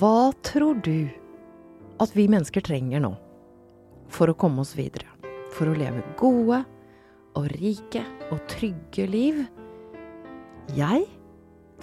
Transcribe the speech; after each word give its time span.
Hva 0.00 0.32
tror 0.40 0.78
du 0.80 1.10
at 2.00 2.12
vi 2.16 2.24
mennesker 2.30 2.62
trenger 2.64 3.02
nå 3.04 3.10
for 4.08 4.30
å 4.32 4.36
komme 4.38 4.62
oss 4.62 4.72
videre? 4.78 5.04
For 5.52 5.68
å 5.68 5.76
leve 5.76 6.00
gode 6.16 6.62
og 7.36 7.48
rike 7.52 8.00
og 8.30 8.38
trygge 8.48 9.04
liv? 9.10 9.42
Jeg 10.72 11.04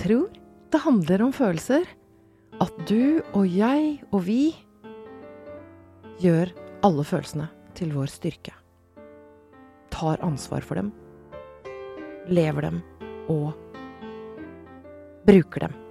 tror 0.02 0.32
det 0.74 0.82
handler 0.82 1.28
om 1.28 1.36
følelser. 1.36 1.86
At 2.64 2.74
du 2.90 3.22
og 3.38 3.46
jeg 3.46 4.00
og 4.10 4.26
vi 4.26 4.56
gjør 6.24 6.56
alle 6.88 7.06
følelsene 7.06 7.52
til 7.78 7.94
vår 7.94 8.10
styrke. 8.10 8.56
Tar 9.94 10.26
ansvar 10.26 10.66
for 10.66 10.80
dem, 10.80 10.90
lever 12.34 12.72
dem 12.72 12.82
og 13.30 13.54
bruker 15.30 15.68
dem 15.68 15.82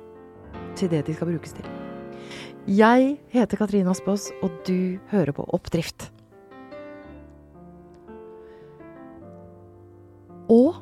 til 0.75 0.91
det 0.91 1.07
de 1.07 1.15
skal 1.15 1.37
brukes 1.37 1.55
til. 1.55 1.76
Jeg 2.67 3.13
heter 3.31 3.61
Katrine 3.61 3.93
Aspaas, 3.93 4.25
og 4.43 4.51
du 4.67 4.99
hører 5.13 5.31
på 5.31 5.45
Oppdrift. 5.55 6.09
Og 10.51 10.75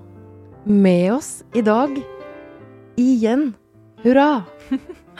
med 0.65 1.12
oss 1.12 1.28
i 1.52 1.61
dag 1.61 1.92
igjen, 2.97 3.51
hurra! 4.01 4.47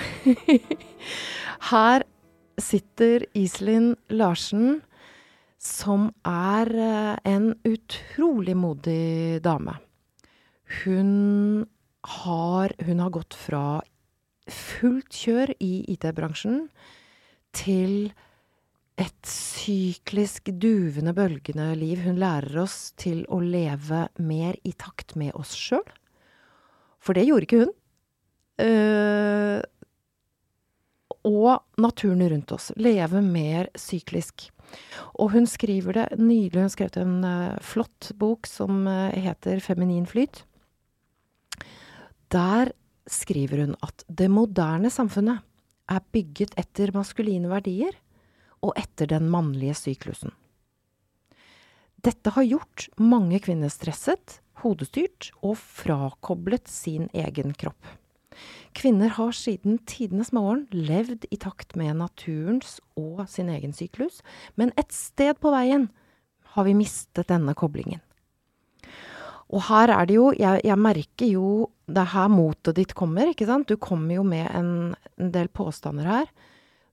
Her 1.69 2.09
sitter 2.57 3.29
Iselin 3.37 3.93
Larsen, 4.09 4.81
som 5.61 6.15
er 6.25 6.73
eh, 6.73 7.15
en 7.29 7.51
utrolig 7.69 8.57
modig 8.57 9.43
dame. 9.45 9.77
Hun 10.81 11.67
har, 12.25 12.73
hun 12.89 13.05
har 13.05 13.13
gått 13.21 13.37
fra 13.37 13.83
fullt 14.51 15.13
kjør 15.15 15.55
i 15.63 15.73
IT-bransjen 15.95 16.67
til 17.55 18.13
et 19.01 19.27
syklisk, 19.27 20.53
duvende, 20.63 21.15
bølgende 21.17 21.73
liv. 21.79 22.05
Hun 22.05 22.21
lærer 22.21 22.61
oss 22.63 22.93
til 23.01 23.25
å 23.33 23.41
leve 23.43 24.07
mer 24.23 24.59
i 24.63 24.75
takt 24.79 25.17
med 25.19 25.35
oss 25.39 25.55
sjøl. 25.59 25.87
For 27.03 27.17
det 27.17 27.27
gjorde 27.27 27.49
ikke 27.49 27.63
hun. 27.65 27.73
Uh, 28.55 29.61
og 31.27 31.81
naturen 31.81 32.23
rundt 32.31 32.53
oss. 32.55 32.71
Leve 32.79 33.23
mer 33.25 33.73
syklisk. 33.79 34.49
Og 35.19 35.35
hun 35.35 35.49
skriver 35.49 35.99
det 35.99 36.07
nydelig. 36.21 36.69
Hun 36.69 36.73
skrev 36.73 36.95
en 37.01 37.19
uh, 37.27 37.59
flott 37.65 38.13
bok 38.21 38.47
som 38.49 38.87
uh, 38.87 39.11
heter 39.11 39.59
'Feminin 39.61 40.07
flyt'. 40.07 40.45
Der 42.33 42.73
skriver 43.11 43.65
hun 43.65 43.75
at 43.85 44.05
det 44.09 44.31
moderne 44.33 44.91
samfunnet 44.93 45.45
er 45.91 46.07
bygget 46.15 46.55
etter 46.61 46.95
maskuline 46.97 47.51
verdier 47.51 47.97
og 48.65 48.73
etter 48.81 49.11
den 49.11 49.29
mannlige 49.33 49.77
syklusen. 49.77 50.33
Dette 52.05 52.33
har 52.37 52.45
gjort 52.45 52.89
mange 53.01 53.41
kvinner 53.45 53.73
stresset, 53.73 54.41
hodestyrt 54.61 55.31
og 55.43 55.57
frakoblet 55.61 56.69
sin 56.69 57.09
egen 57.17 57.55
kropp. 57.57 57.81
Kvinner 58.75 59.13
har 59.15 59.33
siden 59.37 59.79
tidenes 59.87 60.33
morgen 60.35 60.67
levd 60.75 61.29
i 61.31 61.39
takt 61.41 61.77
med 61.79 61.95
naturens 62.01 62.81
og 62.99 63.23
sin 63.31 63.49
egen 63.53 63.73
syklus, 63.77 64.21
men 64.59 64.75
et 64.81 64.93
sted 64.93 65.39
på 65.41 65.53
veien 65.55 65.89
har 66.57 66.67
vi 66.67 66.75
mistet 66.77 67.31
denne 67.31 67.55
koblingen. 67.59 68.03
Og 69.53 69.67
her 69.69 69.93
er 69.93 70.07
det 70.09 70.17
jo 70.17 70.31
Jeg, 70.33 70.63
jeg 70.65 70.79
merker 70.81 71.29
jo 71.29 71.49
Det 71.85 72.01
er 72.01 72.13
her 72.15 72.31
motet 72.33 72.79
ditt 72.79 72.95
kommer, 72.97 73.29
ikke 73.29 73.47
sant? 73.49 73.69
Du 73.69 73.77
kommer 73.77 74.17
jo 74.17 74.25
med 74.25 74.49
en, 74.57 74.95
en 75.21 75.33
del 75.35 75.51
påstander 75.53 76.09
her 76.09 76.29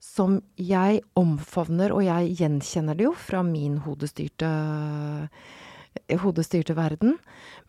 som 0.02 0.40
jeg 0.58 1.04
omfavner, 1.14 1.94
og 1.94 2.02
jeg 2.02 2.32
gjenkjenner 2.40 2.98
det 2.98 3.06
jo 3.06 3.11
fra 3.14 3.44
min 3.45 3.78
hodestyrte, 3.86 4.50
hodestyrte 6.23 6.73
verden. 6.73 7.20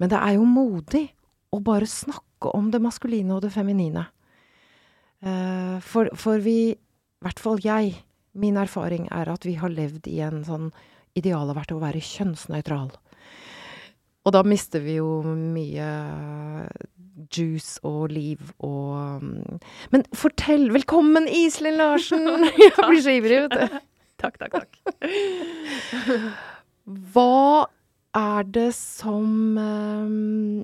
Men 0.01 0.09
det 0.09 0.17
er 0.17 0.39
jo 0.39 0.47
modig 0.49 1.05
å 1.53 1.61
bare 1.61 1.89
snakke 1.89 2.55
om 2.57 2.71
det 2.73 2.81
maskuline 2.83 3.37
og 3.37 3.45
det 3.45 3.53
feminine. 3.53 4.07
Uh, 5.23 5.77
for, 5.85 6.09
for 6.19 6.41
vi, 6.43 6.73
i 6.73 7.23
hvert 7.23 7.43
fall 7.43 7.61
jeg, 7.63 8.01
min 8.33 8.57
erfaring 8.57 9.11
er 9.13 9.29
at 9.29 9.45
vi 9.47 9.59
har 9.61 9.71
levd 9.71 10.09
i 10.11 10.23
en 10.25 10.43
sånn 10.49 10.73
Idealet 11.13 11.51
har 11.51 11.57
vært 11.59 11.73
å 11.75 11.81
være 11.83 12.01
kjønnsnøytral. 12.01 12.87
Og 14.23 14.35
da 14.37 14.43
mister 14.47 14.83
vi 14.85 14.99
jo 15.01 15.21
mye 15.27 15.89
juice 17.33 17.81
og 17.87 18.13
liv 18.13 18.53
og 18.63 19.23
mm. 19.23 19.61
Men 19.95 20.05
fortell! 20.17 20.69
Velkommen, 20.75 21.27
Iselin 21.29 21.81
Larsen! 21.81 22.27
Jeg 22.63 22.77
blir 22.79 23.03
så 23.03 23.17
ivrig, 23.19 23.43
vet 23.47 23.57
du. 23.59 23.79
Takk, 24.23 24.37
takk, 24.39 24.53
takk. 24.55 25.09
Hva 27.11 27.67
er 28.15 28.45
det 28.55 28.69
som 28.77 29.57
um, 29.59 30.61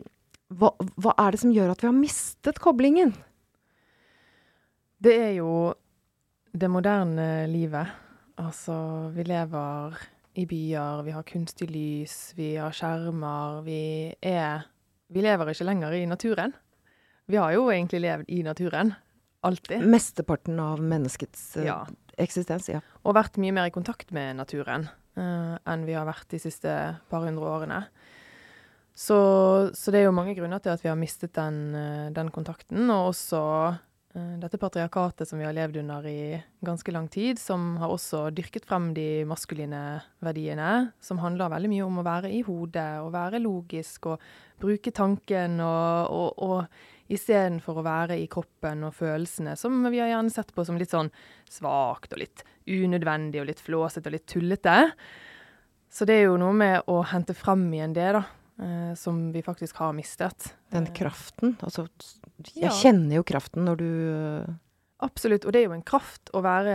hva, 0.54 0.70
hva 0.94 1.14
er 1.18 1.34
det 1.34 1.40
som 1.42 1.50
gjør 1.50 1.72
at 1.72 1.82
vi 1.82 1.88
har 1.88 1.96
mistet 1.96 2.60
koblingen? 2.62 3.10
Det 5.02 5.16
er 5.24 5.32
jo 5.40 5.72
det 6.54 6.70
moderne 6.70 7.48
livet. 7.50 7.90
Altså, 8.38 8.78
vi 9.16 9.26
lever 9.26 9.98
i 10.38 10.44
byer, 10.46 11.02
vi 11.06 11.14
har 11.16 11.24
kunstig 11.26 11.66
lys, 11.72 12.16
vi 12.38 12.52
har 12.56 12.74
skjermer. 12.76 13.62
Vi 13.66 14.14
er 14.22 14.66
Vi 15.10 15.22
lever 15.24 15.48
ikke 15.50 15.64
lenger 15.64 15.94
i 15.96 16.02
naturen. 16.06 16.52
Vi 17.28 17.36
har 17.40 17.52
jo 17.54 17.70
egentlig 17.72 18.02
levd 18.04 18.28
i 18.28 18.42
naturen. 18.44 18.92
Alltid. 19.42 19.80
Mesteparten 19.88 20.58
av 20.60 20.82
menneskets 20.84 21.56
uh, 21.56 21.64
Ja. 21.64 21.78
eksistens, 22.18 22.68
ja. 22.68 22.80
Og 23.04 23.14
vært 23.16 23.38
mye 23.40 23.54
mer 23.56 23.70
i 23.70 23.72
kontakt 23.72 24.12
med 24.12 24.36
naturen 24.36 24.88
uh, 25.16 25.56
enn 25.64 25.86
vi 25.88 25.96
har 25.96 26.04
vært 26.08 26.28
de 26.28 26.40
siste 26.42 26.74
par 27.08 27.24
hundre 27.24 27.48
årene. 27.48 27.80
Så, 28.98 29.16
så 29.78 29.92
det 29.94 30.00
er 30.02 30.08
jo 30.08 30.14
mange 30.16 30.34
grunner 30.34 30.58
til 30.60 30.74
at 30.74 30.82
vi 30.82 30.90
har 30.90 30.98
mistet 30.98 31.32
den, 31.38 31.58
eh, 31.78 32.08
den 32.10 32.32
kontakten, 32.34 32.88
og 32.90 33.12
også 33.12 33.42
eh, 33.68 33.76
dette 34.12 34.58
patriarkatet 34.58 35.28
som 35.28 35.38
vi 35.38 35.44
har 35.44 35.52
levd 35.52 35.76
under 35.82 36.06
i 36.08 36.38
ganske 36.64 36.92
lang 36.94 37.08
tid, 37.12 37.38
som 37.38 37.76
har 37.76 37.92
også 37.92 38.30
dyrket 38.34 38.64
frem 38.66 38.90
de 38.96 39.24
maskuline 39.28 39.82
verdiene, 40.24 40.90
som 41.00 41.20
handler 41.22 41.52
veldig 41.52 41.70
mye 41.70 41.84
om 41.84 42.00
å 42.00 42.06
være 42.06 42.30
i 42.32 42.40
hodet 42.46 42.88
og 43.02 43.12
være 43.14 43.42
logisk 43.44 44.08
og 44.14 44.24
bruke 44.58 44.90
tanken 44.96 45.60
og, 45.60 46.08
og, 46.08 46.40
og 46.42 47.12
istedenfor 47.12 47.80
å 47.80 47.86
være 47.86 48.18
i 48.20 48.26
kroppen 48.30 48.84
og 48.88 48.96
følelsene, 48.96 49.56
som 49.56 49.80
vi 49.88 50.00
har 50.00 50.10
gjerne 50.12 50.32
sett 50.32 50.52
på 50.54 50.64
som 50.66 50.78
litt 50.80 50.92
sånn 50.92 51.10
svakt 51.48 52.16
og 52.16 52.22
litt 52.22 52.44
unødvendig 52.68 53.42
og 53.42 53.48
litt 53.48 53.62
flåsete 53.64 54.10
og 54.10 54.16
litt 54.16 54.28
tullete. 54.28 54.78
Så 55.88 56.04
det 56.08 56.18
er 56.18 56.26
jo 56.28 56.40
noe 56.40 56.56
med 56.56 56.90
å 56.90 57.00
hente 57.08 57.36
frem 57.36 57.64
igjen 57.72 57.94
det, 57.96 58.10
da, 58.18 58.24
eh, 58.60 58.92
som 58.98 59.30
vi 59.32 59.44
faktisk 59.44 59.80
har 59.80 59.96
mistet. 59.96 60.52
Den 60.70 60.86
Eh, 60.86 60.92
kraften. 60.92 61.56
Altså, 61.64 61.88
jeg 62.54 62.70
kjenner 62.78 63.18
jo 63.18 63.26
kraften 63.26 63.66
når 63.66 63.80
du 63.80 63.88
uh, 63.88 64.56
Absolutt. 65.04 65.44
Og 65.46 65.52
det 65.54 65.60
er 65.60 65.68
jo 65.68 65.76
en 65.76 65.86
kraft 65.86 66.30
å 66.34 66.40
være 66.42 66.74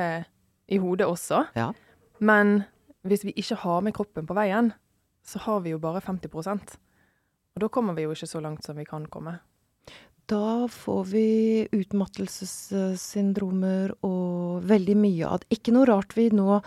i 0.72 0.78
hodet 0.80 1.08
også. 1.10 1.42
Ja. 1.60 1.68
Men 2.24 2.62
hvis 3.04 3.26
vi 3.28 3.34
ikke 3.40 3.58
har 3.66 3.82
med 3.84 3.96
kroppen 3.98 4.26
på 4.28 4.38
veien, 4.38 4.72
så 5.28 5.40
har 5.44 5.60
vi 5.64 5.70
jo 5.74 5.80
bare 5.80 6.02
50% 6.04 6.76
Og 7.56 7.62
da 7.64 7.68
kommer 7.72 7.94
vi 7.96 8.04
jo 8.04 8.12
ikke 8.16 8.28
så 8.28 8.40
langt 8.44 8.64
som 8.66 8.78
vi 8.80 8.86
kan 8.88 9.06
komme. 9.12 9.40
Da 10.32 10.68
får 10.72 11.04
vi 11.12 11.68
utmattelsessyndromer 11.76 13.92
og 14.08 14.64
veldig 14.68 14.98
mye 15.00 15.28
av 15.28 15.40
det. 15.42 15.48
Ikke 15.58 15.72
noe 15.76 15.86
rart 15.90 16.12
vi 16.16 16.30
nå 16.32 16.62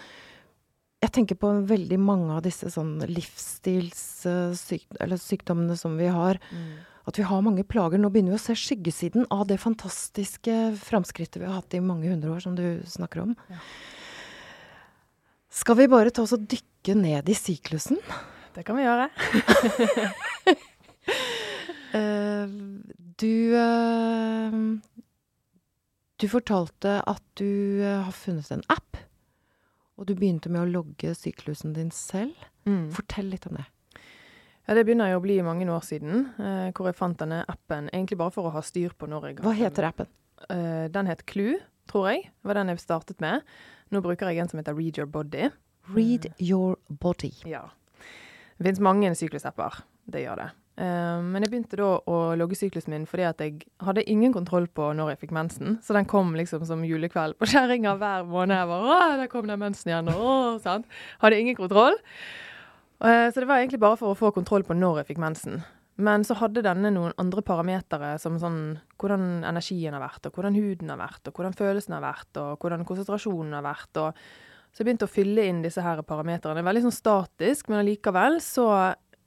Jeg 1.01 1.11
tenker 1.17 1.37
på 1.41 1.49
veldig 1.69 1.99
mange 2.01 2.33
av 2.37 2.43
disse 2.45 2.71
sånn 2.73 3.01
livsstilssykdommene 3.09 5.77
som 5.77 5.97
vi 6.01 6.07
har. 6.13 6.39
At 7.07 7.19
vi 7.19 7.27
har 7.27 7.43
mange 7.45 7.63
plager. 7.63 8.01
Nå 8.03 8.11
begynner 8.11 8.35
vi 8.35 8.41
å 8.41 8.43
se 8.43 8.57
skyggesiden 8.59 9.29
av 9.31 9.47
det 9.51 9.61
fantastiske 9.63 10.55
framskrittet 10.83 11.39
vi 11.39 11.47
har 11.47 11.61
hatt 11.61 11.77
i 11.79 11.83
mange 11.83 12.11
hundre 12.11 12.33
år, 12.35 12.41
som 12.43 12.57
du 12.59 12.83
snakker 12.91 13.23
om. 13.23 13.37
Ja. 13.53 13.61
Skal 15.57 15.79
vi 15.79 15.87
bare 15.89 16.11
ta 16.11 16.25
oss 16.27 16.35
og 16.37 16.49
dykke 16.51 16.97
ned 16.99 17.31
i 17.31 17.37
syklusen? 17.39 18.01
Det 18.57 18.65
kan 18.67 18.77
vi 18.77 18.85
gjøre. 18.85 19.07
uh, 21.95 22.51
du 23.23 23.37
uh, 23.55 24.59
Du 26.17 26.29
fortalte 26.33 26.99
at 27.07 27.25
du 27.39 27.81
uh, 27.85 28.03
har 28.09 28.13
funnet 28.17 28.51
en 28.51 28.67
app, 28.73 28.99
og 29.97 30.11
du 30.11 30.17
begynte 30.17 30.51
med 30.51 30.65
å 30.65 30.73
logge 30.81 31.15
syklusen 31.15 31.77
din 31.77 31.95
selv. 31.95 32.35
Mm. 32.67 32.91
Fortell 32.97 33.31
litt 33.31 33.47
om 33.47 33.61
det. 33.61 33.69
Ja, 34.67 34.75
det 34.75 34.83
begynner 34.87 35.13
jo 35.13 35.21
å 35.21 35.23
bli 35.23 35.37
mange 35.47 35.69
år 35.71 35.85
siden, 35.87 36.25
eh, 36.43 36.73
hvor 36.75 36.89
jeg 36.91 36.99
fant 36.99 37.19
denne 37.21 37.45
appen 37.47 37.87
egentlig 37.93 38.19
bare 38.19 38.35
for 38.35 38.49
å 38.49 38.55
ha 38.57 38.63
styr 38.67 38.97
på 38.99 39.07
når 39.07 39.29
jeg 39.29 39.41
Hva 39.45 39.55
heter 39.55 39.87
appen? 39.87 40.11
Eh, 40.51 40.89
den 40.91 41.07
het 41.07 41.23
Clue, 41.27 41.61
tror 41.87 42.11
jeg. 42.11 42.27
Det 42.35 42.51
var 42.51 42.59
den 42.59 42.73
jeg 42.75 42.83
startet 42.83 43.23
med. 43.23 43.47
Nå 43.95 44.03
bruker 44.03 44.27
jeg 44.27 44.43
en 44.43 44.51
som 44.51 44.59
heter 44.59 44.75
Read 44.75 44.99
Your 44.99 45.07
Body. 45.07 45.51
Read 45.95 46.33
Your 46.43 46.77
Body. 46.91 47.31
Ja. 47.47 47.69
Det 48.59 48.67
finnes 48.67 48.83
mange 48.83 49.13
syklusapper. 49.15 49.85
Det 50.11 50.25
gjør 50.25 50.43
det. 50.43 50.49
Eh, 50.77 51.21
men 51.25 51.45
jeg 51.45 51.53
begynte 51.53 51.79
da 51.79 51.93
å 52.05 52.17
logge 52.37 52.59
syklusen 52.59 52.93
min 52.93 53.07
fordi 53.09 53.25
at 53.25 53.39
jeg 53.41 53.63
hadde 53.87 54.05
ingen 54.11 54.35
kontroll 54.35 54.67
på 54.67 54.91
når 54.99 55.15
jeg 55.15 55.23
fikk 55.23 55.37
mensen. 55.37 55.79
Så 55.85 55.95
den 55.97 56.09
kom 56.11 56.35
liksom 56.37 56.67
som 56.69 56.83
julekveld 56.85 57.39
på 57.39 57.49
kjerringa 57.55 57.95
hver 58.01 58.27
måned. 58.29 58.59
Jeg 58.59 58.73
bare, 58.73 58.91
å, 58.91 59.15
der 59.23 59.31
kom 59.33 59.47
den 59.47 59.63
mensen 59.63 59.93
igjen. 59.93 60.11
Å, 60.11 60.35
sant? 60.65 60.91
Hadde 61.23 61.39
ingen 61.41 61.57
kontroll. 61.59 61.97
Eh, 63.05 63.29
så 63.33 63.41
det 63.41 63.49
var 63.49 63.61
egentlig 63.61 63.83
bare 63.83 63.99
for 64.01 64.13
å 64.13 64.19
få 64.19 64.33
kontroll 64.37 64.65
på 64.67 64.77
når 64.77 65.03
jeg 65.03 65.13
fikk 65.13 65.23
mensen. 65.25 65.61
Men 65.97 66.27
så 66.29 66.37
hadde 66.37 66.65
denne 66.65 66.91
noen 66.93 67.15
andre 67.21 67.41
parametere, 67.45 68.17
som 68.21 68.37
sånn 68.41 68.77
hvordan 69.01 69.47
energien 69.49 69.97
har 69.97 70.05
vært, 70.05 70.29
og 70.29 70.37
hvordan 70.37 70.57
huden 70.59 70.93
har 70.93 71.01
vært, 71.01 71.23
og 71.25 71.39
hvordan 71.39 71.57
følelsen 71.57 71.97
har 71.97 72.05
vært, 72.05 72.31
og 72.41 72.61
hvordan 72.61 72.85
konsentrasjonen 72.89 73.57
har 73.57 73.65
vært. 73.65 74.03
og 74.03 74.29
så 74.77 74.83
jeg 74.83 74.91
begynte 74.91 75.07
å 75.09 75.09
fylle 75.09 75.45
inn 75.49 75.63
disse 75.65 75.81
her 75.81 76.03
parameterne. 76.05 76.61
Veldig 76.61 76.83
sånn 76.85 76.93
statisk, 76.93 77.71
men 77.73 77.81
allikevel 77.81 78.43
så 78.45 78.67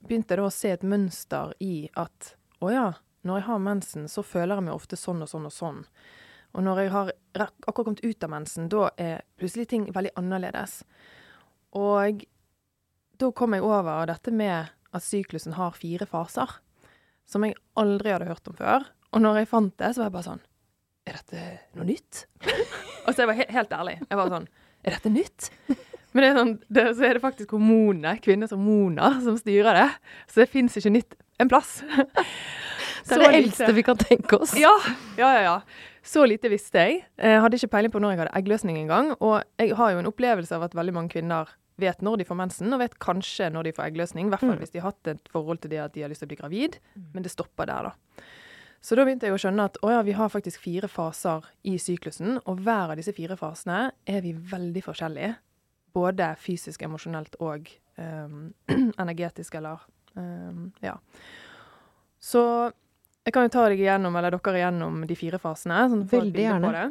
begynte 0.06 0.36
jeg 0.36 0.38
da 0.38 0.44
å 0.46 0.52
se 0.54 0.70
et 0.70 0.84
mønster 0.86 1.56
i 1.58 1.88
at 1.98 2.34
å 2.62 2.70
ja, 2.70 2.84
når 3.26 3.40
jeg 3.40 3.46
har 3.48 3.64
mensen, 3.64 4.04
så 4.06 4.22
føler 4.22 4.54
jeg 4.54 4.66
meg 4.68 4.76
ofte 4.76 4.98
sånn 5.00 5.24
og 5.24 5.30
sånn 5.32 5.48
og 5.48 5.54
sånn. 5.56 5.80
Og 6.54 6.62
når 6.62 6.84
jeg 6.84 6.92
har 6.94 7.10
akkurat 7.34 7.82
kommet 7.82 8.04
ut 8.04 8.26
av 8.26 8.30
mensen, 8.30 8.68
da 8.70 8.92
er 8.94 9.24
plutselig 9.42 9.66
ting 9.72 9.88
veldig 9.90 10.14
annerledes. 10.22 10.84
Og 11.74 12.22
da 13.20 13.30
kom 13.36 13.54
jeg 13.54 13.64
over 13.66 14.08
dette 14.08 14.32
med 14.34 14.70
at 14.90 15.04
syklusen 15.04 15.54
har 15.58 15.76
fire 15.76 16.06
faser, 16.08 16.56
som 17.28 17.44
jeg 17.46 17.58
aldri 17.78 18.14
hadde 18.14 18.30
hørt 18.30 18.48
om 18.50 18.56
før. 18.58 18.86
Og 19.14 19.22
når 19.22 19.42
jeg 19.42 19.50
fant 19.50 19.76
det, 19.78 19.92
så 19.92 20.02
var 20.02 20.10
jeg 20.10 20.16
bare 20.16 20.28
sånn 20.28 20.42
Er 21.08 21.16
dette 21.18 21.44
noe 21.78 21.86
nytt? 21.88 22.24
og 23.04 23.12
så 23.12 23.22
jeg 23.22 23.30
var 23.30 23.38
he 23.38 23.46
helt 23.50 23.72
ærlig. 23.74 23.96
Jeg 24.06 24.20
var 24.20 24.34
sånn 24.34 24.48
Er 24.84 24.96
dette 24.96 25.12
nytt? 25.12 25.50
Men 26.10 26.24
det 26.24 26.28
er 26.28 26.38
sånn, 26.40 26.54
det, 26.66 26.84
så 26.98 27.06
er 27.06 27.16
det 27.16 27.22
faktisk 27.22 27.52
hormonene, 27.54 28.16
kvinners 28.22 28.50
hormoner, 28.54 29.20
som 29.22 29.36
styrer 29.38 29.76
det. 29.78 29.86
Så 30.30 30.42
det 30.42 30.48
fins 30.50 30.74
ikke 30.80 30.90
nytt 30.96 31.14
en 31.42 31.50
plass. 31.50 31.76
det 33.06 33.14
er 33.14 33.22
det 33.22 33.28
eldste 33.38 33.70
vi 33.76 33.84
kan 33.86 34.00
tenke 34.00 34.40
oss. 34.42 34.56
Ja, 34.58 34.72
ja, 35.20 35.30
ja. 35.36 35.44
ja. 35.46 35.54
Så 36.02 36.24
lite 36.26 36.50
visste 36.50 36.82
jeg. 36.82 37.04
Jeg 37.20 37.42
hadde 37.44 37.60
ikke 37.60 37.70
peiling 37.76 37.94
på 37.94 38.02
når 38.02 38.14
jeg 38.14 38.22
hadde 38.24 38.34
eggløsning 38.40 38.80
engang. 38.80 39.12
Og 39.22 39.38
jeg 39.60 39.76
har 39.78 39.94
jo 39.94 40.02
en 40.02 40.10
opplevelse 40.10 40.56
av 40.56 40.66
at 40.66 40.74
veldig 40.74 40.96
mange 40.96 41.14
kvinner 41.14 41.54
vet 41.82 42.04
når 42.04 42.20
de 42.20 42.28
får 42.28 42.38
mensen, 42.38 42.72
og 42.74 42.82
vet 42.82 42.98
kanskje 43.02 43.50
når 43.52 43.68
de 43.68 43.74
får 43.76 43.88
eggløsning. 43.88 44.28
I 44.28 44.34
hvert 44.34 44.44
fall 44.44 44.56
mm. 44.56 44.62
hvis 44.62 44.74
de 44.74 44.82
har 44.82 44.92
hatt 44.92 45.12
et 45.14 45.32
forhold 45.32 45.62
til 45.62 45.72
det 45.72 45.82
at 45.82 45.96
de 45.96 46.04
har 46.04 46.12
lyst 46.12 46.24
til 46.24 46.30
å 46.30 46.32
bli 46.32 46.40
gravid. 46.40 46.78
Mm. 46.94 47.10
Men 47.16 47.26
det 47.26 47.34
stopper 47.34 47.70
der, 47.70 47.90
da. 47.90 48.24
Så 48.80 48.96
da 48.96 49.04
begynte 49.04 49.28
jeg 49.28 49.36
å 49.36 49.40
skjønne 49.40 49.66
at 49.68 49.76
å 49.84 49.90
ja, 49.92 50.00
vi 50.06 50.16
har 50.16 50.32
faktisk 50.32 50.62
fire 50.62 50.88
faser 50.88 51.44
i 51.68 51.74
syklusen, 51.82 52.38
og 52.48 52.62
hver 52.64 52.94
av 52.94 53.00
disse 53.00 53.12
fire 53.16 53.36
fasene 53.36 53.90
er 54.08 54.22
vi 54.24 54.32
veldig 54.32 54.82
forskjellige 54.86 55.34
både 55.92 56.30
fysisk, 56.40 56.82
emosjonelt 56.86 57.36
og 57.42 57.68
um, 57.98 58.52
energetisk, 59.02 59.58
eller 59.60 59.84
um, 60.14 60.70
Ja. 60.84 60.96
Så 62.20 62.42
jeg 63.24 63.32
kan 63.32 63.46
jo 63.46 63.52
ta 63.52 63.66
deg 63.68 63.80
igjennom, 63.80 64.16
eller 64.16 64.34
dere 64.36 64.60
igjennom 64.60 65.04
de 65.08 65.16
fire 65.16 65.38
fasene. 65.40 65.76
Sånn 65.92 66.02
Veldig 66.08 66.42
gjerne. 66.44 66.82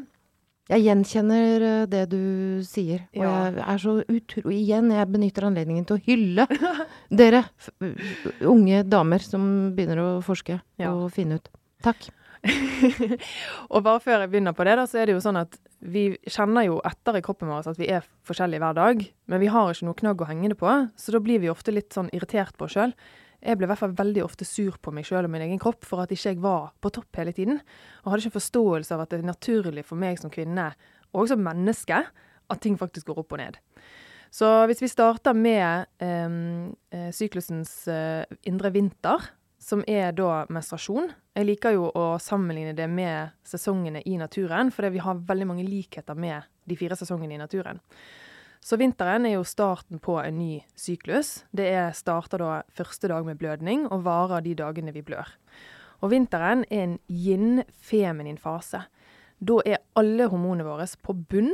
Jeg 0.69 0.85
gjenkjenner 0.85 1.65
eh, 1.65 1.87
det 1.89 2.03
du 2.11 2.21
sier. 2.67 3.07
Og 3.17 3.25
ja. 3.25 3.33
jeg 3.49 3.65
er 3.65 3.81
så 3.81 3.95
utro... 4.03 4.43
Igjen, 4.53 4.91
jeg 4.93 5.09
benytter 5.09 5.47
anledningen 5.49 5.87
til 5.89 5.97
å 5.97 6.03
hylle 6.05 6.45
dere 7.21 7.43
unge 8.45 8.83
damer 8.85 9.25
som 9.25 9.43
begynner 9.75 10.03
å 10.03 10.09
forske 10.25 10.59
ja. 10.59 10.93
og 10.93 11.09
finne 11.15 11.39
ut. 11.39 11.49
Takk. 11.85 12.11
og 13.73 13.81
bare 13.83 13.99
før 14.03 14.23
jeg 14.23 14.31
begynner 14.31 14.55
på 14.55 14.67
det, 14.67 14.75
da, 14.79 14.85
så 14.87 15.01
er 15.01 15.09
det 15.09 15.17
jo 15.17 15.23
sånn 15.23 15.41
at 15.41 15.57
vi 15.79 16.05
kjenner 16.29 16.67
jo 16.67 16.77
etter 16.87 17.17
i 17.19 17.23
kroppen 17.23 17.51
vår 17.51 17.71
at 17.71 17.79
vi 17.79 17.89
er 17.91 18.05
forskjellige 18.27 18.63
hver 18.63 18.77
dag, 18.77 19.01
men 19.31 19.41
vi 19.41 19.49
har 19.51 19.73
ikke 19.73 19.87
noe 19.87 19.99
knagg 19.99 20.23
å 20.23 20.29
henge 20.29 20.53
det 20.53 20.59
på, 20.59 20.75
så 20.95 21.15
da 21.15 21.23
blir 21.23 21.41
vi 21.43 21.51
ofte 21.51 21.73
litt 21.75 21.95
sånn 21.95 22.11
irritert 22.15 22.55
på 22.59 22.67
oss 22.67 22.77
sjøl. 22.77 22.93
Jeg 23.39 23.55
ble 23.55 23.67
i 23.67 23.71
hvert 23.71 23.81
fall 23.81 23.95
veldig 23.95 24.23
ofte 24.25 24.47
sur 24.47 24.75
på 24.83 24.91
meg 24.95 25.07
sjøl 25.07 25.27
og 25.27 25.31
min 25.31 25.45
egen 25.45 25.61
kropp 25.61 25.87
for 25.87 26.03
at 26.03 26.11
ikke 26.11 26.33
jeg 26.33 26.41
var 26.43 26.73
på 26.81 26.91
topp 26.95 27.21
hele 27.21 27.33
tiden. 27.35 27.61
Og 28.03 28.11
hadde 28.11 28.25
ikke 28.25 28.33
en 28.33 28.39
forståelse 28.39 28.95
av 28.95 29.05
at 29.05 29.13
det 29.13 29.21
er 29.21 29.29
naturlig 29.29 29.85
for 29.87 30.01
meg 30.01 30.19
som 30.19 30.33
kvinne, 30.33 30.71
og 31.15 31.29
som 31.31 31.41
menneske, 31.41 32.03
at 32.49 32.61
ting 32.61 32.75
faktisk 32.77 33.09
går 33.09 33.23
opp 33.23 33.35
og 33.37 33.41
ned. 33.41 33.59
Så 34.29 34.47
hvis 34.69 34.83
vi 34.83 34.91
starter 34.91 35.33
med 35.33 35.87
eh, 36.03 37.09
syklusens 37.15 37.73
eh, 37.89 38.37
indre 38.49 38.73
vinter, 38.75 39.29
som 39.59 39.83
er 39.87 40.13
da 40.15 40.45
menstruasjon. 40.49 41.11
Jeg 41.35 41.47
liker 41.47 41.75
jo 41.75 41.89
å 41.91 42.05
sammenligne 42.23 42.73
det 42.75 42.87
med 42.91 43.35
sesongene 43.47 44.01
i 44.07 44.15
naturen, 44.19 44.71
fordi 44.71 44.93
vi 44.95 45.03
har 45.03 45.19
veldig 45.27 45.47
mange 45.49 45.65
likheter 45.67 46.17
med 46.17 46.47
de 46.69 46.77
fire 46.79 46.97
sesongene 46.99 47.35
i 47.35 47.41
naturen. 47.41 47.81
Så 48.59 48.77
vinteren 48.79 49.25
er 49.25 49.37
jo 49.37 49.47
starten 49.47 50.01
på 50.03 50.17
en 50.19 50.37
ny 50.39 50.59
syklus. 50.77 51.45
Det 51.55 51.69
er, 51.71 51.91
starter 51.95 52.41
da 52.43 52.61
første 52.75 53.09
dag 53.11 53.25
med 53.25 53.39
blødning 53.39 53.87
og 53.87 54.03
varer 54.07 54.43
de 54.45 54.55
dagene 54.59 54.93
vi 54.95 55.03
blør. 55.05 55.31
Og 56.03 56.11
vinteren 56.13 56.65
er 56.69 56.85
en 56.85 56.97
yin-feminin 57.07 58.39
fase. 58.39 58.83
Da 59.39 59.59
er 59.65 59.83
alle 59.99 60.27
hormonene 60.31 60.67
våre 60.67 60.87
på 61.03 61.15
bunn, 61.31 61.53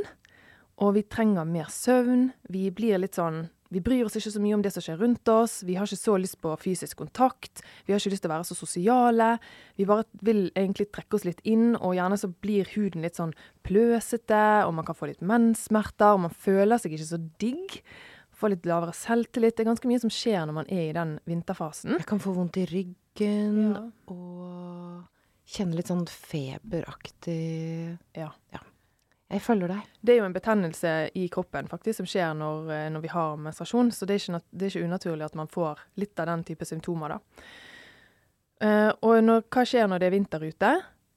og 0.81 0.95
vi 0.97 1.05
trenger 1.07 1.47
mer 1.47 1.69
søvn. 1.71 2.31
Vi 2.49 2.67
blir 2.73 2.99
litt 2.99 3.17
sånn 3.17 3.45
vi 3.75 3.81
bryr 3.83 4.07
oss 4.07 4.15
ikke 4.15 4.31
så 4.31 4.39
mye 4.39 4.55
om 4.55 4.61
det 4.63 4.71
som 4.71 4.83
skjer 4.85 5.01
rundt 5.01 5.27
oss. 5.27 5.57
Vi 5.67 5.73
har 5.75 5.83
ikke 5.83 5.99
så 5.99 6.13
lyst 6.15 6.37
på 6.39 6.53
fysisk 6.61 7.01
kontakt. 7.01 7.59
Vi 7.83 7.91
har 7.91 7.99
ikke 7.99 8.13
lyst 8.13 8.23
til 8.23 8.31
å 8.31 8.35
være 8.37 8.47
så 8.47 8.55
sosiale. 8.55 9.33
Vi 9.75 9.87
bare 9.89 10.05
vil 10.23 10.45
egentlig 10.53 10.87
trekke 10.95 11.17
oss 11.17 11.25
litt 11.27 11.41
inn, 11.43 11.73
og 11.75 11.97
gjerne 11.97 12.15
så 12.21 12.29
blir 12.31 12.69
huden 12.71 13.03
litt 13.03 13.19
sånn 13.19 13.33
pløsete, 13.67 14.43
og 14.63 14.77
man 14.77 14.87
kan 14.87 14.95
få 14.95 15.09
litt 15.09 15.25
menssmerter, 15.25 16.15
og 16.15 16.23
man 16.29 16.37
føler 16.45 16.79
seg 16.79 16.95
ikke 16.95 17.09
så 17.09 17.19
digg. 17.43 17.75
Få 18.35 18.53
litt 18.53 18.63
lavere 18.69 18.95
selvtillit. 18.95 19.57
Det 19.57 19.65
er 19.65 19.71
ganske 19.73 19.91
mye 19.91 20.03
som 20.05 20.13
skjer 20.13 20.47
når 20.47 20.57
man 20.61 20.71
er 20.71 20.85
i 20.85 20.95
den 20.95 21.17
vinterfasen. 21.27 21.97
Jeg 21.99 22.07
kan 22.07 22.23
få 22.23 22.31
vondt 22.37 22.61
i 22.61 22.63
ryggen, 22.71 23.59
ja. 23.75 23.83
og 24.07 25.03
kjenne 25.51 25.75
litt 25.75 25.91
sånn 25.91 26.07
feberaktig 26.07 27.41
Ja. 28.15 28.31
ja. 28.55 28.63
Jeg 29.33 29.41
følger 29.41 29.71
deg. 29.71 29.85
Det 30.05 30.13
er 30.13 30.19
jo 30.19 30.25
en 30.27 30.35
betennelse 30.35 30.89
i 31.17 31.25
kroppen 31.33 31.69
faktisk 31.69 32.03
som 32.03 32.09
skjer 32.09 32.35
når, 32.37 32.67
eh, 32.73 32.89
når 32.93 33.01
vi 33.01 33.09
har 33.09 33.39
menstruasjon, 33.41 33.89
så 33.91 34.05
det 34.05 34.19
er, 34.19 34.21
ikke, 34.21 34.41
det 34.51 34.67
er, 34.67 34.73
ikke, 34.73 34.85
unaturlig 34.85 35.25
at 35.25 35.39
man 35.39 35.49
får 35.49 35.81
litt 35.97 36.21
av 36.21 36.29
den 36.29 36.43
type 36.45 36.67
symptomer, 36.69 37.15
da. 37.15 37.47
Uh, 38.63 38.91
og 39.03 39.17
når, 39.19 39.41
hva 39.51 39.65
skjer 39.67 39.89
når 39.91 39.99
det 39.99 40.07
er 40.07 40.13
vinter 40.13 40.45
ute? 40.45 40.69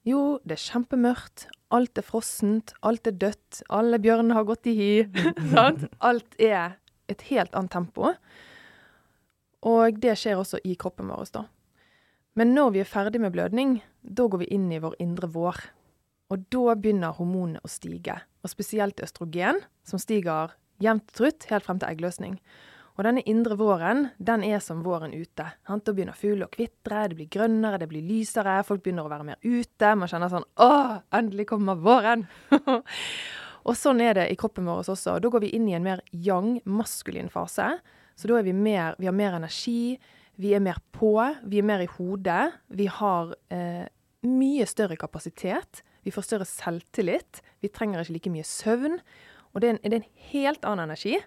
Jo, 0.08 0.22
det 0.42 0.56
er 0.56 0.64
kjempemørkt. 0.64 1.46
Alt 1.74 2.00
er 2.00 2.06
frossent, 2.06 2.72
alt 2.82 3.06
er 3.06 3.14
dødt, 3.20 3.60
alle 3.68 4.00
bjørnene 4.02 4.34
har 4.34 4.48
gått 4.48 4.66
i 4.66 4.74
hi. 4.74 4.92
Alt 6.08 6.38
er 6.40 6.78
et 7.12 7.24
helt 7.28 7.54
annet 7.54 7.74
tempo. 7.74 8.14
Og 9.68 10.00
det 10.00 10.16
skjer 10.18 10.40
også 10.40 10.62
i 10.64 10.74
kroppen 10.80 11.12
vår, 11.12 11.28
da. 11.34 11.44
Men 12.38 12.54
når 12.56 12.72
vi 12.72 12.82
er 12.82 12.88
ferdig 12.88 13.20
med 13.20 13.34
blødning, 13.34 13.78
da 14.02 14.28
går 14.30 14.44
vi 14.44 14.50
inn 14.54 14.68
i 14.72 14.80
vår 14.80 14.96
indre 15.02 15.28
vår. 15.34 15.60
Og 16.28 16.44
da 16.52 16.74
begynner 16.76 17.16
hormonene 17.16 17.60
å 17.64 17.70
stige, 17.72 18.18
og 18.44 18.52
spesielt 18.52 19.00
østrogen, 19.00 19.62
som 19.86 20.00
stiger 20.00 20.52
jevnt 20.82 21.08
og 21.08 21.14
trutt 21.16 21.46
helt 21.50 21.64
frem 21.64 21.80
til 21.80 21.88
eggløsning. 21.88 22.36
Og 22.98 23.04
denne 23.06 23.22
indre 23.30 23.54
våren, 23.54 24.08
den 24.18 24.42
er 24.42 24.58
som 24.58 24.80
våren 24.82 25.14
ute. 25.14 25.44
Da 25.46 25.92
begynner 25.94 26.18
fuglene 26.18 26.48
å 26.48 26.52
kvitre, 26.52 27.04
det 27.06 27.18
blir 27.20 27.30
grønnere, 27.30 27.78
det 27.78 27.86
blir 27.92 28.02
lysere, 28.02 28.56
folk 28.66 28.82
begynner 28.82 29.06
å 29.06 29.12
være 29.12 29.28
mer 29.28 29.38
ute. 29.44 29.92
Man 29.94 30.10
kjenner 30.10 30.32
sånn 30.32 30.46
Å, 30.58 30.70
endelig 31.14 31.46
kommer 31.52 31.78
våren! 31.78 32.26
og 33.68 33.78
sånn 33.78 34.02
er 34.02 34.18
det 34.18 34.26
i 34.32 34.38
kroppen 34.40 34.66
vår 34.66 34.82
også. 34.82 35.14
Da 35.22 35.30
går 35.30 35.46
vi 35.46 35.52
inn 35.54 35.68
i 35.70 35.76
en 35.78 35.86
mer 35.86 36.02
yang, 36.10 36.56
maskulin 36.66 37.30
fase. 37.30 37.70
Så 38.18 38.30
da 38.30 38.40
er 38.40 38.48
vi 38.48 38.56
mer 38.56 38.98
Vi 38.98 39.06
har 39.06 39.14
mer 39.14 39.38
energi, 39.38 39.94
vi 40.34 40.56
er 40.58 40.62
mer 40.62 40.82
på, 40.90 41.14
vi 41.46 41.62
er 41.62 41.70
mer 41.70 41.86
i 41.86 41.92
hodet. 41.94 42.50
Vi 42.66 42.90
har 42.98 43.30
eh, 43.54 43.86
mye 44.26 44.66
større 44.66 44.98
kapasitet. 44.98 45.84
Vi 46.08 46.12
får 46.14 46.24
større 46.24 46.48
selvtillit. 46.48 47.42
Vi 47.60 47.68
trenger 47.68 48.00
ikke 48.00 48.16
like 48.16 48.30
mye 48.32 48.46
søvn. 48.48 48.96
Og 49.52 49.60
det 49.60 49.68
er, 49.68 49.74
en, 49.76 49.80
det 49.84 49.98
er 49.98 50.00
en 50.00 50.12
helt 50.30 50.64
annen 50.64 50.88
energi. 50.88 51.18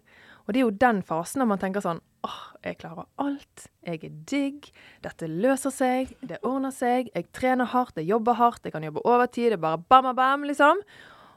Og 0.48 0.54
det 0.54 0.62
er 0.62 0.66
jo 0.66 0.80
den 0.82 1.04
fasen 1.06 1.44
når 1.44 1.50
man 1.52 1.62
tenker 1.62 1.84
sånn 1.86 2.02
åh, 2.26 2.40
jeg 2.66 2.80
klarer 2.82 3.06
alt. 3.22 3.68
Jeg 3.86 4.02
er 4.08 4.16
digg. 4.30 4.72
Dette 5.06 5.30
løser 5.30 5.74
seg. 5.74 6.16
Det 6.26 6.40
ordner 6.48 6.74
seg. 6.74 7.12
Jeg 7.14 7.30
trener 7.38 7.70
hardt, 7.70 7.98
jeg 7.98 8.10
jobber 8.10 8.40
hardt, 8.40 8.66
jeg 8.66 8.74
kan 8.74 8.86
jobbe 8.86 9.04
overtid. 9.06 9.52
Det 9.52 9.60
er 9.60 9.64
bare 9.68 9.82
bam, 9.82 10.10
bam, 10.18 10.48
liksom. 10.50 10.82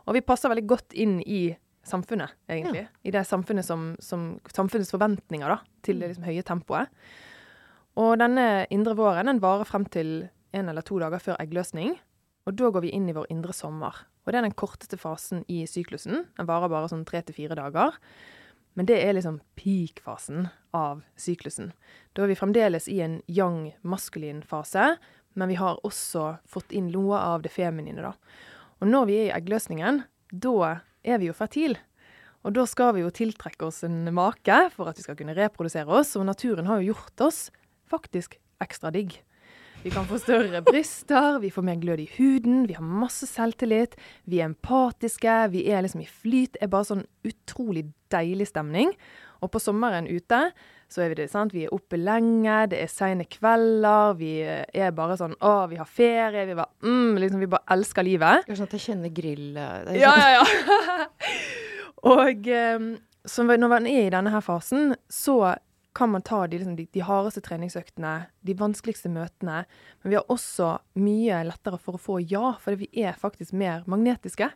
Og 0.05 0.17
vi 0.17 0.25
passer 0.25 0.53
veldig 0.53 0.67
godt 0.69 0.97
inn 1.01 1.19
i 1.21 1.43
samfunnet, 1.85 2.33
egentlig. 2.49 2.87
Ja. 2.87 2.93
I 3.05 3.13
det 3.13 3.27
samfunnet 3.29 3.69
som, 3.69 3.91
som, 4.01 4.39
samfunnets 4.57 4.93
forventninger 4.93 5.53
da, 5.53 5.59
til 5.85 6.01
det 6.01 6.15
liksom 6.15 6.29
høye 6.29 6.45
tempoet. 6.49 7.05
Og 8.01 8.17
denne 8.21 8.65
indre 8.73 8.97
våren 8.97 9.29
den 9.29 9.45
varer 9.45 9.69
frem 9.69 9.85
til 9.93 10.15
en 10.57 10.73
eller 10.73 10.85
to 10.87 10.97
dager 11.03 11.21
før 11.21 11.41
eggløsning. 11.45 11.97
Og 12.45 12.57
da 12.59 12.71
går 12.71 12.85
vi 12.85 12.93
inn 12.93 13.09
i 13.09 13.17
vår 13.17 13.31
indre 13.33 13.55
sommer. 13.57 14.05
Og 14.25 14.33
det 14.33 14.41
er 14.41 14.47
den 14.47 14.57
korteste 14.57 14.99
fasen 15.01 15.45
i 15.49 15.63
syklusen. 15.69 16.27
Den 16.37 16.49
varer 16.49 16.73
bare 16.73 16.91
sånn 16.93 17.07
tre 17.09 17.23
til 17.25 17.37
fire 17.37 17.57
dager. 17.57 17.97
Men 18.75 18.89
det 18.91 18.99
er 19.01 19.15
liksom 19.15 19.39
peak-fasen 19.59 20.49
av 20.75 21.05
syklusen. 21.21 21.73
Da 22.13 22.25
er 22.25 22.33
vi 22.33 22.39
fremdeles 22.39 22.89
i 22.91 22.99
en 23.05 23.21
young, 23.31 23.71
maskulin 23.87 24.43
fase, 24.45 24.97
men 25.39 25.51
vi 25.51 25.59
har 25.59 25.81
også 25.87 26.35
fått 26.51 26.75
inn 26.75 26.91
noe 26.95 27.19
av 27.19 27.45
det 27.47 27.53
feminine, 27.55 28.03
da. 28.03 28.13
Og 28.83 28.91
når 28.91 29.07
vi 29.09 29.19
er 29.19 29.29
i 29.29 29.35
eggløsningen, 29.39 30.03
da 30.31 30.81
er 31.07 31.21
vi 31.23 31.31
jo 31.31 31.37
fertile. 31.37 31.79
Og 32.45 32.53
da 32.59 32.67
skal 32.69 32.93
vi 32.97 33.05
jo 33.05 33.13
tiltrekke 33.15 33.71
oss 33.71 33.81
en 33.87 34.03
make 34.13 34.59
for 34.75 34.91
at 34.91 34.99
vi 34.99 35.07
skal 35.07 35.17
kunne 35.17 35.37
reprodusere 35.39 35.89
oss, 35.89 36.13
og 36.19 36.27
naturen 36.29 36.69
har 36.69 36.83
jo 36.83 36.93
gjort 36.93 37.29
oss 37.29 37.47
faktisk 37.89 38.37
ekstra 38.63 38.93
digg. 38.95 39.17
Vi 39.85 39.91
kan 39.93 40.07
få 40.09 40.17
større 40.19 40.63
bryster, 40.65 41.39
vi 41.43 41.51
får 41.53 41.63
mer 41.67 41.77
glød 41.77 42.01
i 42.01 42.07
huden, 42.17 42.63
vi 42.67 42.73
har 42.73 42.85
masse 42.85 43.27
selvtillit. 43.29 43.93
Vi 44.25 44.39
er 44.41 44.47
empatiske, 44.49 45.35
vi 45.53 45.67
er 45.69 45.85
liksom 45.85 46.01
i 46.01 46.07
flyt. 46.09 46.55
Det 46.57 46.63
er 46.65 46.71
bare 46.73 46.87
sånn 46.89 47.03
utrolig 47.29 47.83
deilig 48.13 48.47
stemning. 48.49 48.95
Og 49.45 49.53
på 49.53 49.61
sommeren 49.61 50.09
ute 50.09 50.39
så 50.89 51.03
er 51.05 51.11
vi 51.13 51.19
det, 51.19 51.27
sant. 51.33 51.53
Vi 51.53 51.67
er 51.67 51.75
oppe 51.77 51.99
lenge, 52.01 52.63
det 52.73 52.81
er 52.81 52.89
seine 52.93 53.27
kvelder, 53.29 54.17
vi 54.17 54.33
er 54.41 54.95
bare 54.97 55.19
sånn 55.21 55.37
Å, 55.45 55.53
vi 55.69 55.77
har 55.81 55.89
ferie, 55.91 56.47
vi 56.49 56.57
bare 56.57 56.71
mm, 56.87 57.21
liksom, 57.21 57.45
Vi 57.45 57.51
bare 57.53 57.77
elsker 57.77 58.07
livet. 58.09 58.49
Det 58.49 58.55
er 58.57 58.61
sånn 58.63 58.71
at 58.71 58.77
jeg 58.79 58.87
kjenner 58.89 59.13
grill... 59.21 59.51
eh, 59.53 59.75
er 59.85 60.01
Ja, 60.01 60.15
sånn- 60.15 60.25
ja, 60.25 60.39
ja. 60.39 61.05
og 62.15 62.49
um, 62.81 62.89
så 63.25 63.45
når 63.49 63.69
man 63.73 63.87
er 63.89 64.07
i 64.09 64.13
denne 64.13 64.33
her 64.33 64.43
fasen, 64.45 64.95
så 65.13 65.39
kan 65.95 66.11
man 66.11 66.25
ta 66.27 66.47
de, 66.47 66.59
liksom, 66.59 66.77
de, 66.77 66.87
de 66.93 67.03
hardeste 67.07 67.43
treningsøktene, 67.45 68.15
de 68.43 68.57
vanskeligste 68.59 69.11
møtene. 69.13 69.63
Men 70.03 70.13
vi 70.13 70.19
har 70.19 70.33
også 70.33 70.73
mye 70.99 71.45
lettere 71.47 71.79
for 71.83 71.97
å 71.97 72.03
få 72.03 72.19
ja, 72.23 72.57
fordi 72.63 72.87
vi 72.87 73.05
er 73.07 73.21
faktisk 73.21 73.55
mer 73.57 73.87
magnetiske. 73.91 74.51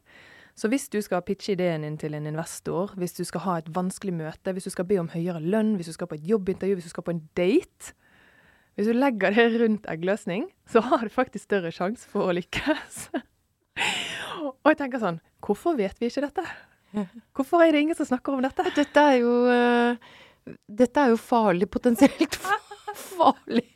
Så 0.58 0.66
hvis 0.72 0.88
du 0.90 0.98
skal 1.04 1.22
pitche 1.22 1.54
ideen 1.54 1.84
din 1.86 1.96
til 2.00 2.16
en 2.18 2.26
investor, 2.26 2.90
hvis 2.98 3.14
du 3.14 3.22
skal 3.26 3.44
ha 3.44 3.56
et 3.60 3.70
vanskelig 3.70 4.16
møte, 4.18 4.54
hvis 4.54 4.66
du 4.66 4.74
skal 4.74 4.88
be 4.90 4.98
om 4.98 5.10
høyere 5.12 5.38
lønn, 5.38 5.76
hvis 5.78 5.92
du 5.92 5.94
skal 5.94 6.10
på 6.10 6.18
et 6.18 6.26
jobbintervju, 6.26 6.80
hvis 6.80 6.88
du 6.90 6.94
skal 6.96 7.06
på 7.06 7.14
en 7.14 7.24
date 7.38 7.94
Hvis 8.78 8.86
du 8.86 8.94
legger 8.94 9.34
det 9.34 9.60
rundt 9.60 9.86
eggløsning, 9.90 10.44
så 10.70 10.80
har 10.80 11.02
du 11.02 11.10
faktisk 11.10 11.44
større 11.44 11.70
sjanse 11.74 12.06
for 12.06 12.30
å 12.30 12.34
lykkes. 12.34 12.98
Og 14.42 14.70
jeg 14.70 14.78
tenker 14.78 15.02
sånn 15.02 15.18
Hvorfor 15.42 15.78
vet 15.78 15.98
vi 15.98 16.10
ikke 16.10 16.26
dette? 16.26 16.44
Hvorfor 17.36 17.62
er 17.62 17.72
det 17.72 17.82
ingen 17.84 17.98
som 17.98 18.06
snakker 18.08 18.34
om 18.34 18.42
dette? 18.42 18.64
Dette 18.74 19.02
er 19.02 19.18
jo 19.20 19.32
eh, 19.52 20.14
Dette 20.68 21.04
er 21.04 21.12
jo 21.12 21.16
farlig, 21.20 21.68
potensielt 21.70 22.38
farlig. 23.18 23.66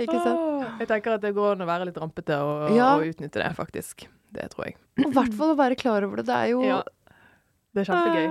Ikke 0.00 0.18
sant? 0.22 0.80
Jeg 0.80 0.88
tenker 0.90 1.16
at 1.16 1.22
det 1.24 1.34
går 1.36 1.52
an 1.54 1.64
å 1.64 1.68
være 1.68 1.86
litt 1.90 1.98
rampete 2.00 2.36
og, 2.42 2.72
Ja. 2.74 2.94
og 2.96 3.06
utnytte 3.10 3.42
det, 3.42 3.50
faktisk. 3.56 4.06
Det 4.34 4.48
tror 4.54 4.66
jeg. 4.70 4.76
Og 4.98 5.10
i 5.10 5.14
hvert 5.14 5.34
fall 5.38 5.52
å 5.54 5.58
være 5.58 5.76
klar 5.78 6.02
over 6.06 6.16
det. 6.22 6.26
Det 6.30 6.34
er 6.40 6.48
jo 6.54 6.62
Ja. 6.66 6.80
Det 7.74 7.82
er 7.82 7.88
kjempegøy. 7.92 8.26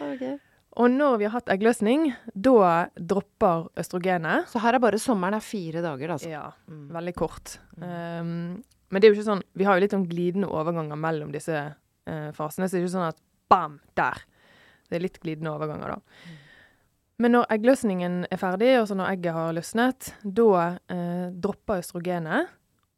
Ah, 0.00 0.08
okay. 0.14 0.38
Og 0.76 0.88
når 0.90 1.18
vi 1.20 1.24
har 1.28 1.32
hatt 1.36 1.48
eggløsning, 1.52 2.14
da 2.32 2.88
dropper 2.96 3.66
østrogenet. 3.76 4.46
Så 4.48 4.60
her 4.60 4.74
er 4.74 4.80
bare 4.80 4.96
sommeren 5.00 5.34
er 5.36 5.40
fire 5.44 5.82
dager, 5.84 6.08
altså. 6.16 6.28
Ja, 6.30 6.52
Mm. 6.68 6.88
veldig 6.92 7.14
kort. 7.16 7.58
Um, 7.76 8.62
men 8.90 9.00
det 9.00 9.04
er 9.04 9.12
jo 9.14 9.20
ikke 9.20 9.28
sånn 9.32 9.42
Vi 9.56 9.64
har 9.64 9.76
jo 9.76 9.80
litt 9.80 9.92
sånn 9.92 10.08
glidende 10.08 10.48
overganger 10.48 10.96
mellom 10.96 11.32
disse 11.32 11.74
uh, 12.06 12.30
fasene, 12.32 12.68
så 12.68 12.72
det 12.72 12.80
er 12.82 12.86
ikke 12.86 12.96
sånn 12.96 13.08
at 13.08 13.20
bam, 13.48 13.80
der. 13.96 14.22
Det 14.88 14.96
er 14.96 15.00
litt 15.04 15.20
glidende 15.20 15.52
overganger, 15.52 15.88
da. 15.88 16.00
Men 17.20 17.36
når 17.36 17.50
eggløsningen 17.52 18.22
er 18.32 18.40
ferdig, 18.40 18.72
og 18.80 18.92
når 18.96 19.12
egget 19.12 19.36
har 19.36 19.52
løsnet, 19.56 20.12
da 20.24 20.78
eh, 20.90 21.28
dropper 21.32 21.82
østrogenet, 21.82 22.50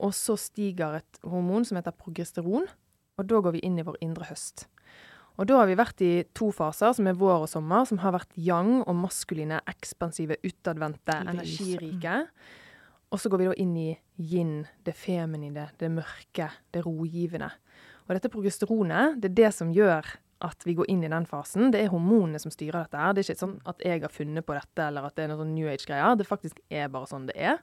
og 0.05 0.15
så 0.17 0.37
stiger 0.41 1.01
et 1.01 1.21
hormon 1.25 1.67
som 1.67 1.79
heter 1.79 1.95
progesteron, 1.97 2.67
og 3.15 3.27
da 3.31 3.41
går 3.43 3.57
vi 3.57 3.65
inn 3.67 3.79
i 3.79 3.85
vår 3.87 3.99
indre 4.05 4.29
høst. 4.31 4.67
Og 5.35 5.49
da 5.51 5.59
har 5.59 5.67
vi 5.67 5.79
vært 5.79 6.03
i 6.07 6.13
to 6.37 6.53
faser, 6.55 6.93
som 6.95 7.09
er 7.11 7.17
vår 7.19 7.47
og 7.47 7.51
sommer, 7.51 7.87
som 7.89 7.99
har 8.05 8.15
vært 8.15 8.37
yang 8.39 8.85
og 8.85 8.95
maskuline, 9.01 9.59
ekspansive, 9.71 10.39
utadvendte, 10.47 11.17
energirike. 11.27 12.21
Og 13.11 13.23
så 13.23 13.31
går 13.31 13.43
vi 13.43 13.49
da 13.49 13.57
inn 13.63 13.75
i 13.79 13.89
yin, 14.19 14.61
det 14.87 14.95
feminine, 14.99 15.67
det 15.79 15.91
mørke, 15.91 16.53
det 16.75 16.85
rogivende. 16.87 17.51
Og 18.07 18.15
dette 18.15 18.31
progesteronet, 18.31 19.19
det 19.23 19.33
er 19.33 19.39
det 19.41 19.51
som 19.57 19.75
gjør 19.75 20.07
at 20.45 20.67
vi 20.67 20.77
går 20.79 20.89
inn 20.93 21.03
i 21.07 21.11
den 21.13 21.27
fasen. 21.29 21.71
Det 21.75 21.83
er 21.83 21.93
hormonene 21.93 22.41
som 22.43 22.53
styrer 22.53 22.85
dette. 22.85 23.01
her. 23.01 23.13
Det 23.13 23.25
er 23.25 23.31
ikke 23.31 23.43
sånn 23.43 23.59
at 23.71 23.85
jeg 23.85 24.05
har 24.05 24.13
funnet 24.13 24.47
på 24.47 24.57
dette, 24.57 24.89
eller 24.89 25.09
at 25.09 25.17
det 25.17 25.27
er 25.27 25.33
noe 25.33 25.43
sånn 25.43 25.55
New 25.57 25.69
Age-greier. 25.71 26.19
Det 26.21 26.29
faktisk 26.29 26.61
er 26.71 26.91
bare 26.93 27.11
sånn 27.11 27.29
det 27.31 27.37
er. 27.37 27.63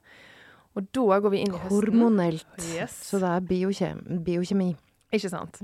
Og 0.78 0.88
da 0.96 1.20
går 1.20 1.34
vi 1.34 1.42
inn 1.44 1.52
i 1.52 1.60
høsten. 1.60 1.76
Hormonelt. 1.76 2.56
Yes. 2.72 2.96
Så 3.10 3.20
det 3.22 3.28
er 3.28 3.44
biokjem 3.48 4.02
biokjemi. 4.24 4.72
Ikke 5.12 5.30
sant? 5.32 5.60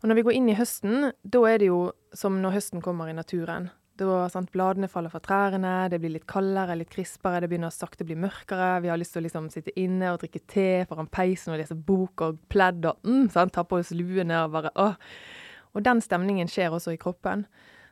Og 0.00 0.08
når 0.08 0.18
vi 0.18 0.24
går 0.26 0.38
inn 0.38 0.48
i 0.50 0.56
høsten, 0.58 1.12
da 1.22 1.44
er 1.46 1.60
det 1.62 1.68
jo 1.68 1.82
som 2.16 2.40
når 2.42 2.56
høsten 2.56 2.82
kommer 2.84 3.10
i 3.10 3.16
naturen. 3.16 3.70
Da 4.00 4.24
sant, 4.32 4.48
Bladene 4.54 4.88
faller 4.88 5.12
fra 5.12 5.20
trærne, 5.20 5.90
det 5.92 5.98
blir 6.00 6.14
litt 6.14 6.24
kaldere, 6.30 6.78
litt 6.80 6.90
krispere, 6.90 7.42
det 7.44 7.50
begynner 7.52 7.68
å 7.68 7.74
sakte 7.74 8.06
bli 8.08 8.16
mørkere. 8.16 8.80
Vi 8.82 8.90
har 8.90 8.98
lyst 8.98 9.12
til 9.14 9.20
å 9.20 9.26
liksom 9.26 9.50
sitte 9.52 9.74
inne 9.78 10.14
og 10.14 10.22
drikke 10.22 10.40
te 10.48 10.68
foran 10.88 11.10
peisen 11.12 11.52
og 11.52 11.60
lese 11.60 11.76
bok 11.76 12.24
og 12.24 12.40
pledd 12.52 12.88
og 12.88 13.04
mm, 13.04 13.28
sant, 13.34 13.52
ta 13.54 13.66
på 13.68 13.82
oss 13.82 13.92
luene 13.94 14.40
og 14.46 14.56
bare 14.56 14.72
åh. 14.80 14.96
Og 15.74 15.84
den 15.86 16.00
stemningen 16.04 16.50
skjer 16.50 16.74
også 16.74 16.92
i 16.94 17.00
kroppen. 17.00 17.46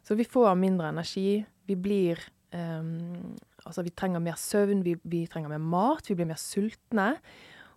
Så 0.04 0.16
vi 0.16 0.25
får 0.28 0.54
mindre 0.58 0.88
energi. 0.92 1.44
Vi 1.68 1.76
blir 1.76 2.20
um, 2.52 3.37
Altså, 3.66 3.82
vi 3.84 3.90
trenger 3.92 4.22
mer 4.25 4.38
søvn, 4.40 4.80
vi, 4.82 4.94
vi 5.04 5.26
trenger 5.28 5.50
mer 5.52 5.60
mat, 5.60 6.06
vi 6.08 6.14
blir 6.16 6.26
mer 6.30 6.38
sultne. 6.40 7.10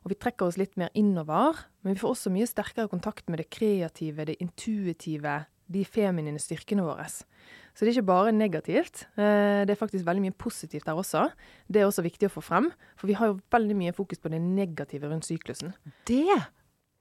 Og 0.03 0.12
vi 0.13 0.15
trekker 0.15 0.48
oss 0.48 0.57
litt 0.60 0.77
mer 0.79 0.89
innover, 0.95 1.60
men 1.83 1.93
vi 1.95 2.00
får 2.00 2.13
også 2.15 2.31
mye 2.31 2.48
sterkere 2.48 2.88
kontakt 2.91 3.27
med 3.31 3.39
det 3.41 3.50
kreative, 3.51 4.25
det 4.27 4.38
intuitive, 4.43 5.36
de 5.72 5.83
feminine 5.88 6.39
styrkene 6.39 6.83
våre. 6.88 7.05
Så 7.07 7.83
det 7.83 7.89
er 7.91 7.98
ikke 7.98 8.10
bare 8.12 8.31
negativt. 8.36 9.05
eh, 9.15 9.63
Det 9.67 9.72
er 9.75 9.79
faktisk 9.79 10.05
veldig 10.05 10.24
mye 10.24 10.36
positivt 10.36 10.86
der 10.88 10.95
også. 11.00 11.29
Det 11.67 11.81
er 11.81 11.88
også 11.88 12.03
viktig 12.03 12.27
å 12.27 12.36
få 12.36 12.43
frem, 12.43 12.72
for 12.95 13.07
vi 13.07 13.13
har 13.19 13.27
jo 13.27 13.39
veldig 13.51 13.75
mye 13.75 13.93
fokus 13.95 14.19
på 14.19 14.31
det 14.31 14.41
negative 14.41 15.07
rundt 15.12 15.27
syklusen. 15.27 15.74
Det 16.07 16.27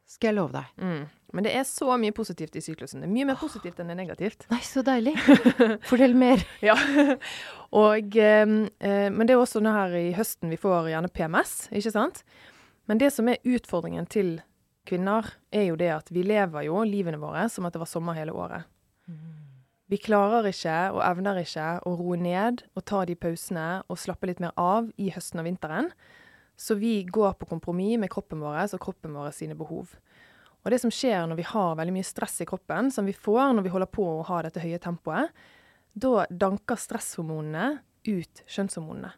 skal 0.06 0.28
jeg 0.28 0.37
love 0.38 0.52
deg. 0.52 0.66
Mm. 0.78 1.06
Men 1.33 1.47
det 1.47 1.55
er 1.57 1.65
så 1.65 1.97
mye 2.01 2.12
positivt 2.12 2.57
i 2.57 2.62
syklusen. 2.65 3.01
Det 3.01 3.09
er 3.09 3.12
mye 3.12 3.29
mer 3.31 3.39
positivt 3.41 3.81
enn 3.81 3.89
det 3.89 3.97
er 3.97 4.01
negativt. 4.03 4.47
Nei, 4.53 4.61
så 4.67 4.85
deilig. 4.85 5.17
Fortell 5.91 6.17
mer. 6.19 6.45
Ja. 6.69 6.77
Og, 7.73 8.17
eh, 8.21 8.43
eh, 8.85 9.09
men 9.09 9.27
det 9.27 9.35
er 9.35 9.41
også 9.41 9.62
nå 9.65 9.73
her 9.73 9.95
i 9.97 10.11
høsten 10.17 10.53
vi 10.53 10.61
får 10.61 10.91
gjerne 10.93 11.11
PMS, 11.12 11.55
ikke 11.73 11.95
sant? 11.95 12.21
Men 12.91 13.01
det 13.01 13.09
som 13.15 13.31
er 13.33 13.41
utfordringen 13.49 14.07
til 14.12 14.37
kvinner, 14.89 15.31
er 15.55 15.71
jo 15.71 15.79
det 15.81 15.89
at 15.95 16.12
vi 16.12 16.25
lever 16.27 16.67
jo 16.69 16.83
livene 16.85 17.21
våre 17.23 17.47
som 17.51 17.65
at 17.65 17.75
det 17.75 17.81
var 17.81 17.91
sommer 17.91 18.19
hele 18.19 18.35
året. 18.37 18.69
Vi 19.93 19.99
klarer 20.01 20.47
ikke 20.49 20.75
og 20.95 21.03
evner 21.05 21.43
ikke 21.43 21.67
å 21.85 21.91
roe 21.99 22.17
ned 22.17 22.62
og 22.73 22.85
ta 22.89 23.03
de 23.05 23.17
pausene 23.19 23.83
og 23.93 23.99
slappe 24.01 24.29
litt 24.31 24.41
mer 24.41 24.55
av 24.57 24.89
i 24.97 25.11
høsten 25.12 25.43
og 25.43 25.49
vinteren. 25.51 25.91
Så 26.57 26.79
vi 26.81 27.03
går 27.05 27.35
på 27.37 27.49
kompromiss 27.51 27.99
med 28.01 28.09
kroppen 28.12 28.41
vår 28.41 28.73
og 28.73 28.81
kroppen 28.81 29.12
vår 29.19 29.35
sine 29.37 29.57
behov. 29.59 29.93
Og 30.62 30.71
det 30.71 30.78
som 30.78 30.92
skjer 30.95 31.26
når 31.26 31.40
vi 31.40 31.49
har 31.49 31.75
veldig 31.78 31.95
mye 31.97 32.07
stress 32.07 32.38
i 32.45 32.47
kroppen, 32.47 32.90
som 32.95 33.07
vi 33.09 33.14
får 33.16 33.57
når 33.57 33.66
vi 33.66 33.73
holder 33.75 33.90
på 33.90 34.04
å 34.07 34.26
ha 34.28 34.42
dette 34.47 34.62
høye 34.62 34.78
tempoet, 34.83 35.33
da 35.92 36.26
danker 36.31 36.78
stresshormonene 36.78 37.83
ut 38.07 38.45
kjønnshormonene. 38.47 39.11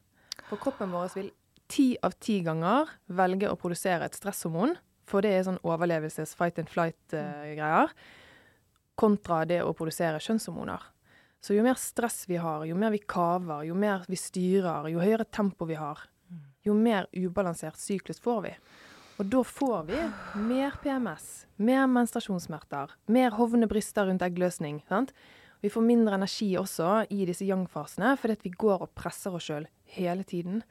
For 0.48 0.60
kroppen 0.60 0.92
vår 0.92 1.12
vil 1.14 1.30
ti 1.70 1.94
av 2.04 2.16
ti 2.20 2.40
ganger 2.44 2.90
velge 3.16 3.50
å 3.50 3.58
produsere 3.60 4.08
et 4.08 4.16
stresshormon, 4.16 4.74
for 5.08 5.24
det 5.24 5.34
er 5.34 5.44
sånn 5.46 5.60
overlevelses 5.64 6.32
fight 6.36 6.58
and 6.60 6.70
flight-greier, 6.72 7.92
kontra 8.96 9.42
det 9.48 9.60
å 9.64 9.74
produsere 9.76 10.22
kjønnshormoner. 10.22 10.80
Så 11.44 11.56
jo 11.56 11.64
mer 11.66 11.76
stress 11.76 12.22
vi 12.30 12.38
har, 12.40 12.64
jo 12.64 12.76
mer 12.78 12.94
vi 12.94 13.02
kaver, 13.04 13.66
jo 13.68 13.76
mer 13.76 14.06
vi 14.08 14.16
styrer, 14.16 14.88
jo 14.88 15.02
høyere 15.02 15.26
tempo 15.28 15.68
vi 15.68 15.76
har, 15.76 16.00
jo 16.64 16.72
mer 16.78 17.08
ubalansert 17.12 17.76
syklus 17.76 18.22
får 18.24 18.40
vi. 18.46 18.52
Og 19.14 19.28
da 19.30 19.44
får 19.46 19.84
vi 19.86 19.98
mer 20.42 20.74
PMS, 20.82 21.46
mer 21.62 21.86
menstruasjonssmerter, 21.86 22.96
mer 23.06 23.36
hovne 23.38 23.68
bryster 23.70 24.08
rundt 24.08 24.24
eggløsning. 24.26 24.80
sant? 24.88 25.12
Vi 25.62 25.70
får 25.70 25.86
mindre 25.86 26.18
energi 26.18 26.50
også 26.58 27.06
i 27.14 27.24
disse 27.24 27.46
yang-fasene, 27.46 28.16
fordi 28.18 28.34
at 28.36 28.42
vi 28.44 28.50
går 28.50 28.82
og 28.82 28.90
presser 28.98 29.32
oss 29.32 29.46
sjøl 29.46 29.68
hele 29.96 30.26
tiden. 30.26 30.64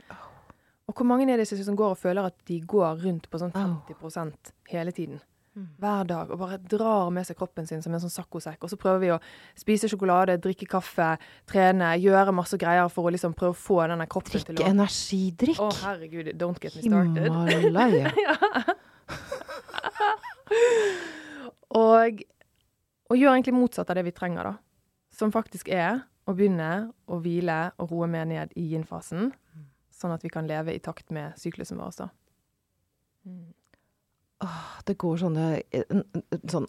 Og 0.88 0.94
hvor 0.94 1.08
mange 1.08 1.32
er 1.32 1.40
det 1.40 1.48
som 1.48 1.76
går 1.80 1.96
og 1.96 1.98
føler 1.98 2.28
at 2.28 2.36
de 2.46 2.60
går 2.60 3.00
rundt 3.06 3.30
på 3.32 3.40
sånn 3.40 3.56
50% 3.56 4.52
hele 4.70 4.92
tiden? 4.92 5.24
Hver 5.54 6.08
dag. 6.10 6.32
Og 6.34 6.40
bare 6.42 6.58
drar 6.58 7.12
med 7.14 7.28
seg 7.28 7.38
kroppen 7.38 7.68
sin 7.70 7.84
som 7.84 7.94
en 7.94 8.02
sånn 8.02 8.14
saccosekk. 8.14 8.64
Og 8.66 8.72
så 8.72 8.78
prøver 8.80 9.02
vi 9.04 9.12
å 9.14 9.20
spise 9.60 9.90
sjokolade, 9.92 10.40
drikke 10.42 10.66
kaffe, 10.72 11.12
trene, 11.50 11.92
gjøre 12.02 12.34
masse 12.34 12.58
greier 12.62 12.90
for 12.94 13.10
å 13.10 13.14
liksom 13.14 13.36
prøve 13.38 13.54
å 13.54 13.60
få 13.60 13.84
denne 13.92 14.08
kroppen 14.10 14.34
til 14.34 14.42
å 14.42 14.58
Drikke 14.58 14.72
energidrikk. 14.74 15.62
Å, 15.62 15.70
herregud, 15.84 16.34
don't 16.42 16.60
get 16.64 16.74
me 16.78 16.82
started. 16.88 17.30
Himalaya. 17.54 18.10
Og, 21.74 22.20
og 23.10 23.18
gjør 23.18 23.34
egentlig 23.34 23.56
motsatt 23.58 23.90
av 23.90 23.98
det 23.98 24.06
vi 24.06 24.14
trenger, 24.14 24.46
da. 24.46 24.54
Som 25.14 25.32
faktisk 25.34 25.70
er 25.74 26.04
å 26.30 26.36
begynne 26.38 26.92
å 27.10 27.18
hvile 27.22 27.74
og 27.82 27.92
roe 27.92 28.08
mer 28.10 28.28
ned 28.30 28.54
i 28.60 28.68
yin-fasen. 28.74 29.32
Sånn 29.94 30.14
at 30.14 30.24
vi 30.26 30.32
kan 30.34 30.48
leve 30.50 30.74
i 30.74 30.82
takt 30.84 31.10
med 31.14 31.38
syklusen 31.40 31.82
vår 31.82 31.92
også. 31.92 32.10
Det 34.88 34.96
går 35.00 35.16
sånne 35.22 35.46
eh, 35.72 35.84
sånn 36.52 36.68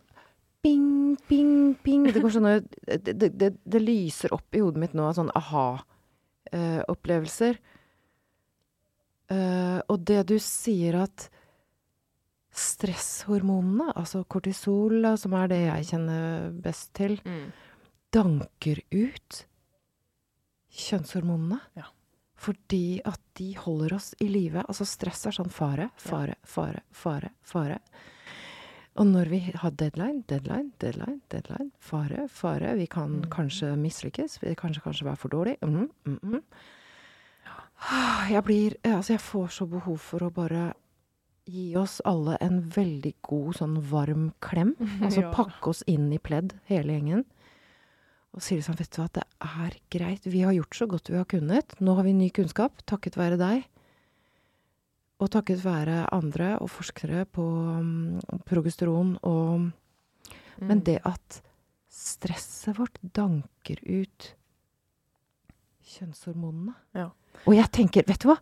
ping, 0.64 1.16
ping, 1.28 1.74
ping. 1.84 2.02
Det 2.12 2.20
går 2.22 2.32
sånne 2.36 2.52
Det, 2.62 3.12
det, 3.12 3.28
det, 3.38 3.50
det 3.62 3.80
lyser 3.82 4.34
opp 4.34 4.54
i 4.54 4.62
hodet 4.64 4.80
mitt 4.82 4.94
nå 4.96 5.02
av 5.08 5.14
sånne 5.18 5.36
aha-opplevelser. 5.40 7.54
Uh, 9.32 9.80
og 9.88 9.96
det 10.04 10.22
du 10.28 10.38
sier 10.42 10.94
at 11.00 11.30
stresshormonene, 12.54 13.92
altså 13.98 14.24
kortisol, 14.30 14.94
som 15.18 15.32
er 15.34 15.46
det 15.50 15.62
jeg 15.64 15.88
kjenner 15.90 16.52
best 16.62 16.92
til, 16.94 17.18
danker 18.14 18.78
ut 18.94 19.46
kjønnshormonene. 20.74 21.60
Ja. 21.78 21.86
Fordi 22.44 23.00
at 23.08 23.20
de 23.38 23.52
holder 23.56 23.94
oss 23.96 24.12
i 24.20 24.28
live. 24.28 24.62
Altså 24.68 24.84
stress 24.88 25.24
er 25.26 25.36
sånn 25.36 25.50
fare, 25.52 25.90
fare, 25.96 26.34
fare, 26.44 26.82
fare, 26.92 27.30
fare. 27.42 27.78
Og 29.00 29.08
når 29.10 29.28
vi 29.32 29.38
har 29.58 29.72
deadline, 29.74 30.20
deadline, 30.30 30.68
deadline, 30.78 31.20
deadline, 31.32 31.70
fare, 31.82 32.28
fare 32.30 32.76
Vi 32.78 32.86
kan 32.86 33.10
Mm. 33.22 33.28
kanskje 33.30 33.72
mislykkes. 33.76 34.38
Vi 34.42 34.54
kanskje 34.54 34.82
kanskje 34.84 35.04
være 35.08 35.16
for 35.18 35.28
dårlig. 35.34 35.56
Mm, 35.62 35.88
mm, 36.06 36.18
mm. 36.22 36.42
Jeg 38.30 38.44
blir 38.44 38.76
Altså, 38.84 39.12
jeg 39.14 39.20
får 39.20 39.48
så 39.50 39.66
behov 39.68 39.98
for 39.98 40.20
å 40.20 40.30
bare 40.32 40.74
gi 41.46 41.74
oss 41.76 42.00
alle 42.08 42.38
en 42.40 42.62
veldig 42.72 43.14
god, 43.22 43.54
sånn 43.58 43.74
varm 43.90 44.32
klem. 44.40 44.74
Altså 45.02 45.20
Ja. 45.22 45.30
pakke 45.32 45.68
oss 45.68 45.82
inn 45.86 46.12
i 46.12 46.18
pledd, 46.18 46.54
hele 46.70 46.92
gjengen. 46.94 47.24
Og 48.34 48.42
sier 48.42 48.58
liksom, 48.58 48.74
vet 48.78 48.90
du 48.90 48.98
hva, 49.00 49.08
det 49.14 49.22
er 49.46 49.76
greit. 49.94 50.24
Vi 50.26 50.42
har 50.42 50.54
gjort 50.56 50.74
så 50.74 50.88
godt 50.90 51.10
vi 51.12 51.18
har 51.20 51.28
kunnet. 51.30 51.76
Nå 51.78 51.94
har 51.94 52.06
vi 52.06 52.14
ny 52.16 52.30
kunnskap, 52.34 52.80
takket 52.90 53.16
være 53.18 53.38
deg. 53.38 53.64
Og 55.22 55.30
takket 55.30 55.62
være 55.62 56.00
andre 56.12 56.56
og 56.58 56.72
forskere 56.74 57.22
på 57.30 57.44
um, 57.78 58.20
progesteron 58.48 59.16
og 59.22 59.70
Men 60.58 60.78
Mm. 60.78 60.84
det 60.86 61.00
at 61.04 61.40
stresset 61.90 62.76
vårt 62.78 62.98
danker 63.02 63.80
ut 63.82 64.34
kjønnshormonene. 65.84 66.74
Ja. 66.94 67.08
Og 67.44 67.56
jeg 67.56 67.70
tenker, 67.74 68.06
vet 68.06 68.22
du 68.22 68.28
hva? 68.30 68.36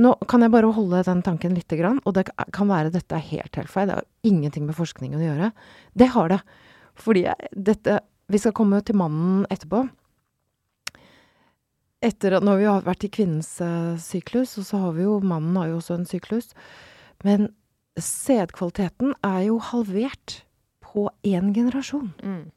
Nå 0.00 0.14
kan 0.30 0.40
jeg 0.40 0.52
bare 0.54 0.70
holde 0.72 1.02
den 1.04 1.20
tanken 1.22 1.52
lite 1.54 1.76
grann, 1.76 2.00
og 2.08 2.14
det 2.16 2.24
kan 2.56 2.70
være 2.70 2.92
dette 2.94 3.12
er 3.18 3.26
helt, 3.28 3.54
helt 3.54 3.68
feil. 3.68 3.90
Det 3.90 3.98
har 3.98 4.08
ingenting 4.24 4.64
med 4.64 4.78
forskning 4.78 5.12
å 5.18 5.20
gjøre. 5.20 5.52
Det 5.92 6.08
har 6.14 6.32
det. 6.32 6.40
Fordi 6.96 7.26
jeg, 7.26 7.50
dette 7.52 7.98
Vi 8.30 8.40
skal 8.40 8.54
komme 8.56 8.80
til 8.84 8.98
mannen 8.98 9.46
etterpå. 9.52 9.86
Etter 12.02 12.38
at 12.38 12.46
Når 12.46 12.58
vi 12.58 12.66
har 12.66 12.86
vært 12.86 13.04
i 13.06 13.12
kvinnens 13.12 13.54
uh, 13.62 13.98
syklus, 14.00 14.56
og 14.58 14.66
så 14.66 14.80
har 14.86 14.96
vi 14.96 15.06
jo 15.06 15.20
Mannen 15.20 15.56
har 15.56 15.70
jo 15.70 15.78
også 15.78 16.00
en 16.00 16.08
syklus. 16.08 16.50
Men 17.22 17.52
sædkvaliteten 17.98 19.14
er 19.22 19.40
jo 19.46 19.58
halvert 19.62 20.42
på 20.82 21.08
én 21.24 21.52
generasjon. 21.54 22.12
Mm. 22.22 22.50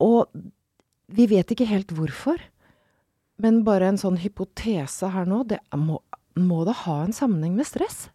Og 0.00 0.28
vi 1.10 1.26
vet 1.30 1.50
ikke 1.52 1.68
helt 1.70 1.92
hvorfor. 1.96 2.40
Men 3.40 3.62
bare 3.64 3.88
en 3.88 4.00
sånn 4.00 4.20
hypotese 4.20 5.08
her 5.14 5.28
nå, 5.28 5.42
det 5.48 5.60
må, 5.76 6.00
må 6.36 6.64
det 6.68 6.82
ha 6.84 7.00
en 7.04 7.16
sammenheng 7.16 7.56
med 7.56 7.68
stress? 7.68 8.08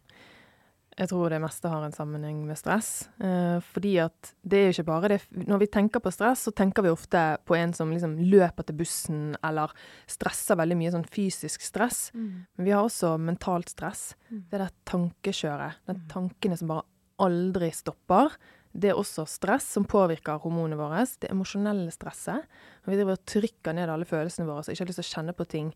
Jeg 0.96 1.10
tror 1.12 1.28
det 1.30 1.42
meste 1.44 1.68
har 1.68 1.84
en 1.84 1.92
sammenheng 1.92 2.38
med 2.48 2.56
stress. 2.56 3.10
Eh, 3.20 3.58
fordi 3.74 3.98
at 4.00 4.30
det 4.48 4.60
er 4.62 4.70
jo 4.70 4.76
ikke 4.78 4.86
bare 4.88 5.10
det 5.12 5.18
Når 5.48 5.60
vi 5.60 5.68
tenker 5.68 6.00
på 6.00 6.12
stress, 6.14 6.46
så 6.48 6.54
tenker 6.56 6.86
vi 6.86 6.94
ofte 6.94 7.38
på 7.44 7.58
en 7.58 7.74
som 7.76 7.92
liksom 7.92 8.16
løper 8.32 8.64
til 8.64 8.78
bussen, 8.80 9.36
eller 9.44 9.74
stresser 10.08 10.56
veldig 10.56 10.78
mye, 10.80 10.94
sånn 10.96 11.08
fysisk 11.12 11.62
stress. 11.62 12.12
Men 12.16 12.64
vi 12.64 12.72
har 12.72 12.86
også 12.88 13.18
mentalt 13.20 13.70
stress. 13.76 14.16
Mm. 14.32 14.44
Det 14.50 14.54
er 14.60 14.64
det 14.66 14.74
tankekjøret. 14.86 15.74
De 15.86 15.94
Mm. 15.94 16.08
tankene 16.08 16.58
som 16.58 16.68
bare 16.68 16.84
aldri 17.20 17.72
stopper. 17.72 18.32
Det 18.74 18.90
er 18.92 18.96
også 18.96 19.26
stress 19.28 19.64
som 19.64 19.86
påvirker 19.86 20.40
hormonene 20.40 20.76
våre. 20.76 21.06
Det 21.20 21.30
emosjonelle 21.32 21.92
stresset. 21.92 22.44
Vi 22.86 22.96
driver 22.96 23.14
og 23.14 23.26
trykker 23.26 23.74
ned 23.76 23.90
alle 23.90 24.06
følelsene 24.06 24.46
våre 24.48 24.60
og 24.60 24.66
ikke 24.68 24.80
har 24.84 24.88
lyst 24.88 25.00
til 25.00 25.08
å 25.08 25.16
kjenne 25.16 25.36
på 25.36 25.48
ting, 25.48 25.74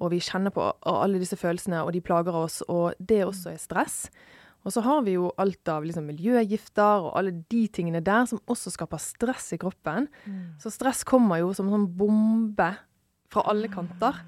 og 0.00 0.10
vi 0.10 0.18
kjenner 0.20 0.50
på 0.50 0.72
alle 0.84 1.18
disse 1.18 1.36
følelsene, 1.36 1.84
og 1.84 1.92
de 1.92 2.00
plager 2.00 2.32
oss, 2.34 2.62
og 2.68 2.94
det 2.98 3.24
også 3.24 3.52
er 3.52 3.56
stress. 3.58 4.10
Og 4.62 4.72
så 4.74 4.82
har 4.84 5.02
vi 5.02 5.16
jo 5.16 5.30
alt 5.42 5.68
av 5.72 5.84
liksom 5.86 6.06
miljøgifter 6.06 7.08
og 7.08 7.16
alle 7.18 7.34
de 7.50 7.62
tingene 7.74 8.02
der 8.04 8.28
som 8.30 8.40
også 8.50 8.70
skaper 8.74 9.00
stress 9.02 9.50
i 9.56 9.58
kroppen. 9.58 10.06
Så 10.62 10.70
stress 10.70 11.02
kommer 11.08 11.40
jo 11.42 11.50
som 11.56 11.66
en 11.66 11.76
sånn 11.76 11.88
bombe 11.98 12.68
fra 13.32 13.46
alle 13.50 13.70
kanter. 13.72 14.20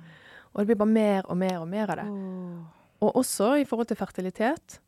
Og 0.52 0.60
det 0.60 0.70
blir 0.70 0.80
bare 0.80 0.94
mer 0.94 1.28
og 1.30 1.38
mer 1.38 1.60
og 1.60 1.68
mer 1.70 1.92
av 1.94 2.00
det. 2.00 2.08
Oh. 2.10 2.64
Og 3.04 3.20
også 3.22 3.54
i 3.60 3.66
forhold 3.68 3.90
til 3.90 3.98
fertilitet. 4.00 4.80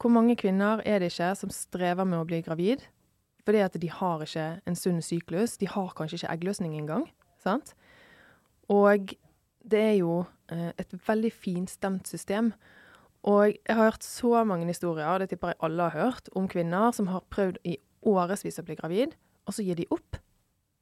Hvor 0.00 0.12
mange 0.12 0.36
kvinner 0.36 0.82
er 0.84 1.00
det 1.00 1.12
ikke 1.12 1.32
som 1.40 1.52
strever 1.52 2.04
med 2.08 2.20
å 2.20 2.28
bli 2.28 2.42
gravid? 2.44 2.84
Fordi 3.46 3.62
at 3.64 3.76
de 3.80 3.88
har 3.92 4.24
ikke 4.24 4.46
en 4.66 4.76
sunn 4.76 5.00
syklus. 5.04 5.56
De 5.60 5.68
har 5.70 5.94
kanskje 5.96 6.20
ikke 6.20 6.32
eggløsning 6.34 6.76
engang. 6.76 7.06
Sant? 7.42 7.74
Og 8.72 9.14
det 9.66 9.82
er 9.82 9.94
jo 10.00 10.24
eh, 10.52 10.72
et 10.78 10.96
veldig 11.06 11.32
finstemt 11.32 12.08
system. 12.10 12.52
Og 13.26 13.48
jeg 13.50 13.74
har 13.74 13.90
hørt 13.90 14.04
så 14.06 14.44
mange 14.46 14.68
historier, 14.70 15.18
det 15.18 15.30
tipper 15.32 15.48
jeg 15.54 15.60
alle 15.66 15.88
har 15.90 15.96
hørt, 16.12 16.28
om 16.38 16.46
kvinner 16.48 16.92
som 16.94 17.08
har 17.10 17.24
prøvd 17.32 17.58
i 17.66 17.76
årevis 18.06 18.60
å 18.60 18.64
bli 18.68 18.76
gravid, 18.78 19.16
og 19.46 19.54
så 19.56 19.64
gir 19.66 19.74
de 19.80 19.86
opp. 19.90 20.20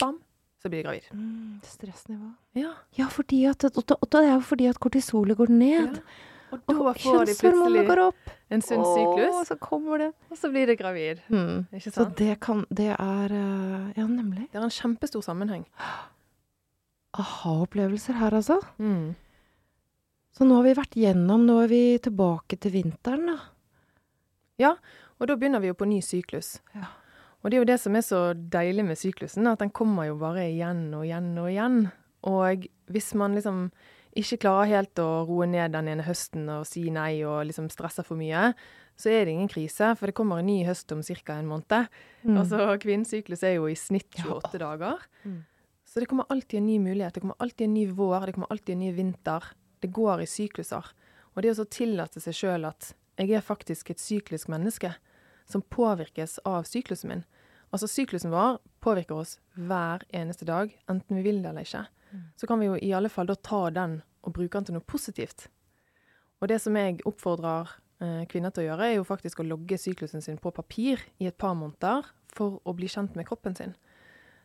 Bam, 0.01 0.19
så 0.61 0.69
blir 0.69 0.83
de 0.83 0.89
gravid. 0.91 1.09
Mm, 1.17 1.61
stressnivå. 1.65 2.29
Ja. 2.61 2.75
Ja, 2.99 3.09
fordi 3.09 3.45
at, 3.49 3.65
og, 3.65 3.81
da- 3.89 3.97
og 4.01 4.11
det 4.13 4.23
er 4.27 4.35
jo 4.35 4.41
fordi 4.45 4.69
at 4.69 4.81
kortisolet 4.83 5.37
går 5.41 5.49
ned. 5.57 6.01
Og 6.55 6.61
da 6.69 6.75
får 6.93 7.25
de 7.27 7.33
plutselig 7.35 7.81
en 8.55 8.63
sunn 8.63 8.85
syklus, 8.87 9.49
så 9.49 9.57
kommer 9.59 9.99
det. 9.99 10.11
og 10.31 10.37
så 10.39 10.51
blir 10.53 10.67
det 10.71 10.77
gravid. 10.79 11.23
Mm. 11.33 11.65
Ikke 11.73 11.91
Så 11.91 12.05
sant? 12.05 12.17
det 12.21 12.37
kan 12.41 12.65
Det 12.71 12.93
er 12.95 13.33
eh, 13.35 13.93
Ja, 13.97 14.07
nemlig. 14.07 14.51
Det 14.53 14.61
er 14.61 14.69
en 14.69 14.71
kjempestor 14.71 15.25
sammenheng. 15.25 15.65
Aha-opplevelser 17.15 18.15
her, 18.19 18.35
altså. 18.35 18.61
Mm. 18.79 19.15
Så 20.35 20.47
nå 20.47 20.57
har 20.59 20.67
vi 20.67 20.75
vært 20.75 20.97
gjennom, 20.99 21.45
nå 21.47 21.61
er 21.63 21.71
vi 21.71 21.83
tilbake 22.03 22.59
til 22.59 22.75
vinteren, 22.75 23.29
da. 23.31 23.39
Ja, 24.59 24.77
Og 25.21 25.29
da 25.31 25.37
begynner 25.39 25.63
vi 25.63 25.69
jo 25.71 25.77
på 25.79 25.87
ny 25.87 26.01
syklus. 26.03 26.57
Ja. 26.75 26.89
Og 27.45 27.51
det 27.51 27.57
er 27.57 27.61
jo 27.63 27.69
det 27.69 27.77
som 27.81 27.95
er 27.95 28.03
så 28.03 28.21
deilig 28.35 28.83
med 28.85 28.99
syklusen, 28.99 29.47
at 29.47 29.61
den 29.63 29.71
kommer 29.71 30.09
jo 30.09 30.17
bare 30.19 30.49
igjen 30.51 30.89
og 30.97 31.05
igjen 31.07 31.29
og 31.39 31.51
igjen. 31.53 31.77
Og 32.27 32.65
hvis 32.91 33.13
man 33.15 33.37
liksom 33.37 33.69
ikke 34.19 34.41
klarer 34.43 34.71
helt 34.73 34.99
å 35.03 35.25
roe 35.29 35.47
ned 35.47 35.75
den 35.75 35.91
ene 35.93 36.07
høsten 36.07 36.49
og 36.51 36.67
si 36.67 36.87
nei 36.95 37.23
og 37.23 37.45
liksom 37.47 37.71
stresser 37.71 38.07
for 38.07 38.19
mye, 38.19 38.53
så 38.99 39.11
er 39.11 39.27
det 39.27 39.35
ingen 39.35 39.51
krise, 39.51 39.93
for 39.99 40.11
det 40.11 40.17
kommer 40.19 40.43
en 40.43 40.49
ny 40.51 40.61
høst 40.67 40.91
om 40.95 41.03
ca. 41.03 41.35
en 41.39 41.51
måned. 41.51 41.89
Mm. 42.23 42.37
Altså 42.39 42.79
kvinnesyklus 42.83 43.43
er 43.43 43.57
jo 43.59 43.67
i 43.71 43.75
snitt 43.79 44.19
Ja. 44.19 44.39
28 44.39 44.59
dager. 44.63 44.99
Mm. 45.25 45.45
Så 45.85 46.01
det 46.01 46.09
kommer 46.09 46.27
alltid 46.31 46.59
en 46.59 46.67
ny 46.67 46.79
mulighet. 46.79 47.15
Det 47.15 47.23
kommer 47.23 47.39
alltid 47.39 47.69
en 47.69 47.75
ny 47.75 47.87
vår, 47.87 48.27
det 48.27 48.35
kommer 48.35 48.51
alltid 48.51 48.75
en 48.75 48.83
ny 48.87 48.93
vinter. 48.93 49.53
Det 49.85 49.93
går 49.93 50.23
i 50.25 50.29
sykluser. 50.31 50.87
Og 51.35 51.43
det 51.45 51.51
å 51.53 51.59
så 51.59 51.67
tillate 51.69 52.23
seg 52.25 52.37
sjøl 52.39 52.65
at 52.65 52.95
jeg 53.21 53.35
er 53.37 53.45
faktisk 53.45 53.91
et 53.93 54.01
syklisk 54.01 54.49
menneske 54.49 54.95
som 55.45 55.61
påvirkes 55.61 56.39
av 56.49 56.65
syklusen 56.65 57.11
min. 57.11 57.25
Altså 57.69 57.91
syklusen 57.91 58.33
vår 58.33 58.63
påvirker 58.81 59.19
oss 59.21 59.37
hver 59.59 60.07
eneste 60.15 60.49
dag, 60.49 60.73
enten 60.89 61.21
vi 61.21 61.27
vil 61.27 61.43
det 61.43 61.53
eller 61.53 61.69
ikke. 61.69 61.85
Mm. 62.15 62.25
Så 62.41 62.49
kan 62.49 62.63
vi 62.63 62.71
jo 62.71 62.81
i 62.81 62.95
alle 62.97 63.13
fall 63.13 63.29
da 63.29 63.37
ta 63.37 63.67
den 63.77 63.99
og 64.25 64.33
bruke 64.39 64.57
den 64.57 64.71
til 64.71 64.79
noe 64.79 64.89
positivt. 64.89 65.49
Og 66.41 66.49
det 66.49 66.63
som 66.65 66.77
jeg 66.81 67.03
oppfordrer 67.05 67.77
eh, 68.01 68.23
kvinner 68.31 68.55
til 68.55 68.65
å 68.65 68.69
gjøre, 68.71 68.89
er 68.89 68.97
jo 68.97 69.09
faktisk 69.09 69.43
å 69.43 69.49
logge 69.53 69.79
syklusen 69.81 70.25
sin 70.25 70.41
på 70.41 70.55
papir 70.55 71.03
i 71.21 71.29
et 71.29 71.37
par 71.37 71.53
måneder 71.59 72.09
for 72.33 72.61
å 72.65 72.75
bli 72.79 72.89
kjent 72.89 73.19
med 73.19 73.29
kroppen 73.29 73.59
sin. 73.59 73.77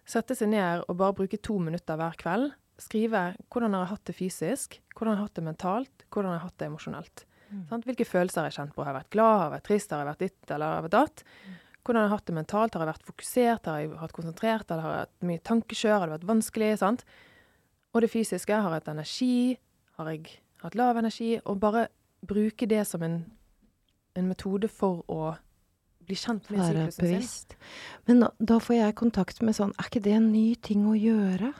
Sette 0.09 0.35
seg 0.35 0.51
ned 0.51 0.83
og 0.87 0.99
bare 0.99 1.15
bruke 1.15 1.39
to 1.39 1.59
minutter 1.61 1.95
hver 1.95 2.19
kveld. 2.19 2.51
Skrive 2.79 3.23
hvordan 3.51 3.75
har 3.75 3.85
jeg 3.85 3.93
hatt 3.93 4.09
det 4.09 4.15
fysisk, 4.17 4.77
hvordan 4.95 5.13
har 5.13 5.19
jeg 5.19 5.29
hatt 5.29 5.39
det 5.39 5.45
mentalt, 5.47 6.05
hvordan 6.09 6.31
har 6.31 6.39
jeg 6.39 6.45
hatt 6.47 6.59
det 6.61 6.69
emosjonelt. 6.69 7.25
Mm. 7.49 7.63
Sant? 7.71 7.87
Hvilke 7.87 8.05
følelser 8.05 8.41
har 8.41 8.51
jeg 8.51 8.57
kjent 8.59 8.75
på? 8.75 8.83
Har 8.83 8.93
jeg 8.93 8.99
vært 9.01 9.15
glad, 9.15 9.33
har 9.33 9.47
jeg 9.47 9.55
vært 9.55 9.67
trist, 9.69 9.91
har 9.91 10.03
jeg 10.03 10.09
vært 10.11 10.23
ditt 10.25 10.53
eller 10.53 10.65
har 10.65 10.77
jeg 10.79 10.85
vært 10.87 10.97
datt? 10.97 11.23
Hvordan 11.79 11.99
har 11.99 12.07
jeg 12.07 12.13
hatt 12.13 12.29
det 12.29 12.35
mentalt? 12.37 12.75
Har 12.75 12.83
jeg 12.83 12.91
vært 12.91 13.09
fokusert, 13.09 13.71
har 13.71 13.81
jeg 13.81 13.91
vært 13.95 14.15
konsentrert, 14.15 14.69
eller 14.69 14.85
har 14.85 14.95
jeg 14.95 15.07
hatt 15.07 15.27
mye 15.31 15.43
tankekjør, 15.49 15.95
har 15.95 16.05
det 16.05 16.15
vært 16.17 16.29
vanskelig? 16.29 16.71
sant? 16.83 17.05
Og 17.93 18.05
det 18.05 18.11
fysiske, 18.13 18.53
har 18.53 18.69
jeg 18.69 18.83
hatt 18.83 18.91
energi, 18.91 19.57
har 19.97 20.11
jeg 20.13 20.39
hatt 20.61 20.77
lav 20.77 20.99
energi? 21.01 21.31
Og 21.45 21.59
bare 21.61 21.87
bruke 22.25 22.67
det 22.69 22.83
som 22.87 23.03
en, 23.03 23.23
en 24.15 24.27
metode 24.29 24.69
for 24.69 25.01
å 25.09 25.33
bli 26.09 26.17
kjent 26.17 26.49
med 26.51 26.61
syklusen 26.65 27.25
sin. 27.25 27.57
Men 28.09 28.23
da, 28.25 28.29
da 28.37 28.59
får 28.61 28.77
jeg 28.77 28.97
kontakt 28.97 29.41
med 29.45 29.55
sånn 29.57 29.75
Er 29.77 29.89
ikke 29.89 30.01
det 30.07 30.15
en 30.17 30.31
ny 30.33 30.45
ting 30.65 30.87
å 30.89 30.95
gjøre? 30.97 31.51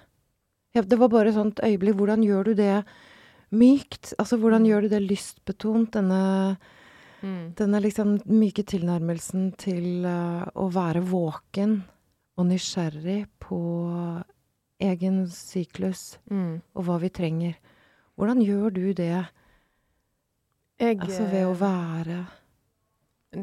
Ja, 0.76 0.82
det 0.86 1.00
var 1.00 1.10
bare 1.10 1.34
sånt 1.34 1.60
øyeblikk. 1.66 1.96
Hvordan 1.98 2.24
gjør 2.24 2.44
du 2.46 2.54
det 2.54 2.84
mykt? 3.52 4.14
Altså, 4.20 4.38
hvordan 4.38 4.66
gjør 4.68 4.86
du 4.86 4.90
det 4.90 5.02
lystbetont? 5.08 5.92
Denne, 5.98 6.58
Mm. 7.22 7.54
denne 7.54 7.82
liksom 7.82 8.22
myke 8.32 8.64
tilnærmelsen 8.64 9.50
til 9.58 10.06
uh, 10.06 10.46
å 10.56 10.70
være 10.72 11.02
våken 11.04 11.84
og 12.38 12.46
nysgjerrig 12.48 13.26
på 13.44 13.58
egen 14.80 15.26
syklus 15.28 16.18
Mm. 16.32 16.62
og 16.76 16.84
hva 16.86 16.98
vi 17.02 17.10
trenger. 17.10 17.56
Hvordan 18.18 18.40
gjør 18.42 18.70
du 18.74 18.94
det? 18.94 19.26
Jeg, 20.80 21.00
Altså 21.02 21.26
ved 21.30 21.44
å 21.46 21.52
eh, 21.52 21.60
være 21.60 22.28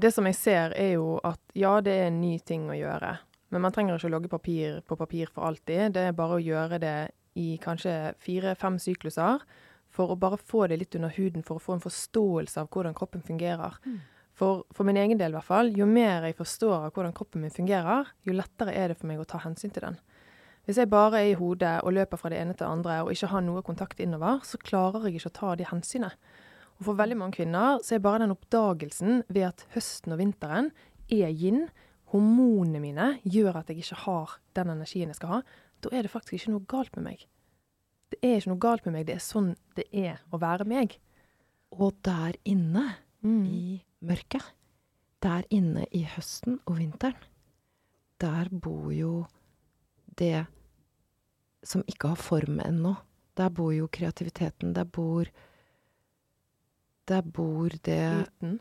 Det 0.00 0.12
som 0.14 0.24
jeg 0.24 0.34
ser, 0.34 0.72
er 0.74 0.94
jo 0.94 1.20
at 1.22 1.38
ja, 1.54 1.80
det 1.80 1.92
er 1.92 2.06
en 2.06 2.20
ny 2.20 2.38
ting 2.38 2.68
å 2.70 2.74
gjøre. 2.74 3.18
Men 3.56 3.64
man 3.64 3.72
trenger 3.72 3.96
ikke 3.96 4.10
å 4.10 4.12
logge 4.12 4.28
papir 4.28 4.80
på 4.84 4.98
papir 5.00 5.30
for 5.32 5.48
alltid. 5.48 5.94
Det 5.96 6.02
er 6.10 6.16
bare 6.16 6.36
å 6.36 6.42
gjøre 6.44 6.76
det 6.82 6.96
i 7.40 7.54
kanskje 7.62 8.12
fire-fem 8.20 8.76
sykluser. 8.76 9.40
For 9.96 10.12
å 10.12 10.16
bare 10.20 10.36
få 10.36 10.66
det 10.68 10.76
litt 10.82 10.98
under 10.98 11.14
huden, 11.16 11.40
for 11.46 11.56
å 11.56 11.62
få 11.64 11.78
en 11.78 11.80
forståelse 11.80 12.60
av 12.60 12.68
hvordan 12.68 12.92
kroppen 12.98 13.24
fungerer. 13.24 13.78
Mm. 13.88 14.02
For, 14.36 14.66
for 14.76 14.84
min 14.84 15.00
egen 15.00 15.16
del, 15.16 15.32
i 15.32 15.38
hvert 15.38 15.48
fall, 15.48 15.72
jo 15.72 15.86
mer 15.88 16.26
jeg 16.28 16.36
forstår 16.36 16.74
av 16.90 16.90
hvordan 16.92 17.16
kroppen 17.16 17.46
min 17.46 17.54
fungerer, 17.54 18.10
jo 18.28 18.36
lettere 18.36 18.76
er 18.76 18.92
det 18.92 18.98
for 19.00 19.08
meg 19.08 19.22
å 19.22 19.28
ta 19.30 19.40
hensyn 19.40 19.72
til 19.72 19.86
den. 19.86 19.96
Hvis 20.68 20.82
jeg 20.82 20.90
bare 20.92 21.22
er 21.22 21.30
i 21.30 21.38
hodet 21.40 21.78
og 21.80 21.96
løper 21.96 22.20
fra 22.20 22.28
det 22.34 22.42
ene 22.42 22.52
til 22.52 22.66
det 22.66 22.74
andre 22.74 22.98
og 23.06 23.14
ikke 23.14 23.30
har 23.32 23.46
noe 23.46 23.64
kontakt 23.64 24.04
innover, 24.04 24.44
så 24.44 24.60
klarer 24.60 25.08
jeg 25.08 25.22
ikke 25.22 25.32
å 25.32 25.38
ta 25.40 25.54
de 25.56 25.70
hensynene. 25.70 26.12
Og 26.76 26.90
for 26.90 27.00
veldig 27.00 27.16
mange 27.16 27.38
kvinner 27.38 27.80
så 27.80 27.96
er 27.96 28.04
bare 28.04 28.26
den 28.26 28.34
oppdagelsen 28.34 29.22
ved 29.32 29.46
at 29.48 29.64
høsten 29.72 30.12
og 30.12 30.20
vinteren 30.20 30.74
er 31.08 31.30
yin, 31.32 31.70
hormonene 32.12 32.80
mine 32.80 33.06
gjør 33.24 33.56
at 33.60 33.70
jeg 33.72 33.82
ikke 33.82 33.98
har 34.04 34.36
den 34.54 34.70
energien 34.76 35.10
jeg 35.10 35.18
skal 35.18 35.28
ha, 35.36 35.40
da 35.82 35.90
er 35.92 36.06
det 36.06 36.10
faktisk 36.12 36.38
ikke 36.38 36.52
noe 36.54 36.66
galt 36.70 36.96
med 36.96 37.04
meg. 37.08 37.24
Det 38.10 38.20
er 38.22 38.36
ikke 38.38 38.52
noe 38.52 38.62
galt 38.62 38.84
med 38.86 38.94
meg, 38.94 39.06
det 39.08 39.16
er 39.16 39.24
sånn 39.24 39.54
det 39.74 39.86
er 39.92 40.20
å 40.32 40.38
være 40.40 40.64
meg. 40.68 40.98
Og 41.74 41.94
der 42.06 42.38
inne, 42.44 42.96
Mm. 43.24 43.46
i 43.48 43.82
mørket, 44.06 44.44
der 45.20 45.42
inne 45.50 45.86
i 45.90 46.04
høsten 46.04 46.60
og 46.66 46.76
vinteren, 46.78 47.16
der 48.20 48.48
bor 48.52 48.92
jo 48.92 49.26
det 50.16 50.46
som 51.64 51.82
ikke 51.88 52.12
har 52.12 52.16
form 52.20 52.60
ennå. 52.60 52.96
Der 53.36 53.48
bor 53.50 53.72
jo 53.74 53.88
kreativiteten. 53.88 54.72
Der 54.74 54.84
bor 54.84 55.26
Der 57.08 57.22
bor 57.22 57.68
det 57.68 58.26
Uten. 58.28 58.60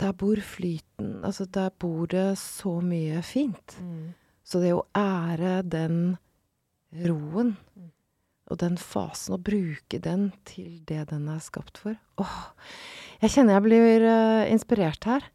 Der 0.00 0.12
bor 0.16 0.40
flyten. 0.40 1.20
Altså, 1.24 1.44
der 1.44 1.70
bor 1.78 2.06
det 2.08 2.38
så 2.40 2.78
mye 2.84 3.20
fint. 3.26 3.76
Mm. 3.84 4.12
Så 4.44 4.62
det 4.62 4.72
å 4.74 4.86
ære 4.96 5.60
den 5.62 6.16
roen 7.06 7.56
Mm. 7.76 7.90
og 8.50 8.58
den 8.58 8.76
fasen, 8.76 9.34
og 9.36 9.44
bruke 9.46 10.00
den 10.02 10.32
til 10.44 10.80
det 10.88 11.04
den 11.12 11.28
er 11.30 11.38
skapt 11.38 11.78
for 11.78 11.94
Åh, 12.18 12.40
jeg 13.22 13.30
kjenner 13.30 13.54
jeg 13.54 13.62
blir 13.62 14.06
uh, 14.08 14.50
inspirert 14.50 15.06
her. 15.06 15.28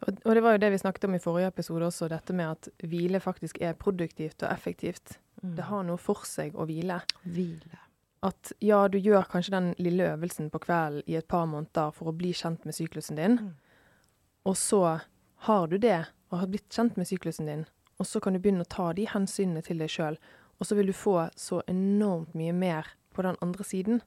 Og, 0.00 0.16
og 0.24 0.32
det 0.34 0.42
var 0.42 0.56
jo 0.56 0.62
det 0.62 0.70
vi 0.72 0.80
snakket 0.80 1.04
om 1.04 1.18
i 1.18 1.20
forrige 1.20 1.50
episode 1.52 1.90
også, 1.90 2.08
dette 2.08 2.32
med 2.32 2.54
at 2.54 2.70
hvile 2.88 3.20
faktisk 3.20 3.60
er 3.60 3.76
produktivt 3.76 4.40
og 4.46 4.48
effektivt. 4.48 5.18
Det 5.42 5.68
har 5.68 5.84
noe 5.84 6.00
for 6.00 6.24
seg 6.24 6.56
å 6.56 6.64
hvile. 6.68 7.02
Hvile. 7.24 7.82
At 8.22 8.52
ja, 8.60 8.82
du 8.88 8.98
gjør 8.98 9.24
kanskje 9.32 9.54
den 9.54 9.74
lille 9.78 10.10
øvelsen 10.12 10.50
på 10.52 10.58
kvelden 10.60 11.02
i 11.08 11.14
et 11.16 11.28
par 11.28 11.46
måneder 11.48 11.92
for 11.96 12.10
å 12.10 12.16
bli 12.16 12.32
kjent 12.36 12.64
med 12.68 12.74
syklusen 12.76 13.16
din, 13.16 13.38
Mm. 13.38 13.54
og 14.44 14.56
så 14.56 15.00
har 15.46 15.66
du 15.68 15.78
det, 15.78 16.06
og 16.30 16.38
har 16.38 16.46
blitt 16.46 16.68
kjent 16.68 16.96
med 16.96 17.06
syklusen 17.06 17.46
din, 17.46 17.64
og 17.98 18.06
så 18.06 18.20
kan 18.20 18.32
du 18.34 18.38
begynne 18.38 18.60
å 18.64 18.68
ta 18.68 18.92
de 18.92 19.06
hensynene 19.06 19.62
til 19.64 19.78
deg 19.78 19.88
sjøl, 19.88 20.18
og 20.60 20.66
så 20.66 20.76
vil 20.76 20.86
du 20.86 20.92
få 20.92 21.30
så 21.34 21.62
enormt 21.66 22.34
mye 22.34 22.52
mer 22.52 22.86
på 23.14 23.22
den 23.22 23.36
andre 23.40 23.64
siden. 23.64 24.02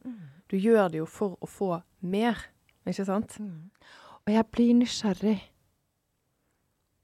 Du 0.47 0.57
gjør 0.57 0.91
det 0.91 0.97
jo 1.01 1.05
for 1.05 1.37
å 1.41 1.47
få 1.49 1.81
mer, 2.01 2.37
ikke 2.85 3.05
sant? 3.05 3.39
Mm. 3.39 3.71
Og 4.27 4.33
jeg 4.33 4.45
blir 4.51 4.73
nysgjerrig. 4.77 5.41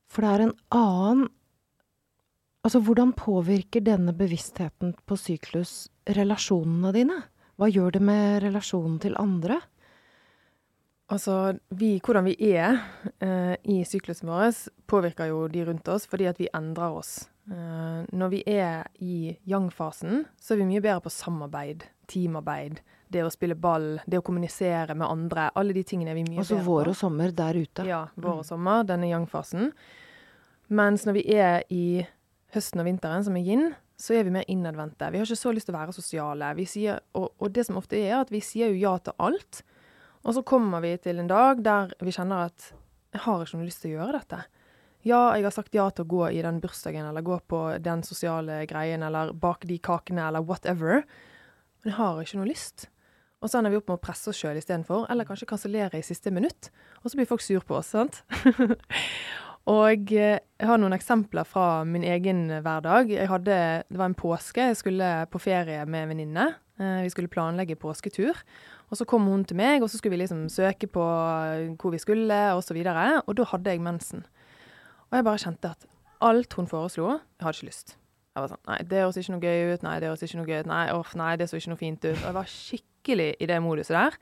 For 0.09 0.21
det 0.21 0.29
er 0.29 0.43
en 0.45 0.53
annen 0.71 1.29
Altså, 2.69 2.83
hvordan 2.85 3.15
påvirker 3.17 3.81
denne 3.81 4.13
bevisstheten 4.13 4.91
på 5.09 5.15
syklus 5.17 5.87
relasjonene 6.05 6.91
dine? 6.93 7.15
Hva 7.57 7.65
gjør 7.65 7.95
det 7.95 8.01
med 8.05 8.43
relasjonen 8.43 8.99
til 9.01 9.15
andre? 9.17 9.55
Altså, 11.09 11.55
vi, 11.73 11.95
hvordan 11.97 12.27
vi 12.27 12.35
er 12.51 12.77
eh, 13.25 13.55
i 13.73 13.79
syklusen 13.89 14.29
vår, 14.29 14.53
påvirker 14.85 15.31
jo 15.31 15.47
de 15.49 15.63
rundt 15.65 15.89
oss 15.89 16.05
fordi 16.11 16.27
at 16.29 16.37
vi 16.37 16.51
endrer 16.53 16.93
oss. 16.99 17.23
Eh, 17.49 18.03
når 18.13 18.29
vi 18.35 18.43
er 18.45 18.85
i 19.01 19.33
yang-fasen, 19.49 20.27
så 20.37 20.53
er 20.53 20.61
vi 20.61 20.69
mye 20.69 20.83
bedre 20.85 21.07
på 21.07 21.13
samarbeid, 21.15 21.87
teamarbeid, 22.05 22.83
det 23.09 23.25
å 23.25 23.33
spille 23.33 23.57
ball, 23.57 23.95
det 24.05 24.21
å 24.21 24.27
kommunisere 24.29 24.93
med 24.93 25.09
andre. 25.09 25.47
Alle 25.57 25.73
de 25.73 25.81
tingene 25.89 26.13
er 26.13 26.21
vi 26.21 26.27
mye 26.27 26.45
Altså 26.45 26.59
bedre 26.59 26.69
vår 26.69 26.93
og 26.93 27.01
sommer 27.01 27.33
der 27.33 27.57
ute. 27.57 27.89
Ja, 27.89 28.03
vår 28.13 28.43
og 28.43 28.47
sommer, 28.53 28.85
denne 28.85 29.09
yang-fasen. 29.09 29.73
Mens 30.69 31.09
når 31.09 31.17
vi 31.17 31.25
er 31.33 31.65
i 31.73 31.83
høsten 32.55 32.81
og 32.81 32.87
vinteren, 32.89 33.25
som 33.25 33.37
er 33.37 33.45
yin, 33.45 33.71
så 33.99 34.15
er 34.15 34.25
vi 34.25 34.33
mer 34.33 34.47
innadvendte. 34.47 35.09
Vi 35.11 35.19
har 35.19 35.27
ikke 35.27 35.37
så 35.37 35.51
lyst 35.53 35.67
til 35.67 35.75
å 35.75 35.79
være 35.79 35.95
sosiale. 35.95 36.53
Sier, 36.69 37.01
og, 37.19 37.33
og 37.37 37.51
det 37.55 37.65
som 37.67 37.79
ofte 37.79 37.99
er, 37.99 38.21
at 38.21 38.31
vi 38.31 38.41
sier 38.43 38.71
jo 38.71 38.79
ja 38.79 38.93
til 39.03 39.15
alt. 39.19 39.63
Og 40.23 40.35
så 40.35 40.43
kommer 40.47 40.83
vi 40.83 40.93
til 41.03 41.19
en 41.19 41.29
dag 41.29 41.63
der 41.63 41.91
vi 42.03 42.13
kjenner 42.15 42.47
at 42.47 42.71
jeg 43.13 43.23
har 43.25 43.43
ikke 43.43 43.59
noe 43.59 43.67
lyst 43.67 43.83
til 43.83 43.93
å 43.93 43.99
gjøre 43.99 44.19
dette. 44.19 44.43
Ja, 45.07 45.19
jeg 45.35 45.45
har 45.47 45.55
sagt 45.55 45.75
ja 45.75 45.87
til 45.95 46.05
å 46.05 46.11
gå 46.11 46.23
i 46.35 46.41
den 46.43 46.59
bursdagen, 46.63 47.07
eller 47.07 47.23
gå 47.25 47.39
på 47.49 47.59
den 47.83 48.03
sosiale 48.03 48.61
greien, 48.69 49.03
eller 49.05 49.31
bake 49.31 49.67
de 49.67 49.79
kakene, 49.81 50.27
eller 50.27 50.43
whatever. 50.43 51.05
Men 51.79 51.91
jeg 51.93 51.97
har 51.97 52.19
ikke 52.21 52.39
noe 52.41 52.49
lyst. 52.49 52.89
Og 53.39 53.47
så 53.47 53.59
ender 53.59 53.71
vi 53.71 53.79
opp 53.79 53.87
med 53.87 53.95
å 53.95 54.03
presse 54.03 54.31
oss 54.31 54.39
sjøl 54.39 54.59
istedenfor, 54.59 55.07
eller 55.11 55.27
kanskje 55.27 55.47
kansellere 55.47 55.99
i 55.99 56.05
siste 56.05 56.31
minutt. 56.35 56.71
Og 57.03 57.11
så 57.11 57.19
blir 57.19 57.29
folk 57.29 57.43
sur 57.43 57.63
på 57.63 57.79
oss, 57.79 57.93
sant? 57.95 58.21
og 59.67 60.11
eh, 60.15 60.39
jeg 60.39 60.67
har 60.67 60.79
noen 60.79 60.95
eksempler 60.95 61.47
fra 61.47 61.83
min 61.87 62.03
egen 62.07 62.47
hverdag. 62.63 63.11
Jeg 63.11 63.29
hadde, 63.29 63.59
det 63.89 63.99
var 63.99 64.09
en 64.09 64.17
påske, 64.17 64.69
jeg 64.71 64.79
skulle 64.79 65.09
på 65.31 65.41
ferie 65.43 65.85
med 65.85 66.05
en 66.05 66.11
venninne. 66.13 66.47
Eh, 66.79 67.03
vi 67.03 67.11
skulle 67.13 67.31
planlegge 67.31 67.75
påsketur. 67.75 68.39
Og 68.89 68.97
så 68.97 69.05
kom 69.05 69.27
hun 69.29 69.45
til 69.45 69.59
meg, 69.59 69.83
og 69.83 69.89
så 69.89 69.99
skulle 69.99 70.15
vi 70.15 70.23
liksom 70.23 70.47
søke 70.49 70.87
på 70.89 71.03
eh, 71.03 71.69
hvor 71.77 71.93
vi 71.93 72.01
skulle, 72.01 72.39
og 72.55 72.63
så. 72.63 72.73
Og 73.27 73.37
da 73.37 73.43
hadde 73.51 73.69
jeg 73.69 73.81
mensen. 73.81 74.25
Og 75.09 75.17
jeg 75.17 75.23
bare 75.25 75.37
kjente 75.37 75.73
at 75.75 75.85
alt 76.21 76.53
hun 76.53 76.67
foreslo, 76.67 77.19
jeg 77.39 77.45
hadde 77.45 77.57
ikke 77.57 77.71
lyst. 77.71 77.97
Jeg 78.35 78.43
var 78.43 78.51
sånn 78.51 78.67
Nei, 78.69 78.79
det 78.87 79.01
høres 79.03 79.17
ikke 79.17 79.33
noe 79.33 79.43
gøy 79.43 79.73
ut. 79.73 79.83
Nei, 79.83 79.99
det 79.99 80.09
høres 80.09 80.23
ikke 80.23 80.39
noe 80.39 80.47
gøy 80.47 80.59
ut. 80.59 80.69
Nei, 80.69 80.85
off, 80.93 81.15
nei, 81.17 81.35
det 81.35 81.49
så 81.49 81.59
ikke 81.59 81.73
noe 81.73 81.81
fint 81.81 82.05
ut. 82.05 82.15
Og 82.15 82.25
jeg 82.27 82.37
var 82.37 82.51
skikkelig 82.53 83.29
i 83.39 83.49
det 83.49 83.59
moduset 83.65 83.97
der. 83.97 84.17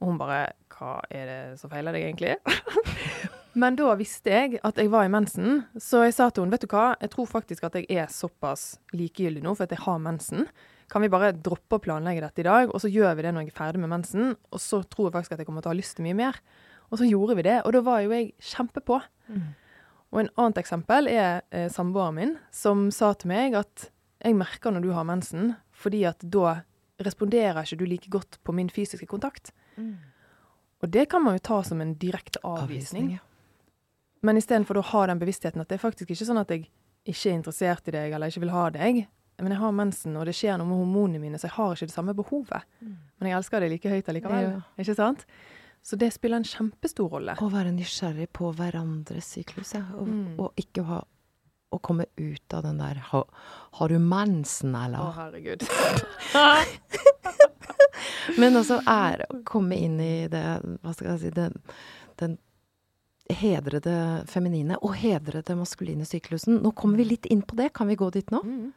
Og 0.00 0.10
hun 0.10 0.18
bare 0.20 0.42
Hva 0.72 0.96
er 1.10 1.28
det 1.28 1.40
som 1.60 1.70
feiler 1.70 1.94
deg, 1.94 2.08
egentlig? 2.08 2.38
Men 3.58 3.76
da 3.76 3.92
visste 3.98 4.32
jeg 4.32 4.60
at 4.64 4.78
jeg 4.80 4.90
var 4.92 5.04
i 5.04 5.12
mensen, 5.12 5.64
så 5.76 6.06
jeg 6.06 6.14
sa 6.16 6.30
til 6.30 6.44
henne, 6.44 6.54
vet 6.54 6.64
du 6.64 6.72
hva, 6.72 6.92
jeg 7.02 7.12
tror 7.12 7.28
faktisk 7.28 7.66
at 7.68 7.76
jeg 7.76 7.88
er 7.90 8.08
såpass 8.12 8.78
likegyldig 8.96 9.42
nå 9.44 9.52
for 9.56 9.66
at 9.66 9.74
jeg 9.74 9.82
har 9.84 9.98
mensen. 10.00 10.46
Kan 10.92 11.04
vi 11.04 11.10
bare 11.12 11.34
droppe 11.36 11.76
å 11.76 11.82
planlegge 11.82 12.24
dette 12.24 12.42
i 12.42 12.46
dag, 12.48 12.72
og 12.72 12.80
så 12.80 12.90
gjør 12.92 13.16
vi 13.18 13.26
det 13.26 13.32
når 13.34 13.46
jeg 13.46 13.52
er 13.52 13.58
ferdig 13.58 13.82
med 13.82 13.92
mensen, 13.92 14.34
og 14.52 14.62
så 14.62 14.82
tror 14.84 15.08
jeg 15.08 15.16
faktisk 15.18 15.36
at 15.36 15.42
jeg 15.42 15.48
kommer 15.48 15.64
til 15.64 15.72
å 15.72 15.74
ha 15.74 15.80
lyst 15.80 15.98
til 15.98 16.06
mye 16.08 16.18
mer. 16.18 16.40
Og 16.92 17.00
så 17.00 17.08
gjorde 17.08 17.36
vi 17.38 17.46
det, 17.46 17.58
og 17.64 17.72
da 17.76 17.80
var 17.84 18.02
jo 18.04 18.12
jeg 18.12 18.32
kjempepå. 18.52 19.00
Og 20.12 20.20
en 20.20 20.28
annet 20.36 20.60
eksempel 20.60 21.08
er 21.08 21.40
eh, 21.50 21.68
samboeren 21.72 22.18
min, 22.18 22.34
som 22.52 22.90
sa 22.92 23.14
til 23.16 23.32
meg 23.32 23.56
at 23.56 23.88
jeg 24.22 24.36
merker 24.36 24.72
når 24.72 24.84
du 24.84 24.92
har 24.92 25.08
mensen, 25.08 25.54
fordi 25.72 26.04
at 26.08 26.20
da 26.20 26.60
responderer 27.02 27.64
ikke 27.64 27.80
du 27.80 27.86
like 27.88 28.12
godt 28.12 28.38
på 28.44 28.52
min 28.54 28.68
fysiske 28.70 29.08
kontakt. 29.08 29.52
Og 30.82 30.90
det 30.92 31.08
kan 31.08 31.24
man 31.24 31.38
jo 31.38 31.44
ta 31.48 31.62
som 31.64 31.80
en 31.80 31.94
direkte 31.94 32.42
avvisning. 32.44 33.08
avvisning. 33.08 33.12
ja. 33.16 33.31
Men 34.22 34.38
istedenfor 34.38 34.78
å 34.78 34.84
ha 34.92 35.06
den 35.10 35.18
bevisstheten 35.22 35.60
at 35.62 35.68
det 35.68 35.78
er 35.78 35.82
faktisk 35.82 36.12
ikke 36.14 36.28
sånn 36.28 36.38
at 36.42 36.50
jeg 36.54 36.68
ikke 37.10 37.30
er 37.32 37.38
interessert 37.40 37.88
i 37.90 37.94
deg 37.96 38.12
eller 38.14 38.30
ikke 38.30 38.44
vil 38.44 38.54
ha 38.54 38.68
deg, 38.70 39.00
men 39.42 39.50
jeg 39.50 39.58
har 39.58 39.72
mensen, 39.74 40.14
og 40.20 40.28
det 40.28 40.36
skjer 40.38 40.54
noe 40.60 40.68
med 40.68 40.78
hormonene 40.78 41.18
mine, 41.18 41.38
så 41.40 41.48
jeg 41.48 41.56
har 41.56 41.72
ikke 41.74 41.88
det 41.90 41.94
samme 41.96 42.12
behovet. 42.14 42.62
Men 42.82 43.26
jeg 43.30 43.36
elsker 43.40 43.64
deg 43.64 43.72
like 43.72 43.90
høyt 43.90 44.10
allikevel. 44.12 44.44
Ja. 44.44 44.60
Ikke 44.78 44.94
sant? 44.94 45.24
Så 45.82 45.98
det 45.98 46.12
spiller 46.14 46.38
en 46.38 46.46
kjempestor 46.46 47.08
rolle. 47.10 47.34
Å 47.42 47.48
være 47.50 47.72
nysgjerrig 47.74 48.28
på 48.38 48.52
hverandres 48.54 49.32
syklus, 49.34 49.72
ja. 49.74 49.82
Og, 49.98 50.06
Mm. 50.06 50.38
og 50.38 50.52
ikke 50.56 50.84
ha 50.86 51.00
Å 51.72 51.78
komme 51.80 52.04
ut 52.20 52.54
av 52.54 52.62
den 52.66 52.76
der 52.78 52.98
ha, 53.08 53.22
Har 53.72 53.88
du 53.88 53.98
mensen, 53.98 54.74
eller?' 54.76 55.00
Å, 55.00 55.12
herregud. 55.16 55.62
Men 58.38 58.56
også 58.60 58.82
ære 58.88 59.24
å 59.32 59.40
komme 59.48 59.76
inn 59.80 59.96
i 60.00 60.28
det 60.28 60.44
Hva 60.82 60.92
skal 60.94 61.14
jeg 61.14 61.20
si 61.24 61.30
Den, 61.30 61.56
den 62.20 62.36
hedrede 63.36 63.96
feminine 64.30 64.78
og 64.80 64.96
hedrede 65.00 65.56
maskuline 65.58 66.06
syklusen. 66.08 66.60
Nå 66.62 66.72
kommer 66.78 67.00
vi 67.00 67.10
litt 67.12 67.28
inn 67.32 67.42
på 67.46 67.58
det. 67.58 67.72
Kan 67.76 67.90
vi 67.90 67.98
gå 68.00 68.10
dit 68.14 68.30
nå? 68.34 68.42
Mm. 68.44 68.72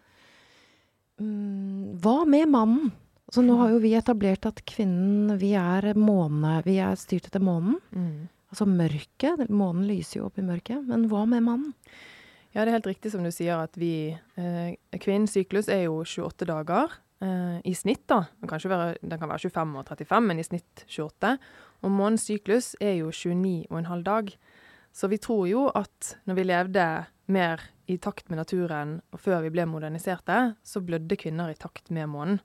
Mm, 1.21 1.97
hva 2.03 2.21
med 2.27 2.51
mannen? 2.51 2.93
Så 3.33 3.41
nå 3.41 3.55
har 3.57 3.71
jo 3.73 3.79
vi 3.81 3.95
etablert 3.97 4.45
at 4.45 4.59
kvinnen 4.69 5.39
Vi 5.41 5.55
er 5.57 5.95
måne... 5.97 6.59
Vi 6.65 6.77
er 6.83 6.97
styrt 6.99 7.31
etter 7.31 7.41
månen. 7.43 7.79
Mm. 7.95 8.27
Altså 8.53 8.67
mørket. 8.69 9.47
Månen 9.49 9.87
lyser 9.89 10.19
jo 10.19 10.27
opp 10.29 10.37
i 10.39 10.45
mørket. 10.45 10.83
Men 10.87 11.07
hva 11.11 11.23
med 11.29 11.43
mannen? 11.47 11.73
Ja, 12.55 12.63
det 12.63 12.69
er 12.69 12.77
helt 12.77 12.87
riktig 12.93 13.11
som 13.11 13.25
du 13.25 13.33
sier 13.35 13.65
at 13.65 13.75
vi 13.75 14.15
eh, 14.39 14.99
Kvinnens 15.03 15.33
syklus 15.35 15.67
er 15.67 15.89
jo 15.89 15.97
28 16.05 16.47
dager 16.47 16.93
eh, 17.19 17.57
i 17.67 17.73
snitt, 17.75 18.05
da. 18.07 18.21
Den 18.39 18.47
kan, 18.47 18.61
være, 18.71 18.93
den 19.01 19.19
kan 19.19 19.31
være 19.31 19.49
25 19.49 19.73
og 19.81 19.89
35, 19.89 20.29
men 20.29 20.39
i 20.39 20.45
snitt 20.47 20.85
28. 20.87 21.33
Og 21.83 21.91
månens 21.91 22.23
syklus 22.29 22.71
er 22.79 22.95
jo 23.01 23.11
29,5 23.11 24.05
dag. 24.07 24.31
Så 24.95 25.10
vi 25.12 25.19
tror 25.19 25.43
jo 25.49 25.65
at 25.75 26.15
når 26.23 26.38
vi 26.38 26.45
levde 26.47 26.86
mer 27.27 27.63
i 27.91 27.97
takt 27.99 28.29
med 28.31 28.39
naturen, 28.39 28.99
og 29.12 29.19
før 29.19 29.41
vi 29.43 29.51
ble 29.51 29.65
moderniserte, 29.67 30.55
så 30.63 30.81
blødde 30.81 31.17
kvinner 31.19 31.51
i 31.51 31.58
takt 31.60 31.91
med 31.91 32.08
månen. 32.13 32.39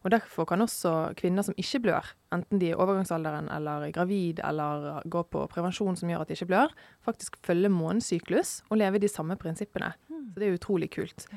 Og 0.00 0.08
Derfor 0.14 0.46
kan 0.48 0.64
også 0.64 1.12
kvinner 1.18 1.44
som 1.44 1.54
ikke 1.60 1.82
blør, 1.84 2.06
enten 2.32 2.56
de 2.56 2.70
er 2.70 2.72
i 2.72 2.80
overgangsalderen 2.80 3.50
eller 3.52 3.84
er 3.84 3.92
gravid 3.92 4.40
eller 4.48 5.02
går 5.12 5.26
på 5.28 5.42
prevensjon 5.52 5.98
som 6.00 6.08
gjør 6.08 6.24
at 6.24 6.30
de 6.30 6.38
ikke 6.38 6.48
blør, 6.54 6.72
faktisk 7.04 7.36
følge 7.44 7.68
månens 7.68 8.08
syklus 8.08 8.62
og 8.70 8.80
leve 8.80 9.02
de 9.02 9.12
samme 9.12 9.36
prinsippene. 9.36 9.92
Så 10.08 10.40
det 10.40 10.48
er 10.48 10.56
utrolig 10.56 10.88
kult. 10.94 11.28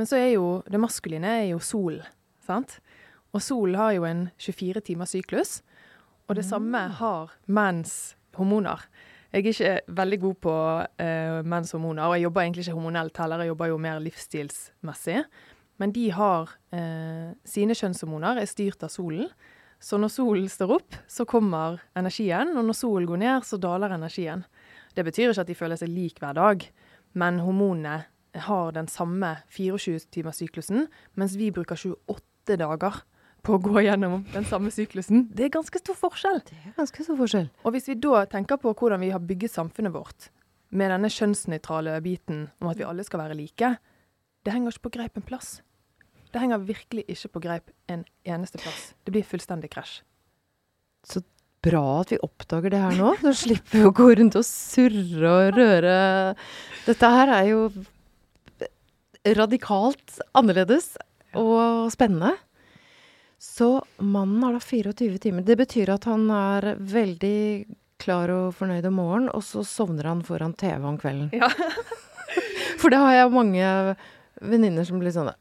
Men 0.00 0.08
så 0.08 0.16
er 0.16 0.30
jo 0.38 0.62
det 0.72 0.80
maskuline 0.80 1.36
er 1.42 1.50
jo 1.50 1.60
solen, 1.60 2.08
sant? 2.40 2.78
Og 3.36 3.44
solen 3.44 3.76
har 3.76 3.92
jo 3.92 4.08
en 4.08 4.30
24 4.40 4.80
timers 4.88 5.12
syklus, 5.12 5.58
og 6.28 6.40
det 6.40 6.48
samme 6.48 6.86
har 6.96 7.36
menns 7.44 8.14
hormoner. 8.38 8.80
Jeg 9.32 9.40
er 9.40 9.48
ikke 9.48 9.96
veldig 9.96 10.18
god 10.20 10.36
på 10.44 10.52
uh, 10.52 11.38
menns 11.48 11.72
og 11.72 11.86
jeg 11.96 12.22
jobber 12.26 12.42
egentlig 12.42 12.66
ikke 12.66 12.76
hormonelt 12.76 13.16
heller, 13.16 13.40
jeg 13.40 13.48
jobber 13.48 13.70
jo 13.70 13.78
mer 13.80 14.00
livsstilsmessig. 14.04 15.22
Men 15.80 15.92
de 15.92 16.10
har 16.12 16.52
uh, 16.52 17.32
Sine 17.48 17.72
kjønnshormoner 17.72 18.42
er 18.42 18.50
styrt 18.50 18.84
av 18.84 18.92
solen. 18.92 19.30
Så 19.82 19.96
når 19.98 20.12
solen 20.14 20.50
står 20.52 20.74
opp, 20.76 20.98
så 21.10 21.24
kommer 21.26 21.80
energien, 21.98 22.52
og 22.54 22.68
når 22.68 22.76
solen 22.76 23.08
går 23.08 23.22
ned, 23.24 23.46
så 23.48 23.58
daler 23.58 23.96
energien. 23.96 24.44
Det 24.94 25.04
betyr 25.08 25.32
ikke 25.32 25.42
at 25.42 25.48
de 25.48 25.56
føler 25.58 25.80
seg 25.80 25.90
lik 25.90 26.20
hver 26.22 26.36
dag, 26.36 26.68
men 27.18 27.40
hormonene 27.42 28.02
har 28.46 28.76
den 28.76 28.86
samme 28.88 29.38
24-timerssyklusen, 29.56 30.86
mens 31.16 31.34
vi 31.40 31.50
bruker 31.56 31.80
28 31.80 32.60
dager 32.60 33.00
på 33.42 33.56
å 33.56 33.62
gå 33.62 33.82
gjennom 33.82 34.22
den 34.32 34.46
samme 34.46 34.70
syklusen. 34.74 35.26
Det 35.34 35.48
er 35.48 35.56
ganske 35.56 35.80
stor 35.82 35.98
forskjell. 35.98 36.38
Det 36.46 36.58
er 36.60 36.76
ganske 36.76 37.06
stor 37.06 37.18
forskjell. 37.18 37.48
Og 37.66 37.74
hvis 37.74 37.90
vi 37.90 37.98
da 37.98 38.22
tenker 38.30 38.60
på 38.62 38.74
hvordan 38.78 39.02
vi 39.02 39.10
har 39.14 39.22
bygget 39.22 39.54
samfunnet 39.54 39.94
vårt, 39.94 40.30
med 40.72 40.88
denne 40.88 41.10
kjønnsnøytrale 41.12 41.98
biten 42.04 42.46
om 42.62 42.70
at 42.70 42.78
vi 42.78 42.86
alle 42.88 43.04
skal 43.04 43.20
være 43.24 43.36
like, 43.36 43.74
det 44.42 44.54
henger 44.54 44.72
ikke 44.72 44.86
på 44.86 44.94
greip 44.96 45.18
en 45.18 45.26
plass. 45.26 45.58
Det 46.32 46.40
henger 46.40 46.64
virkelig 46.64 47.04
ikke 47.12 47.34
på 47.34 47.42
greip 47.44 47.74
en 47.92 48.06
eneste 48.24 48.60
plass. 48.62 48.92
Det 49.04 49.12
blir 49.12 49.26
fullstendig 49.26 49.68
krasj. 49.74 50.00
Så 51.04 51.20
bra 51.62 52.00
at 52.00 52.12
vi 52.14 52.20
oppdager 52.24 52.72
det 52.72 52.80
her 52.80 52.96
nå. 52.96 53.12
Så 53.20 53.34
slipper 53.44 53.76
vi 53.76 53.84
å 53.86 53.92
gå 53.94 54.08
rundt 54.18 54.38
og 54.38 54.46
surre 54.48 55.34
og 55.34 55.58
røre. 55.58 55.98
Dette 56.86 57.10
her 57.16 57.34
er 57.36 57.50
jo 57.50 57.66
radikalt 59.38 60.18
annerledes 60.34 60.94
og 61.38 61.92
spennende. 61.94 62.32
Så 63.42 63.84
mannen 63.96 64.42
har 64.42 64.52
da 64.52 64.60
24 64.60 65.18
timer. 65.18 65.42
Det 65.42 65.56
betyr 65.58 65.90
at 65.90 66.04
han 66.06 66.28
er 66.30 66.76
veldig 66.78 67.38
klar 67.98 68.30
og 68.30 68.52
fornøyd 68.54 68.86
om 68.86 68.94
morgenen, 69.00 69.32
og 69.34 69.42
så 69.42 69.64
sovner 69.66 70.06
han 70.06 70.22
foran 70.22 70.54
TV 70.54 70.86
om 70.86 70.98
kvelden. 70.98 71.32
Ja. 71.34 71.48
For 72.80 72.94
det 72.94 73.00
har 73.02 73.16
jeg 73.16 73.32
mange 73.34 73.72
venninner 74.38 74.86
som 74.86 75.02
blir 75.02 75.10
sånn 75.14 75.32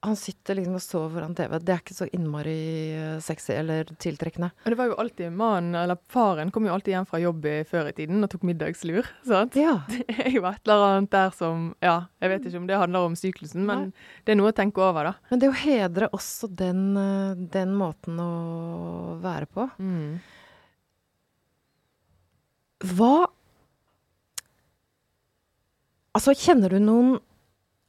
han 0.00 0.16
sitter 0.16 0.56
liksom 0.56 0.76
og 0.78 0.82
sover 0.82 1.10
foran 1.12 1.34
TV. 1.36 1.58
Det 1.60 1.74
er 1.74 1.80
ikke 1.82 1.96
så 1.96 2.06
innmari 2.16 2.56
uh, 2.96 3.18
sexy 3.20 3.52
eller 3.52 3.90
tiltrekkende. 4.00 4.48
Men 4.64 4.72
det 4.72 4.78
var 4.78 4.88
jo 4.88 4.96
alltid 5.02 5.34
mannen, 5.36 5.76
eller 5.76 6.00
faren, 6.08 6.52
kom 6.54 6.64
jo 6.64 6.72
alltid 6.72 6.94
hjem 6.94 7.08
fra 7.10 7.20
jobb 7.20 7.48
i, 7.50 7.54
før 7.68 7.90
i 7.90 7.94
tiden 7.98 8.24
og 8.24 8.30
tok 8.32 8.46
middagslur. 8.48 9.10
sant? 9.28 9.58
Ja. 9.60 9.82
Det 9.90 10.16
er 10.24 10.32
jo 10.32 10.44
et 10.48 10.64
eller 10.64 10.86
annet 10.86 11.12
der 11.12 11.34
som 11.36 11.70
Ja, 11.84 11.96
jeg 12.22 12.32
vet 12.32 12.46
ikke 12.48 12.60
om 12.62 12.68
det 12.68 12.78
handler 12.80 13.06
om 13.10 13.16
syklusen, 13.18 13.66
men 13.68 13.90
det 14.24 14.32
er 14.32 14.40
noe 14.40 14.52
å 14.52 14.56
tenke 14.56 14.82
over, 14.84 15.10
da. 15.10 15.12
Men 15.30 15.42
det 15.42 15.50
å 15.50 15.56
hedre 15.56 16.08
også 16.16 16.48
den, 16.48 16.82
uh, 16.96 17.36
den 17.52 17.76
måten 17.76 18.20
å 18.20 18.30
være 19.20 19.50
på 19.50 19.68
Mm. 19.80 20.16
Hva 22.96 23.28
Altså, 26.16 26.32
kjenner 26.34 26.72
du 26.72 26.80
noen 26.82 27.18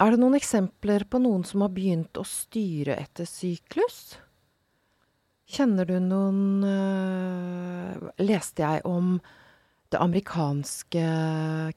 Er 0.02 0.16
det 0.16 0.18
noen 0.18 0.34
eksempler 0.34 1.04
på 1.06 1.20
noen 1.22 1.44
som 1.46 1.62
har 1.62 1.70
begynt 1.76 2.18
å 2.18 2.26
styre 2.26 2.96
etter 2.98 3.28
syklus? 3.30 4.16
Kjenner 5.52 5.86
du 5.86 6.00
noen 6.02 6.64
øh, 6.66 8.10
Leste 8.24 8.64
jeg 8.64 8.82
om 8.88 9.20
det 9.92 10.00
amerikanske 10.00 11.04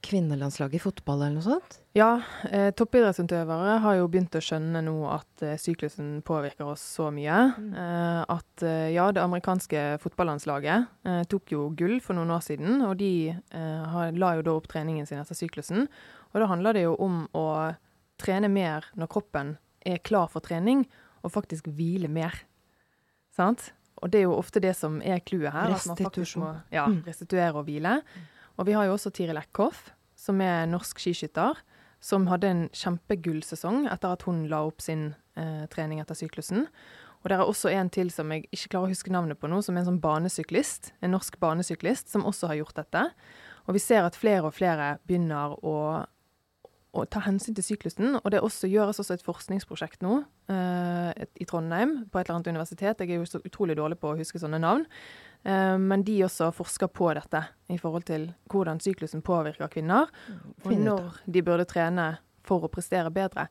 kvinnelandslaget 0.06 0.78
i 0.78 0.82
fotball 0.82 1.18
eller 1.18 1.34
noe 1.34 1.44
sånt? 1.44 1.78
Ja, 1.98 2.22
eh, 2.46 2.68
toppidrettsutøvere 2.78 3.76
har 3.82 3.96
jo 3.98 4.06
begynt 4.08 4.38
å 4.38 4.42
skjønne 4.42 4.84
nå 4.86 4.94
at 5.10 5.42
eh, 5.42 5.58
syklusen 5.60 6.20
påvirker 6.24 6.70
oss 6.70 6.84
så 6.94 7.10
mye. 7.12 7.40
Eh, 7.74 8.20
at 8.22 8.64
eh, 8.64 8.92
ja, 8.94 9.08
det 9.12 9.20
amerikanske 9.20 9.82
fotballandslaget 10.06 10.86
eh, 11.10 11.24
tok 11.28 11.56
jo 11.56 11.66
gull 11.76 11.98
for 12.00 12.16
noen 12.16 12.32
år 12.38 12.46
siden, 12.46 12.78
og 12.86 12.96
de 13.02 13.34
har, 13.50 14.14
la 14.14 14.36
jo 14.38 14.46
da 14.46 14.54
opp 14.54 14.70
treningen 14.70 15.10
sin 15.10 15.18
etter 15.18 15.36
syklusen. 15.36 15.90
Og 16.32 16.40
da 16.40 16.48
handler 16.54 16.78
det 16.78 16.86
jo 16.86 16.94
om 17.02 17.24
å 17.34 17.48
trene 18.20 18.48
mer 18.48 18.84
når 18.96 19.10
kroppen 19.12 19.56
er 19.84 19.98
klar 19.98 20.28
for 20.32 20.40
trening, 20.44 20.86
og 21.24 21.32
faktisk 21.32 21.66
hvile 21.72 22.08
mer. 22.08 22.34
Sant? 23.34 23.72
Og 24.02 24.10
det 24.12 24.20
er 24.20 24.26
jo 24.28 24.36
ofte 24.36 24.60
det 24.60 24.74
som 24.76 24.98
er 25.02 25.20
clouet 25.24 25.52
her. 25.54 25.72
At 25.74 25.86
man 25.86 25.96
faktisk 25.96 26.36
må 26.42 26.50
ja, 26.72 26.86
Mm. 26.86 27.02
restituere 27.06 27.54
og 27.54 27.64
hvile. 27.66 28.02
Og 28.58 28.66
vi 28.66 28.72
har 28.72 28.84
jo 28.84 28.92
også 28.96 29.10
Tiril 29.12 29.36
Eckhoff, 29.40 29.90
som 30.14 30.40
er 30.40 30.66
norsk 30.66 30.98
skiskytter, 30.98 31.56
som 32.00 32.26
hadde 32.28 32.44
en 32.50 32.68
kjempegullsesong 32.68 33.86
etter 33.90 34.12
at 34.12 34.22
hun 34.28 34.44
la 34.50 34.60
opp 34.66 34.80
sin 34.84 35.14
eh, 35.36 35.64
trening 35.72 36.00
etter 36.02 36.14
syklusen. 36.14 36.66
Og 37.24 37.30
det 37.30 37.38
er 37.38 37.46
også 37.48 37.70
en 37.72 37.88
til 37.88 38.10
som 38.12 38.30
jeg 38.30 38.44
ikke 38.52 38.68
klarer 38.74 38.90
å 38.90 38.92
huske 38.92 39.10
navnet 39.14 39.40
på 39.40 39.48
nå, 39.48 39.62
som 39.64 39.74
er 39.76 39.80
en 39.80 39.88
sånn 39.94 40.00
banesyklist. 40.02 40.92
En 41.00 41.14
norsk 41.16 41.38
banesyklist 41.40 42.10
som 42.12 42.26
også 42.28 42.50
har 42.50 42.56
gjort 42.60 42.76
dette. 42.76 43.06
Og 43.66 43.74
vi 43.74 43.80
ser 43.80 44.04
at 44.04 44.14
flere 44.20 44.44
og 44.44 44.52
flere 44.52 44.98
begynner 45.08 45.56
å, 45.64 46.04
å 46.94 47.04
ta 47.10 47.20
hensyn 47.26 47.56
til 47.56 47.66
syklusen. 47.66 48.16
Og 48.20 48.30
det 48.32 48.40
også, 48.44 48.68
gjøres 48.70 49.00
også 49.02 49.16
et 49.16 49.24
forskningsprosjekt 49.26 50.04
nå 50.04 50.20
uh, 50.22 51.10
et- 51.16 51.42
i 51.42 51.46
Trondheim, 51.48 52.04
på 52.10 52.20
et 52.20 52.28
eller 52.28 52.38
annet 52.38 52.52
universitet. 52.54 53.02
Jeg 53.02 53.10
er 53.10 53.20
jo 53.22 53.28
så 53.28 53.42
utrolig 53.42 53.76
dårlig 53.78 53.98
på 54.00 54.12
å 54.12 54.18
huske 54.18 54.40
sånne 54.40 54.60
navn. 54.62 54.86
Uh, 55.44 55.76
men 55.80 56.04
de 56.06 56.20
også 56.24 56.52
forsker 56.54 56.88
på 56.94 57.10
dette 57.18 57.42
i 57.74 57.78
forhold 57.80 58.06
til 58.08 58.30
hvordan 58.52 58.80
syklusen 58.80 59.24
påvirker 59.26 59.72
kvinner, 59.72 60.08
og 60.64 60.70
ut 60.70 60.72
av. 60.72 60.84
når 60.86 61.20
de 61.26 61.42
burde 61.42 61.68
trene 61.68 62.08
for 62.44 62.64
å 62.64 62.72
prestere 62.72 63.10
bedre. 63.12 63.48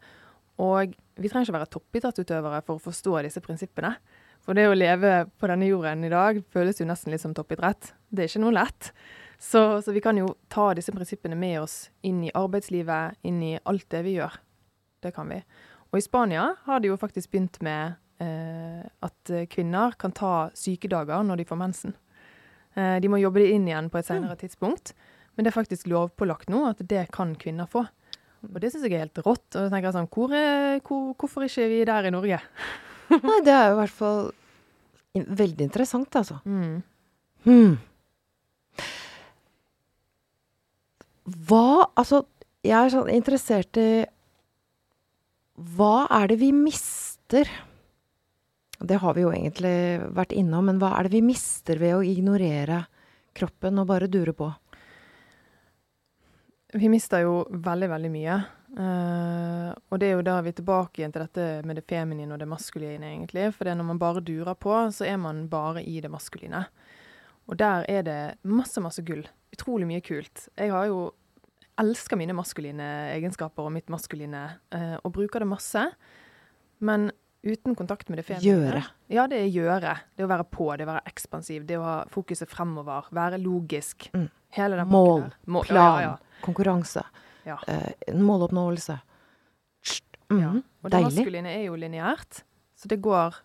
Og 0.61 0.93
vi 1.17 1.29
trenger 1.29 1.49
ikke 1.49 1.59
være 1.59 1.71
toppidrettsutøvere 1.73 2.61
for 2.65 2.77
å 2.77 2.83
forstå 2.83 3.23
disse 3.25 3.41
prinsippene. 3.41 3.95
For 4.43 4.57
det 4.57 4.67
å 4.67 4.75
leve 4.75 5.25
på 5.39 5.47
denne 5.49 5.69
jorden 5.69 6.03
i 6.03 6.11
dag 6.11 6.41
føles 6.53 6.81
jo 6.81 6.87
nesten 6.89 7.13
litt 7.13 7.23
som 7.23 7.33
toppidrett. 7.35 7.93
Det 8.11 8.25
er 8.25 8.31
ikke 8.31 8.43
noe 8.43 8.57
lett. 8.57 8.91
Så, 9.43 9.81
så 9.83 9.91
vi 9.91 10.01
kan 10.01 10.17
jo 10.17 10.29
ta 10.47 10.69
disse 10.77 10.93
prinsippene 10.95 11.35
med 11.35 11.57
oss 11.65 11.89
inn 12.07 12.21
i 12.23 12.31
arbeidslivet, 12.31 13.19
inn 13.27 13.41
i 13.43 13.57
alt 13.67 13.89
det 13.91 14.03
vi 14.05 14.15
gjør. 14.15 14.37
Det 15.03 15.11
kan 15.15 15.27
vi. 15.27 15.41
Og 15.91 15.99
i 15.99 16.05
Spania 16.05 16.45
har 16.63 16.79
de 16.79 16.93
jo 16.93 16.99
faktisk 16.99 17.33
begynt 17.33 17.59
med 17.65 17.97
eh, 18.23 18.85
at 19.03 19.33
kvinner 19.51 19.97
kan 19.99 20.15
ta 20.15 20.47
sykedager 20.55 21.27
når 21.27 21.41
de 21.41 21.47
får 21.49 21.59
mensen. 21.59 21.97
Eh, 22.73 23.01
de 23.03 23.11
må 23.11 23.19
jobbe 23.19 23.43
det 23.43 23.51
inn 23.57 23.67
igjen 23.67 23.91
på 23.91 23.99
et 23.99 24.07
senere 24.07 24.37
tidspunkt, 24.39 24.93
men 25.35 25.45
det 25.45 25.51
er 25.51 25.57
faktisk 25.59 25.91
lovpålagt 25.91 26.49
nå 26.53 26.63
at 26.69 26.81
det 26.89 27.07
kan 27.13 27.35
kvinner 27.39 27.69
få. 27.69 27.83
Og 28.47 28.59
det 28.59 28.73
syns 28.73 28.87
jeg 28.87 28.97
er 28.97 29.05
helt 29.05 29.21
rått. 29.23 29.45
Og 29.53 29.59
da 29.59 29.67
tenker 29.69 29.89
jeg 29.89 29.97
sånn, 29.97 30.09
hvor 30.11 30.33
er, 30.35 30.79
hvor, 30.83 31.13
hvorfor 31.19 31.45
ikke 31.45 31.63
er 31.65 31.71
vi 31.71 31.83
der 31.87 32.09
i 32.09 32.13
Norge? 32.13 32.39
Nei, 33.13 33.39
det 33.45 33.53
er 33.53 33.69
jo 33.69 33.77
i 33.77 33.81
hvert 33.81 33.97
fall 33.99 34.21
veldig 35.13 35.67
interessant, 35.67 36.15
altså. 36.19 36.39
Mm. 36.47 36.81
Hmm. 37.45 37.75
Hva 41.23 41.89
Altså, 41.95 42.23
jeg 42.63 42.75
er 42.77 42.91
sånn 42.91 43.11
interessert 43.13 43.79
i 43.79 44.03
Hva 45.75 46.07
er 46.11 46.31
det 46.31 46.39
vi 46.41 46.51
mister? 46.55 47.47
Det 48.83 48.97
har 48.99 49.15
vi 49.15 49.23
jo 49.23 49.31
egentlig 49.31 49.75
vært 50.11 50.33
innom, 50.35 50.65
men 50.67 50.79
hva 50.81 50.95
er 50.97 51.07
det 51.07 51.13
vi 51.13 51.23
mister 51.23 51.79
ved 51.79 51.95
å 51.95 52.03
ignorere 52.03 52.81
kroppen 53.37 53.79
og 53.79 53.87
bare 53.87 54.09
dure 54.11 54.33
på? 54.35 54.49
Vi 56.73 56.89
mister 56.89 57.21
jo 57.23 57.43
veldig, 57.47 57.89
veldig 57.93 58.11
mye. 58.11 58.37
Uh, 58.73 59.69
og 59.93 59.99
det 60.01 60.09
er 60.09 60.15
jo 60.17 60.25
da 60.25 60.39
vi 60.41 60.49
er 60.49 60.57
tilbake 60.57 60.99
igjen 60.99 61.13
til 61.13 61.21
dette 61.21 61.45
med 61.69 61.77
det 61.77 61.85
feminine 61.85 62.33
og 62.33 62.41
det 62.41 62.49
maskuline, 62.49 63.11
egentlig. 63.13 63.51
For 63.53 63.69
når 63.69 63.87
man 63.91 64.01
bare 64.01 64.25
durer 64.25 64.57
på, 64.57 64.73
så 64.91 65.05
er 65.05 65.21
man 65.21 65.45
bare 65.51 65.85
i 65.85 66.01
det 66.01 66.11
maskuline. 66.11 66.65
Og 67.45 67.59
der 67.61 67.85
er 67.87 68.03
det 68.07 68.19
masse, 68.41 68.81
masse 68.81 69.05
gull. 69.05 69.23
Utrolig 69.53 69.85
mye 69.87 70.01
kult. 70.01 70.47
Jeg 70.57 70.71
har 70.73 70.87
jo 70.89 71.11
elsker 71.81 72.17
mine 72.17 72.33
maskuline 72.37 72.85
egenskaper 73.15 73.65
og 73.65 73.71
mitt 73.73 73.89
maskuline, 73.89 74.59
eh, 74.73 74.95
og 75.03 75.13
bruker 75.15 75.39
det 75.41 75.47
masse. 75.49 75.83
Men 76.83 77.11
uten 77.43 77.75
kontakt 77.75 78.09
med 78.09 78.17
det 78.19 78.25
feminine. 78.25 78.71
Gjøre. 78.71 78.83
Ja, 79.09 79.25
det 79.27 79.39
er 79.41 79.49
gjøre. 79.51 79.95
Det 80.17 80.25
å 80.25 80.29
være 80.31 80.45
på, 80.49 80.67
det 80.77 80.85
å 80.87 80.91
være 80.93 81.05
ekspansiv, 81.09 81.65
det 81.67 81.77
å 81.77 81.83
ha 81.83 81.95
fokuset 82.13 82.49
fremover, 82.49 83.09
være 83.13 83.39
logisk. 83.41 84.09
Mm. 84.13 84.29
Hele 84.57 84.77
den 84.77 84.87
Mål. 84.93 85.25
Mål, 85.47 85.65
Plan, 85.65 86.01
Ja, 86.01 86.01
ja, 86.01 86.17
konkurranse, 86.43 87.03
ja. 87.45 87.57
eh, 87.67 87.91
måloppnåelse. 88.13 88.99
Mm, 90.29 90.39
Ja. 90.41 90.49
mhm, 90.49 90.63
Og 90.83 90.89
det 90.89 90.91
Deilig. 90.99 91.15
maskuline 91.15 91.45
er 91.47 91.65
jo 91.65 91.75
lineært, 91.75 92.43
så 92.77 92.87
det 92.87 93.01
går 93.01 93.35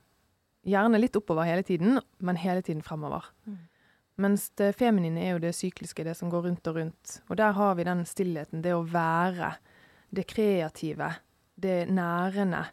gjerne 0.66 1.01
litt 1.01 1.12
oppover 1.16 1.44
hele 1.44 1.62
tiden, 1.62 2.01
men 2.21 2.37
hele 2.37 2.62
tiden 2.62 2.83
fremover. 2.83 3.25
Mm. 3.47 3.59
Mens 4.19 4.49
det 4.59 4.73
feminine 4.79 5.23
er 5.23 5.37
jo 5.37 5.43
det 5.43 5.55
sykliske, 5.55 6.03
det 6.03 6.17
som 6.19 6.31
går 6.33 6.49
rundt 6.49 6.71
og 6.71 6.81
rundt. 6.81 7.19
Og 7.31 7.39
der 7.39 7.55
har 7.55 7.77
vi 7.79 7.87
den 7.87 8.03
stillheten, 8.09 8.65
det 8.65 8.75
å 8.75 8.83
være, 8.83 9.53
det 10.11 10.27
kreative, 10.31 11.13
det 11.55 11.85
nærende, 11.93 12.65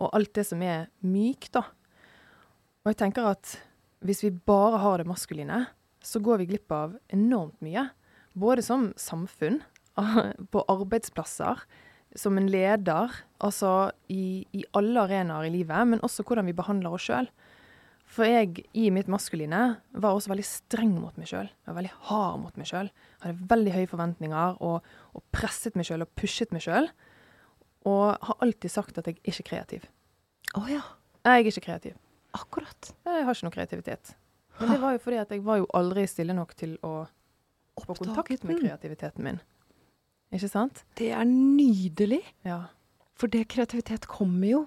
og 0.00 0.14
alt 0.16 0.32
det 0.38 0.46
som 0.48 0.62
er 0.64 0.88
mykt, 1.04 1.52
da. 1.58 1.66
Og 2.80 2.92
jeg 2.92 3.00
tenker 3.02 3.28
at 3.34 3.58
hvis 4.00 4.24
vi 4.24 4.32
bare 4.32 4.80
har 4.80 5.00
det 5.00 5.08
maskuline, 5.10 5.66
så 6.00 6.22
går 6.24 6.40
vi 6.40 6.48
glipp 6.54 6.72
av 6.72 6.96
enormt 7.12 7.60
mye. 7.60 7.90
Både 8.32 8.64
som 8.64 8.90
samfunn, 8.96 9.60
på 10.52 10.64
arbeidsplasser, 10.72 11.60
som 12.16 12.38
en 12.40 12.48
leder, 12.50 13.12
altså 13.44 13.90
i, 14.08 14.46
i 14.56 14.64
alle 14.76 15.04
arenaer 15.04 15.50
i 15.50 15.52
livet, 15.58 15.92
men 15.92 16.00
også 16.06 16.24
hvordan 16.24 16.48
vi 16.48 16.56
behandler 16.56 16.96
oss 16.96 17.10
sjøl. 17.10 17.28
For 18.10 18.26
jeg, 18.26 18.64
i 18.74 18.88
mitt 18.90 19.06
maskuline, 19.10 19.62
var 19.94 20.16
også 20.16 20.32
veldig 20.32 20.46
streng 20.46 20.96
mot 20.98 21.14
meg 21.20 21.30
sjøl. 21.30 21.50
Veldig 21.70 21.92
hard 22.08 22.40
mot 22.42 22.56
meg 22.58 22.66
sjøl. 22.66 22.90
Hadde 23.22 23.50
veldig 23.52 23.74
høye 23.76 23.90
forventninger 23.90 24.58
og, 24.66 24.88
og 25.14 25.24
presset 25.34 25.78
meg 25.78 25.86
sjøl 25.86 26.02
og 26.02 26.10
pushet 26.18 26.50
meg 26.54 26.64
sjøl. 26.66 26.90
Og 27.86 28.16
har 28.26 28.42
alltid 28.42 28.74
sagt 28.74 28.98
at 28.98 29.06
jeg 29.06 29.20
ikke 29.22 29.44
er 29.44 29.50
kreativ. 29.52 29.86
Å 30.58 30.64
ja. 30.66 30.82
Jeg 31.22 31.36
er 31.44 31.52
ikke 31.52 31.66
kreativ. 31.68 31.94
Akkurat. 32.34 32.90
Jeg 33.06 33.24
har 33.26 33.36
ikke 33.36 33.46
noe 33.46 33.54
kreativitet. 33.54 34.12
Men 34.58 34.74
det 34.74 34.80
var 34.82 34.96
jo 34.96 35.00
fordi 35.02 35.20
at 35.22 35.30
jeg 35.32 35.44
var 35.46 35.60
jo 35.62 35.70
aldri 35.76 36.04
stille 36.10 36.34
nok 36.36 36.52
til 36.58 36.74
å 36.84 37.06
få 37.80 37.96
kontakt 37.96 38.44
med 38.44 38.60
kreativiteten 38.60 39.24
min. 39.24 39.40
Ikke 40.34 40.50
sant? 40.50 40.84
Det 40.98 41.10
er 41.16 41.24
nydelig. 41.26 42.20
Ja. 42.46 42.64
For 43.18 43.30
det 43.32 43.46
kreativitet 43.52 44.06
kommer 44.10 44.46
jo 44.48 44.60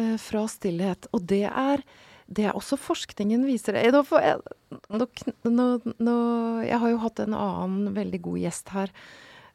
eh, 0.00 0.16
fra 0.20 0.46
stillhet. 0.50 1.08
Og 1.14 1.26
det 1.30 1.44
er, 1.48 1.84
det 2.26 2.46
er 2.48 2.56
også 2.56 2.78
forskningen 2.80 3.46
viser 3.46 3.76
det. 3.76 3.88
Nå 3.92 4.02
jeg, 4.22 5.34
nå, 5.48 5.66
nå, 5.98 6.16
jeg 6.66 6.78
har 6.84 6.92
jo 6.92 7.02
hatt 7.02 7.22
en 7.24 7.36
annen 7.36 7.92
veldig 7.96 8.22
god 8.28 8.38
gjest 8.44 8.72
her 8.76 8.92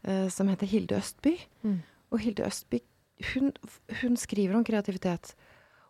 uh, 0.07 0.27
som 0.33 0.51
heter 0.51 0.69
Hilde 0.69 0.99
Østby. 0.99 1.37
Mm. 1.63 1.79
Og 2.11 2.23
Hilde 2.23 2.45
Østby 2.47 2.81
hun, 3.33 3.51
hun 4.01 4.17
skriver 4.17 4.55
om 4.57 4.65
kreativitet, 4.65 5.33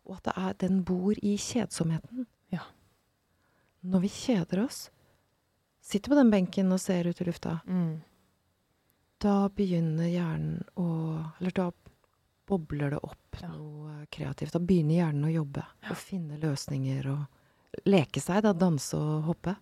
og 0.07 0.19
at 0.21 0.29
er, 0.35 0.53
den 0.63 0.83
bor 0.87 1.15
i 1.19 1.35
kjedsomheten. 1.41 2.27
Ja. 2.53 2.63
Når 3.83 4.05
vi 4.05 4.11
kjeder 4.11 4.63
oss, 4.63 4.87
sitter 5.83 6.13
på 6.13 6.19
den 6.19 6.31
benken 6.31 6.71
og 6.71 6.79
ser 6.83 7.07
ut 7.07 7.21
i 7.21 7.27
lufta, 7.27 7.59
Mm. 7.67 8.01
da 9.19 9.49
begynner 9.49 10.07
hjernen 10.07 10.63
å 10.77 10.87
Eller 11.39 11.51
da 11.51 11.71
bobler 12.47 12.95
det 12.95 12.99
opp 13.03 13.41
Ja. 13.41 13.49
noe 13.53 14.05
kreativt. 14.11 14.53
Da 14.55 14.59
begynner 14.59 15.01
hjernen 15.03 15.27
å 15.27 15.33
jobbe 15.33 15.63
Ja. 15.83 15.89
og 15.91 15.97
finne 15.97 16.39
løsninger 16.39 17.05
og 17.11 17.83
leke 17.85 18.19
seg, 18.23 18.41
da. 18.43 18.53
Danse 18.53 18.95
og 18.97 19.23
hoppe. 19.25 19.55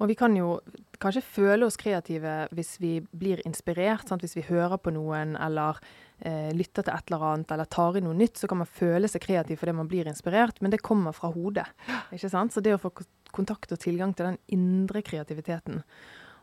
Og 0.00 0.08
vi 0.08 0.16
kan 0.18 0.34
jo 0.34 0.60
kanskje 0.98 1.22
føle 1.22 1.66
oss 1.66 1.76
kreative 1.78 2.48
hvis 2.52 2.78
vi 2.80 3.00
blir 3.16 3.40
inspirert. 3.46 4.08
Sant? 4.08 4.22
Hvis 4.22 4.34
vi 4.34 4.42
hører 4.42 4.76
på 4.82 4.90
noen 4.92 5.36
eller 5.40 5.78
eh, 6.20 6.50
lytter 6.52 6.82
til 6.82 6.94
et 6.94 7.10
eller 7.12 7.22
annet 7.32 7.52
eller 7.54 7.64
tar 7.70 7.96
inn 7.96 8.04
noe 8.08 8.14
nytt, 8.18 8.34
så 8.34 8.48
kan 8.48 8.58
man 8.58 8.66
føle 8.66 9.06
seg 9.08 9.22
kreativ 9.22 9.58
fordi 9.60 9.74
man 9.74 9.88
blir 9.88 10.06
inspirert, 10.10 10.60
men 10.60 10.70
det 10.72 10.82
kommer 10.82 11.12
fra 11.14 11.30
hodet. 11.30 11.66
ikke 12.12 12.28
sant? 12.30 12.52
Så 12.52 12.60
det 12.60 12.74
å 12.74 12.78
få 12.82 12.90
kontakt 13.32 13.70
og 13.72 13.78
tilgang 13.78 14.14
til 14.16 14.26
den 14.26 14.38
indre 14.48 15.00
kreativiteten. 15.02 15.82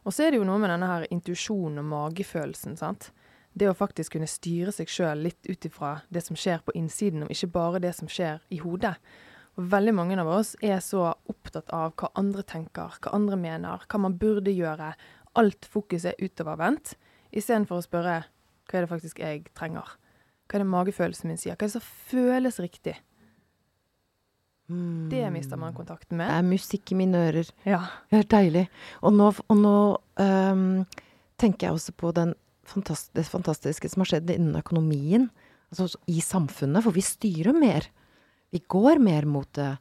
Og 0.06 0.14
så 0.14 0.26
er 0.26 0.32
det 0.32 0.40
jo 0.40 0.46
noe 0.48 0.58
med 0.58 0.70
denne 0.72 0.88
her 0.88 1.08
intuisjonen 1.12 1.80
og 1.80 1.86
magefølelsen. 1.92 2.78
sant? 2.78 3.12
Det 3.54 3.68
å 3.68 3.76
faktisk 3.76 4.16
kunne 4.16 4.30
styre 4.32 4.72
seg 4.72 4.90
sjøl 4.92 5.26
litt 5.26 5.48
ut 5.50 5.68
ifra 5.68 5.98
det 6.10 6.24
som 6.24 6.38
skjer 6.40 6.62
på 6.64 6.76
innsiden, 6.78 7.26
og 7.26 7.34
ikke 7.34 7.52
bare 7.52 7.82
det 7.84 7.92
som 7.98 8.08
skjer 8.12 8.40
i 8.50 8.62
hodet. 8.64 8.96
Og 9.60 9.68
veldig 9.74 9.94
mange 9.98 10.20
av 10.22 10.30
oss 10.32 10.54
er 10.64 10.80
så 10.84 11.10
opptatt 11.30 11.72
av 11.76 11.92
hva 12.00 12.12
andre 12.20 12.46
tenker, 12.48 12.96
hva 13.04 13.16
andre 13.18 13.40
mener, 13.40 13.84
hva 13.92 14.00
man 14.00 14.16
burde 14.20 14.54
gjøre. 14.56 14.94
Alt 15.40 15.68
fokuset 15.68 16.14
er 16.14 16.24
utovervendt, 16.24 16.96
istedenfor 17.36 17.82
å 17.82 17.86
spørre 17.86 18.22
hva 18.72 18.80
er 18.80 18.86
det 18.86 18.92
faktisk 18.92 19.20
jeg 19.20 19.44
trenger? 19.58 19.98
Hva 20.48 20.58
er 20.58 20.64
det 20.64 20.72
magefølelsen 20.72 21.32
min 21.32 21.40
sier? 21.40 21.58
Hva 21.58 21.66
er 21.66 21.72
det 21.72 21.76
som 21.76 21.88
føles 22.12 22.60
riktig? 22.64 22.96
Mm. 24.72 25.10
Det 25.12 25.26
mister 25.34 25.60
man 25.60 25.76
kontakten 25.76 26.16
med. 26.18 26.30
Det 26.32 26.38
er 26.38 26.48
musikk 26.48 26.94
i 26.94 26.98
mine 27.02 27.26
ører. 27.28 27.50
Ja. 27.68 27.82
Det 28.12 28.22
er 28.22 28.30
deilig. 28.32 28.66
Og 29.04 29.16
nå, 29.18 29.28
og 29.36 29.58
nå 29.60 29.76
um, 30.24 30.64
tenker 31.42 31.68
jeg 31.68 31.76
også 31.76 31.96
på 32.00 32.14
den 32.16 32.32
fantast 32.72 33.12
det 33.18 33.26
fantastiske 33.30 33.90
som 33.92 34.02
har 34.04 34.12
skjedd 34.14 34.32
innen 34.34 34.58
økonomien. 34.60 35.30
Altså 35.72 35.88
i 36.12 36.20
samfunnet, 36.24 36.84
for 36.84 36.96
vi 36.96 37.04
styrer 37.06 37.56
mer. 37.56 37.88
Vi 38.52 38.60
går 38.72 39.00
mer 39.04 39.28
mot 39.30 39.48
det 39.56 39.74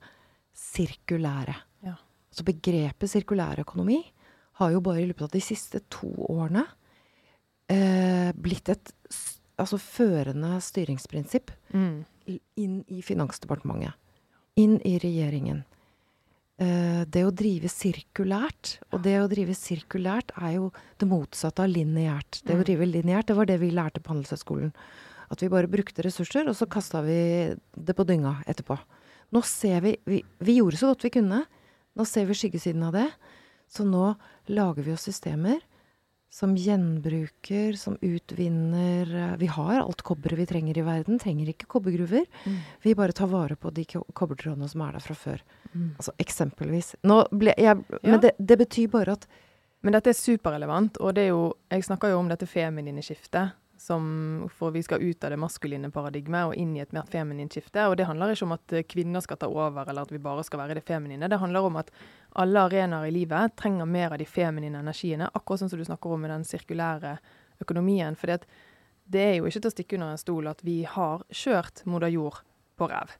sirkulære. 0.54 1.56
Ja. 1.86 1.96
Så 2.30 2.44
begrepet 2.46 3.10
sirkulærøkonomi 3.10 4.00
har 4.60 4.74
jo 4.74 4.82
bare 4.84 5.02
i 5.02 5.08
løpet 5.08 5.26
av 5.28 5.32
de 5.34 5.40
siste 5.42 5.80
to 5.90 6.10
årene 6.30 6.66
eh, 7.70 8.30
blitt 8.36 8.68
et 8.68 8.92
altså 9.60 9.78
førende 9.80 10.56
styringsprinsipp 10.64 11.50
Mm. 11.74 12.04
inn 12.56 12.84
i 12.88 13.00
Finansdepartementet. 13.02 13.94
Inn 14.56 14.78
i 14.86 14.98
regjeringen. 14.98 15.64
Eh, 16.60 17.04
det 17.08 17.22
å 17.24 17.32
drive 17.32 17.70
sirkulært, 17.72 18.74
og 18.92 19.00
det 19.06 19.14
å 19.16 19.28
drive 19.30 19.54
sirkulært 19.56 20.34
er 20.36 20.58
jo 20.58 20.66
det 21.00 21.08
motsatte 21.08 21.64
av 21.64 21.70
lineært. 21.72 22.42
Det 22.44 22.52
å 22.52 22.58
Mm. 22.60 22.64
drive 22.64 22.86
lineært, 22.86 23.26
det 23.26 23.36
var 23.36 23.46
det 23.46 23.58
vi 23.60 23.70
lærte 23.70 24.00
på 24.02 24.12
Handelshøyskolen. 24.12 24.72
At 25.30 25.40
vi 25.40 25.48
bare 25.48 25.66
brukte 25.68 26.02
ressurser, 26.04 26.46
og 26.48 26.54
så 26.54 26.68
kasta 26.68 27.00
vi 27.02 27.56
det 27.82 27.96
på 27.96 28.04
dynga 28.04 28.44
etterpå. 28.46 28.78
Nå 29.32 29.42
ser 29.42 29.80
vi, 29.80 29.96
vi 30.04 30.22
Vi 30.40 30.58
gjorde 30.58 30.76
så 30.76 30.92
godt 30.92 31.02
vi 31.04 31.10
kunne. 31.10 31.46
Nå 31.96 32.04
ser 32.06 32.26
vi 32.26 32.34
skyggesiden 32.34 32.82
av 32.84 32.92
det. 32.92 33.10
Så 33.70 33.84
nå 33.86 34.16
lager 34.48 34.82
vi 34.82 34.92
oss 34.92 35.04
systemer 35.08 35.60
som 36.30 36.54
gjenbruker, 36.56 37.72
som 37.72 37.96
utvinner 38.00 39.14
eh, 39.14 39.36
Vi 39.36 39.46
har 39.46 39.80
alt 39.80 40.02
kobberet 40.02 40.38
vi 40.38 40.46
trenger 40.46 40.78
i 40.78 40.84
verden. 40.86 41.18
Trenger 41.18 41.50
ikke 41.50 41.66
kobbergruver. 41.66 42.26
Mm. 42.44 42.58
Vi 42.82 42.94
bare 42.94 43.16
tar 43.16 43.26
vare 43.32 43.56
på 43.58 43.72
de 43.74 43.84
kobbertrådene 43.90 44.68
som 44.70 44.84
er 44.86 44.94
der 44.94 45.04
fra 45.04 45.16
før. 45.18 45.42
Mm. 45.72 45.88
Altså 45.96 46.14
eksempelvis. 46.22 46.94
Jeg 47.02 47.58
Ja. 47.58 47.74
Men 48.02 48.20
det, 48.20 48.32
det 48.38 48.58
betyr 48.58 48.88
bare 48.88 49.12
at 49.18 49.26
Men 49.82 49.94
dette 49.94 50.10
er 50.10 50.12
superrelevant, 50.12 50.98
og 51.00 51.14
det 51.14 51.22
er 51.22 51.28
jo 51.28 51.54
Jeg 51.70 51.84
snakker 51.84 52.10
jo 52.10 52.18
om 52.18 52.28
dette 52.28 52.46
feminine 52.46 53.02
skiftet. 53.02 53.56
Som, 53.80 54.48
for 54.52 54.74
vi 54.74 54.82
skal 54.84 55.00
ut 55.00 55.24
av 55.24 55.32
det 55.32 55.38
maskuline 55.40 55.88
paradigmet 55.88 56.50
og 56.50 56.58
inn 56.60 56.74
i 56.76 56.82
et 56.82 56.90
mer 56.92 57.06
feminint 57.08 57.54
skifte. 57.54 57.86
Og 57.88 57.94
det 57.96 58.04
handler 58.04 58.34
ikke 58.34 58.44
om 58.44 58.52
at 58.52 58.74
eh, 58.76 58.84
kvinner 58.84 59.24
skal 59.24 59.38
ta 59.40 59.48
over, 59.48 59.88
eller 59.88 60.04
at 60.04 60.12
vi 60.12 60.20
bare 60.20 60.44
skal 60.44 60.60
være 60.60 60.76
det 60.76 60.82
feminine. 60.84 61.30
Det 61.32 61.38
handler 61.40 61.64
om 61.64 61.78
at 61.80 61.88
alle 62.42 62.66
arenaer 62.68 63.08
i 63.08 63.14
livet 63.14 63.56
trenger 63.56 63.88
mer 63.88 64.12
av 64.12 64.20
de 64.20 64.26
feminine 64.28 64.82
energiene. 64.84 65.30
Akkurat 65.32 65.62
sånn 65.62 65.72
som 65.72 65.80
du 65.80 65.86
snakker 65.88 66.12
om 66.12 66.20
med 66.20 66.34
den 66.34 66.44
sirkulære 66.44 67.14
økonomien. 67.64 68.20
For 68.20 68.36
det 69.08 69.24
er 69.24 69.34
jo 69.38 69.48
ikke 69.48 69.64
til 69.64 69.72
å 69.72 69.76
stikke 69.78 69.96
under 69.96 70.12
en 70.12 70.20
stol 70.26 70.52
at 70.52 70.60
vi 70.66 70.82
har 70.84 71.24
kjørt 71.32 71.80
moder 71.88 72.12
jord 72.12 72.44
på 72.76 72.90
ræv. 72.92 73.16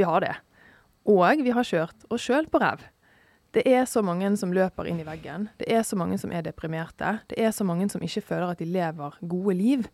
Vi 0.00 0.08
har 0.08 0.24
det. 0.24 0.34
Og 1.04 1.44
vi 1.44 1.52
har 1.52 1.68
kjørt 1.68 2.08
oss 2.08 2.24
sjøl 2.24 2.48
på 2.48 2.64
ræv. 2.64 2.88
Det 3.52 3.66
er 3.68 3.84
så 3.84 4.00
mange 4.04 4.30
som 4.40 4.52
løper 4.54 4.88
inn 4.88 5.02
i 5.02 5.06
veggen. 5.06 5.50
Det 5.60 5.68
er 5.68 5.82
så 5.84 5.96
mange 6.00 6.16
som 6.20 6.32
er 6.32 6.44
deprimerte. 6.46 7.18
Det 7.28 7.36
er 7.36 7.52
så 7.52 7.66
mange 7.68 7.88
som 7.92 8.02
ikke 8.04 8.24
føler 8.24 8.52
at 8.54 8.62
de 8.62 8.68
lever 8.68 9.18
gode 9.20 9.54
liv. 9.58 9.88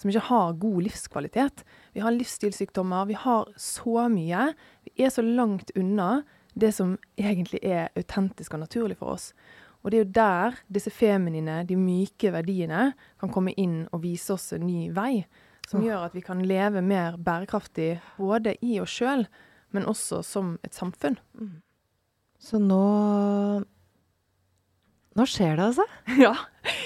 Som 0.00 0.10
ikke 0.10 0.24
har 0.30 0.54
god 0.58 0.78
livskvalitet. 0.88 1.64
Vi 1.92 2.00
har 2.00 2.14
livsstilssykdommer. 2.16 3.10
Vi 3.10 3.18
har 3.20 3.50
så 3.60 4.06
mye. 4.08 4.46
Vi 4.88 5.04
er 5.04 5.12
så 5.12 5.24
langt 5.24 5.74
unna 5.76 6.22
det 6.54 6.72
som 6.76 6.96
egentlig 7.20 7.60
er 7.64 7.92
autentisk 7.96 8.54
og 8.56 8.64
naturlig 8.64 8.96
for 9.00 9.14
oss. 9.14 9.32
Og 9.82 9.90
det 9.90 9.98
er 9.98 10.04
jo 10.04 10.14
der 10.16 10.58
disse 10.72 10.92
feminine, 10.94 11.62
de 11.68 11.76
myke 11.76 12.30
verdiene 12.32 12.92
kan 13.20 13.32
komme 13.34 13.54
inn 13.58 13.82
og 13.90 14.04
vise 14.04 14.32
oss 14.36 14.52
en 14.56 14.64
ny 14.66 14.88
vei. 14.94 15.24
Som 15.68 15.84
gjør 15.84 16.06
at 16.06 16.14
vi 16.16 16.22
kan 16.24 16.42
leve 16.46 16.82
mer 16.84 17.18
bærekraftig 17.18 17.96
både 18.16 18.54
i 18.64 18.78
oss 18.82 18.94
sjøl, 18.94 19.26
men 19.72 19.88
også 19.88 20.22
som 20.26 20.56
et 20.62 20.74
samfunn. 20.76 21.18
Så 22.42 22.58
nå 22.62 22.82
Nå 25.12 25.26
skjer 25.28 25.58
det, 25.58 25.66
altså. 25.72 25.84
Ja. 26.24 26.32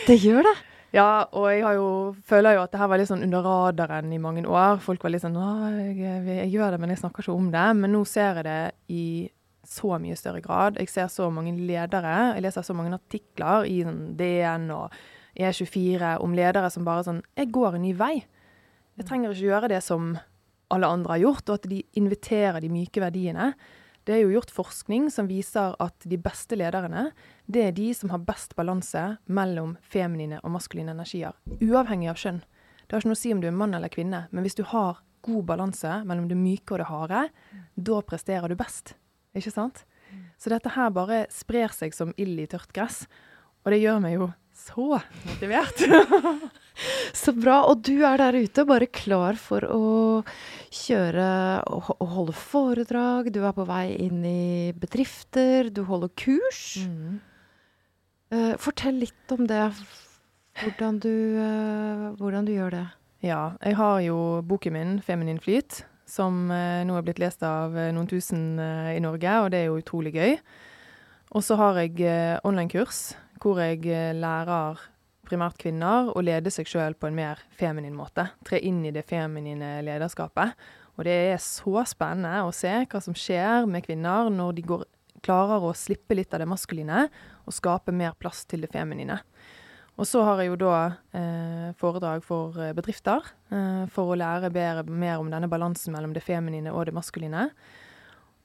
Det 0.06 0.16
gjør 0.18 0.42
det. 0.46 0.56
Ja, 0.94 1.26
og 1.34 1.48
jeg 1.50 1.62
har 1.66 1.74
jo, 1.76 1.88
føler 2.26 2.56
jo 2.56 2.62
at 2.64 2.72
det 2.72 2.78
her 2.80 2.88
var 2.88 3.00
litt 3.00 3.10
sånn 3.10 3.24
under 3.26 3.44
radaren 3.44 4.12
i 4.14 4.20
mange 4.22 4.44
år. 4.48 4.78
Folk 4.82 5.02
var 5.04 5.12
litt 5.12 5.24
sånn 5.24 5.36
Å, 5.38 5.48
jeg, 5.76 5.98
jeg 6.30 6.52
gjør 6.54 6.74
det, 6.74 6.80
men 6.82 6.92
jeg 6.94 7.02
snakker 7.02 7.24
ikke 7.26 7.34
om 7.36 7.50
det. 7.52 7.66
Men 7.82 7.92
nå 7.94 8.02
ser 8.08 8.40
jeg 8.40 8.46
det 8.46 8.60
i 8.94 9.04
så 9.66 9.98
mye 10.00 10.16
større 10.18 10.40
grad. 10.40 10.78
Jeg 10.80 10.90
ser 10.90 11.10
så 11.12 11.28
mange 11.34 11.52
ledere. 11.58 12.14
Jeg 12.36 12.46
leser 12.46 12.66
så 12.66 12.76
mange 12.78 12.94
artikler 12.96 13.66
i 13.68 13.80
sånn 13.86 14.14
DN 14.18 14.70
og 14.74 14.94
E24 15.36 16.16
om 16.24 16.34
ledere 16.38 16.70
som 16.72 16.86
bare 16.86 17.04
sånn 17.06 17.20
Jeg 17.36 17.52
går 17.54 17.76
en 17.76 17.84
ny 17.84 17.92
vei. 17.98 18.14
Jeg 18.96 19.08
trenger 19.08 19.34
ikke 19.34 19.50
gjøre 19.50 19.72
det 19.74 19.82
som 19.84 20.14
alle 20.72 20.88
andre 20.88 21.14
har 21.14 21.24
gjort, 21.26 21.50
og 21.50 21.58
at 21.60 21.68
de 21.70 21.82
inviterer 22.00 22.62
de 22.64 22.70
myke 22.72 23.02
verdiene. 23.02 23.52
Det 24.06 24.14
er 24.14 24.20
jo 24.22 24.36
gjort 24.36 24.52
forskning 24.54 25.08
som 25.10 25.26
viser 25.26 25.74
at 25.82 26.04
de 26.06 26.18
beste 26.22 26.54
lederne, 26.54 27.08
det 27.50 27.64
er 27.64 27.72
de 27.74 27.88
som 27.94 28.12
har 28.12 28.22
best 28.22 28.54
balanse 28.54 29.02
mellom 29.26 29.74
feminine 29.82 30.38
og 30.44 30.52
maskuline 30.54 30.94
energier, 30.94 31.34
uavhengig 31.58 32.12
av 32.12 32.20
kjønn. 32.22 32.38
Det 32.86 32.94
har 32.94 33.02
ikke 33.02 33.10
noe 33.10 33.18
å 33.18 33.22
si 33.24 33.32
om 33.34 33.42
du 33.42 33.48
er 33.50 33.56
mann 33.58 33.74
eller 33.74 33.90
kvinne, 33.90 34.28
men 34.30 34.46
hvis 34.46 34.54
du 34.54 34.62
har 34.70 35.00
god 35.26 35.42
balanse 35.48 35.96
mellom 36.06 36.28
det 36.30 36.38
myke 36.38 36.76
og 36.76 36.84
det 36.84 36.86
harde, 36.86 37.24
da 37.74 37.98
presterer 38.06 38.46
du 38.46 38.54
best. 38.58 38.94
Ikke 39.34 39.50
sant? 39.50 39.82
Så 40.38 40.52
dette 40.54 40.70
her 40.76 40.94
bare 40.94 41.24
sprer 41.34 41.74
seg 41.74 41.96
som 41.96 42.14
ild 42.14 42.38
i 42.38 42.46
tørt 42.50 42.70
gress, 42.76 43.08
og 43.66 43.74
det 43.74 43.82
gjør 43.82 43.98
meg 44.04 44.20
jo 44.20 44.30
så 44.54 45.00
motivert. 45.26 45.82
Så 47.22 47.32
bra. 47.36 47.62
Og 47.70 47.82
du 47.86 48.04
er 48.06 48.20
der 48.20 48.36
ute, 48.36 48.66
bare 48.68 48.88
klar 48.90 49.38
for 49.40 49.64
å 49.68 49.86
kjøre 50.74 51.28
og 51.72 52.12
holde 52.16 52.36
foredrag. 52.36 53.32
Du 53.34 53.42
er 53.44 53.56
på 53.56 53.66
vei 53.68 53.88
inn 54.06 54.22
i 54.26 54.74
bedrifter, 54.76 55.70
du 55.72 55.84
holder 55.88 56.12
kurs. 56.18 56.62
Mm. 56.84 57.18
Uh, 58.34 58.54
fortell 58.60 59.00
litt 59.04 59.34
om 59.34 59.46
det. 59.48 59.64
Hvordan 60.62 61.00
du, 61.02 61.12
uh, 61.38 62.06
hvordan 62.20 62.46
du 62.48 62.54
gjør 62.56 62.80
det. 62.80 62.86
Ja, 63.24 63.56
jeg 63.64 63.76
har 63.78 64.00
jo 64.04 64.16
boken 64.44 64.72
min 64.72 64.96
'Feminin 65.00 65.40
flyt', 65.40 65.84
som 66.06 66.50
uh, 66.50 66.84
nå 66.84 66.96
er 66.96 67.04
blitt 67.06 67.20
lest 67.22 67.42
av 67.42 67.72
noen 67.72 68.08
tusen 68.08 68.58
i 68.60 69.00
Norge, 69.02 69.32
og 69.42 69.50
det 69.50 69.60
er 69.60 69.70
jo 69.70 69.80
utrolig 69.80 70.12
gøy. 70.14 70.36
Og 71.34 71.42
så 71.42 71.56
har 71.58 71.80
jeg 71.80 72.40
online-kurs 72.46 73.16
hvor 73.42 73.58
jeg 73.60 73.82
lærer 74.16 74.78
primært 75.26 75.58
kvinner 75.60 76.10
å 76.14 76.22
lede 76.24 76.52
seg 76.54 76.68
sjøl 76.70 76.96
på 76.98 77.10
en 77.10 77.18
mer 77.18 77.42
feminin 77.58 77.96
måte. 77.96 78.28
Tre 78.46 78.60
inn 78.62 78.84
i 78.86 78.94
det 78.94 79.06
feminine 79.08 79.78
lederskapet. 79.86 80.54
Og 80.96 81.04
det 81.04 81.16
er 81.32 81.40
så 81.42 81.82
spennende 81.88 82.46
å 82.46 82.54
se 82.56 82.72
hva 82.86 83.02
som 83.04 83.16
skjer 83.16 83.68
med 83.68 83.84
kvinner 83.84 84.30
når 84.32 84.56
de 84.56 84.64
går, 84.70 84.86
klarer 85.26 85.64
å 85.64 85.74
slippe 85.76 86.16
litt 86.16 86.32
av 86.34 86.42
det 86.42 86.48
maskuline 86.48 87.06
og 87.44 87.54
skape 87.54 87.94
mer 87.94 88.16
plass 88.18 88.44
til 88.48 88.64
det 88.64 88.72
feminine. 88.72 89.18
Og 89.96 90.04
så 90.04 90.20
har 90.26 90.42
jeg 90.42 90.50
jo 90.50 90.58
da 90.60 90.76
eh, 91.16 91.68
foredrag 91.80 92.24
for 92.24 92.56
eh, 92.60 92.74
bedrifter 92.76 93.24
eh, 93.48 93.84
for 93.92 94.12
å 94.12 94.18
lære 94.18 94.52
bedre, 94.52 94.84
mer 94.92 95.22
om 95.22 95.30
denne 95.32 95.48
balansen 95.48 95.94
mellom 95.96 96.12
det 96.12 96.24
feminine 96.24 96.72
og 96.72 96.84
det 96.88 96.94
maskuline. 96.96 97.48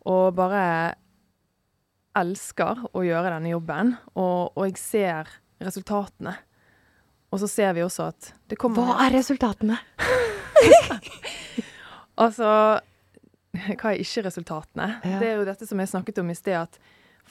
Og 0.07 0.31
bare 0.37 0.61
elsker 2.17 2.85
å 2.95 3.03
gjøre 3.03 3.35
denne 3.35 3.51
jobben, 3.51 3.93
og, 4.15 4.55
og 4.55 4.65
jeg 4.67 4.79
ser 4.79 5.35
resultatene. 5.61 6.37
Og 7.31 7.39
så 7.39 7.47
ser 7.47 7.73
vi 7.77 7.83
også 7.83 8.09
at 8.11 8.33
det 8.51 8.57
kommer 8.59 8.91
Hva 8.91 9.07
er 9.07 9.15
resultatene? 9.19 9.79
Altså, 12.21 12.45
hva 13.55 13.91
er 13.91 14.01
ikke 14.03 14.21
resultatene? 14.27 14.87
Ja. 15.01 15.19
Det 15.21 15.29
er 15.29 15.39
jo 15.39 15.45
dette 15.47 15.65
som 15.65 15.79
jeg 15.81 15.89
snakket 15.89 16.19
om 16.21 16.29
i 16.29 16.35
sted, 16.37 16.53
at 16.59 16.77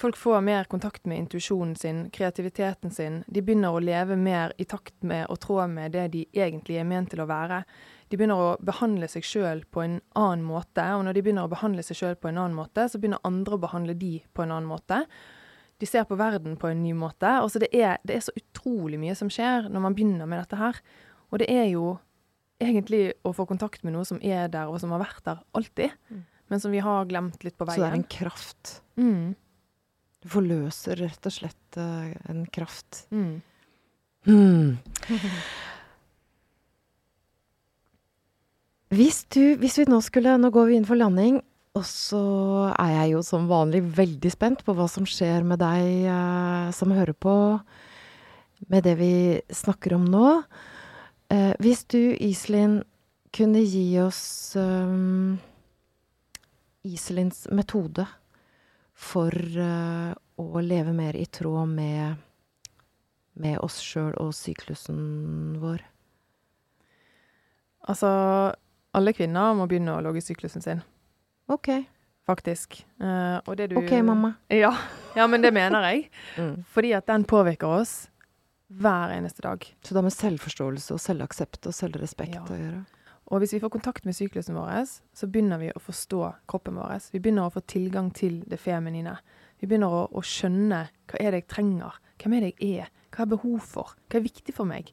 folk 0.00 0.16
får 0.18 0.40
mer 0.42 0.66
kontakt 0.72 1.04
med 1.06 1.20
intuisjonen 1.20 1.76
sin, 1.78 2.00
kreativiteten 2.10 2.90
sin. 2.90 3.20
De 3.28 3.42
begynner 3.44 3.76
å 3.76 3.82
leve 3.84 4.16
mer 4.18 4.54
i 4.58 4.66
takt 4.66 4.96
med 5.06 5.28
og 5.30 5.38
tråd 5.44 5.70
med 5.76 5.94
det 5.94 6.08
de 6.16 6.24
egentlig 6.34 6.80
er 6.80 6.88
ment 6.88 7.12
til 7.12 7.22
å 7.22 7.28
være. 7.30 7.62
De 8.10 8.18
begynner 8.18 8.40
å 8.42 8.56
behandle 8.66 9.06
seg 9.12 9.26
sjøl 9.28 9.62
på 9.70 9.84
en 9.84 10.00
annen 10.18 10.42
måte, 10.48 10.88
og 10.96 11.04
når 11.06 11.14
de 11.14 11.24
begynner 11.28 11.46
å 11.46 11.52
behandle 11.52 11.84
seg 11.86 12.00
sjøl 12.00 12.18
på 12.18 12.32
en 12.32 12.40
annen 12.40 12.58
måte, 12.58 12.88
så 12.90 12.98
begynner 12.98 13.22
andre 13.28 13.60
å 13.60 13.62
behandle 13.62 13.94
de 14.00 14.16
på 14.34 14.42
en 14.42 14.56
annen 14.56 14.70
måte. 14.70 15.04
De 15.80 15.86
ser 15.88 16.04
på 16.04 16.16
verden 16.20 16.56
på 16.60 16.68
en 16.68 16.82
ny 16.84 16.92
måte. 16.96 17.28
Altså 17.40 17.58
det, 17.62 17.70
er, 17.72 17.96
det 18.04 18.16
er 18.18 18.20
så 18.26 18.34
utrolig 18.36 18.98
mye 19.00 19.14
som 19.16 19.30
skjer 19.32 19.68
når 19.72 19.80
man 19.86 19.94
begynner 19.96 20.28
med 20.28 20.42
dette 20.42 20.58
her. 20.60 20.80
Og 21.32 21.40
det 21.40 21.48
er 21.52 21.70
jo 21.72 21.94
egentlig 22.60 23.14
å 23.24 23.32
få 23.32 23.46
kontakt 23.48 23.80
med 23.86 23.94
noe 23.96 24.04
som 24.04 24.18
er 24.20 24.50
der, 24.52 24.68
og 24.68 24.76
som 24.82 24.92
har 24.92 25.00
vært 25.06 25.24
der 25.24 25.38
alltid, 25.56 25.90
Mm. 26.10 26.24
men 26.52 26.60
som 26.60 26.70
vi 26.74 26.82
har 26.84 27.06
glemt 27.08 27.44
litt 27.46 27.56
på 27.56 27.64
veien. 27.64 27.78
Så 27.80 27.84
det 27.86 27.90
er 27.90 27.96
en 28.02 28.10
kraft. 28.12 28.82
Mm. 29.00 29.34
Du 30.20 30.28
forløser 30.28 31.00
rett 31.00 31.24
og 31.24 31.32
slett 31.32 31.78
uh, 31.80 32.12
en 32.28 32.44
kraft. 32.52 33.06
Mm. 33.14 33.40
Hmm. 34.28 34.78
Hvis 38.90 39.22
du 39.32 39.56
Hvis 39.56 39.78
vi 39.78 39.86
nå 39.88 40.00
skulle 40.04 40.34
Nå 40.36 40.50
går 40.52 40.66
vi 40.68 40.76
inn 40.76 40.84
for 40.88 40.98
landing, 40.98 41.40
og 41.78 41.84
så 41.86 42.22
er 42.74 42.92
jeg 42.96 43.12
jo 43.14 43.22
som 43.26 43.48
vanlig 43.50 43.82
veldig 43.96 44.32
spent 44.32 44.64
på 44.66 44.74
hva 44.74 44.88
som 44.90 45.06
skjer 45.08 45.46
med 45.46 45.60
deg 45.62 46.08
eh, 46.10 46.70
som 46.74 46.94
hører 46.94 47.14
på, 47.14 47.34
med 48.70 48.84
det 48.84 48.96
vi 48.98 49.12
snakker 49.54 49.94
om 49.96 50.08
nå. 50.10 50.40
Eh, 51.30 51.52
hvis 51.62 51.84
du, 51.90 52.00
Iselin, 52.18 52.80
kunne 53.30 53.60
gi 53.62 53.84
oss 54.02 54.56
um, 54.58 55.36
Iselins 56.82 57.44
metode 57.54 58.02
for 58.98 59.30
uh, 59.30 60.10
å 60.34 60.62
leve 60.66 60.90
mer 60.90 61.14
i 61.14 61.28
tråd 61.30 61.70
med 61.70 62.18
med 63.40 63.60
oss 63.64 63.78
sjøl 63.82 64.12
og 64.20 64.32
syklusen 64.36 65.56
vår. 65.62 65.82
Altså, 67.90 68.10
alle 68.96 69.14
kvinner 69.16 69.56
må 69.56 69.66
begynne 69.70 69.96
å 69.96 70.02
logge 70.04 70.22
syklusen 70.24 70.64
sin, 70.64 70.82
OK. 71.50 71.68
faktisk. 72.30 72.78
Uh, 73.02 73.40
og 73.46 73.56
det 73.58 73.70
du 73.72 73.78
OK, 73.80 73.90
mamma. 74.06 74.34
Ja. 74.54 74.70
ja, 75.16 75.26
men 75.26 75.42
det 75.42 75.50
mener 75.56 75.82
jeg. 75.90 76.08
Mm. 76.38 76.62
Fordi 76.70 76.92
at 76.94 77.06
den 77.10 77.24
påvirker 77.26 77.66
oss 77.80 77.94
hver 78.70 79.10
eneste 79.16 79.42
dag. 79.42 79.64
Så 79.82 79.90
det 79.94 79.98
har 79.98 80.06
med 80.06 80.14
selvforståelse 80.14 80.94
og 80.94 81.00
selvaksept 81.02 81.66
og 81.66 81.74
selvrespekt 81.74 82.36
Ja. 82.38 82.44
å 82.46 82.58
gjøre. 82.58 82.84
Og 83.30 83.42
hvis 83.42 83.52
vi 83.54 83.60
får 83.62 83.70
kontakt 83.70 84.06
med 84.06 84.14
syklusen 84.16 84.54
vår, 84.58 84.86
så 85.14 85.26
begynner 85.30 85.58
vi 85.58 85.68
å 85.74 85.82
forstå 85.82 86.20
kroppen 86.50 86.78
vår. 86.78 87.10
Vi 87.12 87.20
begynner 87.22 87.46
å 87.46 87.52
få 87.54 87.62
tilgang 87.66 88.08
til 88.14 88.40
det 88.50 88.58
feminine. 88.58 89.16
Vi 89.60 89.66
begynner 89.70 89.90
å, 89.90 90.00
å 90.10 90.22
skjønne 90.22 90.80
hva 91.10 91.20
er 91.20 91.30
det 91.34 91.42
jeg 91.44 91.48
trenger, 91.52 91.98
hvem 92.22 92.34
er 92.38 92.46
det 92.46 92.52
jeg 92.58 92.80
er, 92.84 92.90
hva 93.14 93.22
er 93.26 93.30
behov 93.34 93.58
for, 93.66 93.92
hva 94.10 94.18
er 94.18 94.26
viktig 94.26 94.54
for 94.54 94.66
meg. 94.70 94.90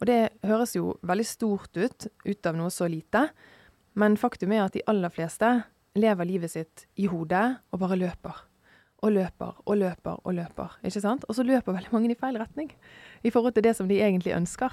Og 0.00 0.06
det 0.10 0.20
høres 0.46 0.74
jo 0.76 0.96
veldig 1.06 1.26
stort 1.26 1.76
ut, 1.78 2.06
ut 2.26 2.46
av 2.50 2.58
noe 2.58 2.70
så 2.74 2.86
lite, 2.90 3.28
men 3.94 4.18
faktum 4.18 4.52
er 4.54 4.64
at 4.66 4.74
de 4.74 4.82
aller 4.90 5.10
fleste 5.14 5.50
lever 5.94 6.24
livet 6.26 6.50
sitt 6.50 6.86
i 6.96 7.06
hodet 7.06 7.58
og 7.72 7.78
bare 7.80 7.96
løper. 7.96 8.40
Og 9.04 9.12
løper 9.12 9.52
og 9.66 9.76
løper 9.76 10.20
og 10.24 10.34
løper. 10.34 10.78
ikke 10.82 11.00
sant? 11.00 11.24
Og 11.28 11.34
så 11.36 11.42
løper 11.44 11.72
veldig 11.76 11.92
mange 11.92 12.10
i 12.10 12.16
feil 12.18 12.38
retning 12.40 12.70
i 13.22 13.30
forhold 13.30 13.52
til 13.54 13.62
det 13.66 13.76
som 13.76 13.88
de 13.88 13.98
egentlig 14.00 14.32
ønsker. 14.34 14.72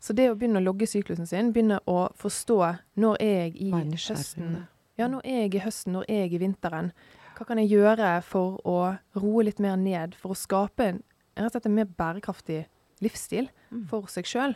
Så 0.00 0.12
det 0.12 0.26
å 0.30 0.34
begynne 0.34 0.58
å 0.60 0.64
logge 0.64 0.86
syklusen 0.90 1.26
sin, 1.26 1.52
begynne 1.52 1.78
å 1.88 2.08
forstå 2.18 2.58
når 3.00 3.16
er 3.20 3.36
jeg 3.46 3.54
i 3.62 3.70
høsten, 3.70 4.66
ja, 4.98 5.06
når 5.08 5.22
er 5.24 5.38
jeg 5.46 5.54
i 5.54 5.62
høsten, 5.64 5.92
når 5.94 6.04
er 6.08 6.20
jeg 6.24 6.34
i 6.34 6.38
vinteren, 6.42 6.90
hva 7.38 7.46
kan 7.46 7.58
jeg 7.58 7.70
gjøre 7.70 8.10
for 8.22 8.58
å 8.66 8.76
roe 9.16 9.44
litt 9.46 9.58
mer 9.62 9.76
ned, 9.76 10.14
for 10.14 10.34
å 10.34 10.38
skape 10.38 10.84
en, 10.90 11.00
en 11.36 11.74
mer 11.74 11.86
bærekraftig 11.86 12.66
livsstil 13.02 13.48
Mm. 13.74 13.88
for 13.88 14.06
seg 14.06 14.24
sjøl, 14.24 14.54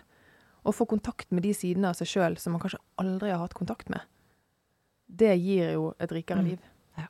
og 0.64 0.74
få 0.74 0.86
kontakt 0.86 1.32
med 1.32 1.42
de 1.42 1.50
sidene 1.54 1.88
av 1.88 1.94
seg 1.98 2.06
sjøl 2.06 2.36
som 2.38 2.52
man 2.52 2.60
kanskje 2.60 2.78
aldri 2.98 3.30
har 3.30 3.38
hatt 3.38 3.54
kontakt 3.54 3.88
med. 3.90 4.00
Det 5.08 5.32
gir 5.40 5.72
jo 5.72 5.94
et 5.98 6.12
rikere 6.12 6.42
Mm. 6.42 6.48
liv. 6.50 6.58
Ja. 6.98 7.06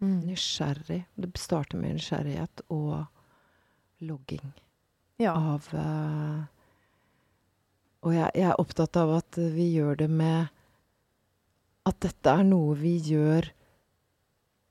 Mm. 0.00 0.20
Nysgjerrig. 0.26 1.04
Det 1.14 1.30
starter 1.38 1.78
med 1.78 1.94
nysgjerrighet 1.98 2.62
og 2.70 3.06
logging 4.00 4.52
Ja. 5.20 5.34
av 5.36 5.68
uh, 5.74 6.44
Og 8.02 8.14
jeg, 8.14 8.30
jeg 8.34 8.48
er 8.50 8.58
opptatt 8.58 8.96
av 8.96 9.12
at 9.20 9.36
vi 9.36 9.68
gjør 9.76 9.96
det 10.00 10.08
med 10.10 10.48
At 11.86 12.00
dette 12.00 12.30
er 12.30 12.42
noe 12.42 12.74
vi 12.74 12.96
gjør 12.98 13.46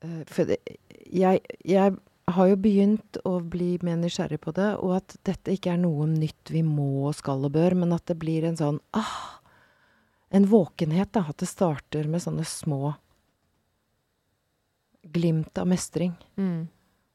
uh, 0.04 0.24
For 0.28 0.44
det, 0.50 0.58
jeg, 1.12 1.40
jeg 1.64 1.96
har 2.32 2.48
jo 2.48 2.56
begynt 2.56 3.16
å 3.24 3.38
bli 3.40 3.78
mer 3.82 3.96
nysgjerrig 3.96 4.38
på 4.40 4.52
det, 4.56 4.68
og 4.78 4.94
at 5.00 5.16
dette 5.26 5.52
ikke 5.56 5.72
er 5.74 5.80
noe 5.82 6.06
nytt 6.06 6.52
vi 6.54 6.62
må 6.62 7.08
og 7.08 7.14
skal 7.18 7.42
og 7.44 7.52
bør, 7.52 7.74
men 7.74 7.92
at 7.92 8.06
det 8.08 8.14
blir 8.22 8.44
en 8.46 8.56
sånn 8.56 8.78
ah, 8.96 9.40
En 10.32 10.46
våkenhet, 10.48 11.12
da. 11.12 11.26
At 11.28 11.42
det 11.42 11.50
starter 11.50 12.08
med 12.08 12.24
sånne 12.24 12.44
små 12.48 12.94
glimt 15.12 15.58
av 15.58 15.68
mestring. 15.68 16.14
Mm. 16.40 16.68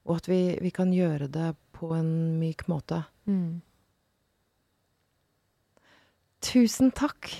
Og 0.07 0.20
at 0.20 0.30
vi, 0.30 0.41
vi 0.61 0.72
kan 0.76 0.93
gjøre 0.93 1.30
det 1.32 1.51
på 1.78 1.91
en 1.97 2.11
myk 2.39 2.68
måte. 2.72 3.01
Mm. 3.28 3.59
Tusen 6.47 6.93
takk, 6.95 7.32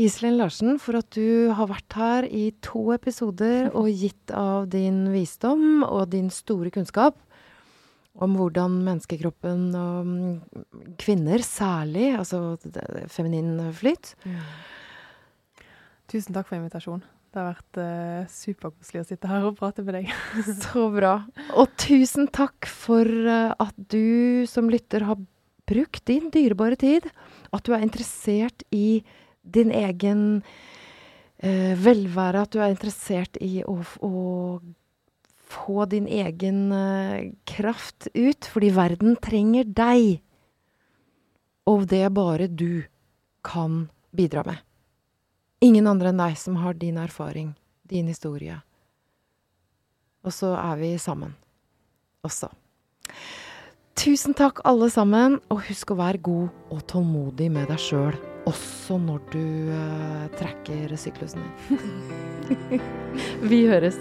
Iselin 0.00 0.38
Larsen, 0.40 0.80
for 0.80 0.98
at 0.98 1.08
du 1.16 1.52
har 1.56 1.68
vært 1.70 1.96
her 1.96 2.26
i 2.28 2.48
to 2.64 2.88
episoder 2.96 3.70
og 3.78 3.92
gitt 3.92 4.32
av 4.34 4.70
din 4.72 5.06
visdom 5.12 5.84
og 5.86 6.08
din 6.14 6.32
store 6.32 6.72
kunnskap 6.74 7.20
om 8.16 8.32
hvordan 8.38 8.78
menneskekroppen 8.80 9.68
og 9.76 10.08
mm, 10.08 10.94
kvinner 11.00 11.42
særlig, 11.44 12.14
altså 12.16 12.56
feminin 13.12 13.60
flyt 13.76 14.14
Mm. 14.24 14.40
Tusen 16.10 16.36
takk 16.36 16.46
for 16.48 16.58
invitasjonen. 16.60 17.02
Det 17.34 17.42
har 17.42 17.48
vært 17.50 17.78
uh, 17.82 18.28
superkoselig 18.32 19.02
å 19.02 19.06
sitte 19.08 19.28
her 19.28 19.44
og 19.44 19.58
prate 19.58 19.82
med 19.84 19.98
deg. 19.98 20.12
Så 20.62 20.86
bra. 20.94 21.18
Og 21.58 21.72
tusen 21.80 22.30
takk 22.32 22.68
for 22.70 23.04
uh, 23.04 23.52
at 23.60 23.74
du 23.76 24.46
som 24.48 24.70
lytter 24.72 25.04
har 25.08 25.20
brukt 25.66 26.04
din 26.08 26.30
dyrebare 26.32 26.78
tid. 26.80 27.08
At 27.52 27.66
du 27.66 27.74
er 27.74 27.84
interessert 27.84 28.64
i 28.72 29.02
din 29.42 29.74
egen 29.74 30.22
uh, 30.40 31.72
velvære. 31.82 32.46
At 32.46 32.54
du 32.54 32.62
er 32.62 32.72
interessert 32.72 33.36
i 33.42 33.60
å, 33.66 33.80
å 33.82 34.60
få 35.46 35.88
din 35.90 36.06
egen 36.08 36.70
kraft 37.50 38.08
ut. 38.14 38.48
Fordi 38.48 38.70
verden 38.78 39.18
trenger 39.20 39.66
deg. 39.66 40.22
Og 41.66 41.84
det 41.90 42.06
er 42.06 42.14
bare 42.14 42.46
du 42.46 42.86
kan 43.44 43.88
bidra 44.16 44.46
med. 44.46 44.65
Ingen 45.64 45.88
andre 45.88 46.12
enn 46.12 46.20
deg 46.20 46.36
som 46.36 46.58
har 46.60 46.76
din 46.76 46.98
erfaring, 47.00 47.54
din 47.88 48.10
historie. 48.10 48.58
Og 50.26 50.34
så 50.34 50.52
er 50.58 50.76
vi 50.80 50.92
sammen 51.00 51.32
også. 52.26 52.50
Tusen 53.96 54.36
takk, 54.36 54.60
alle 54.68 54.90
sammen, 54.92 55.38
og 55.48 55.62
husk 55.70 55.94
å 55.94 55.98
være 56.02 56.20
god 56.20 56.74
og 56.74 56.82
tålmodig 56.90 57.48
med 57.54 57.70
deg 57.72 57.80
sjøl. 57.80 58.18
Også 58.46 58.98
når 59.00 59.22
du 59.32 59.46
uh, 59.72 60.26
trekker 60.36 60.92
syklusen 61.00 61.42
din. 61.42 62.84
vi 63.50 63.64
høres. 63.70 63.96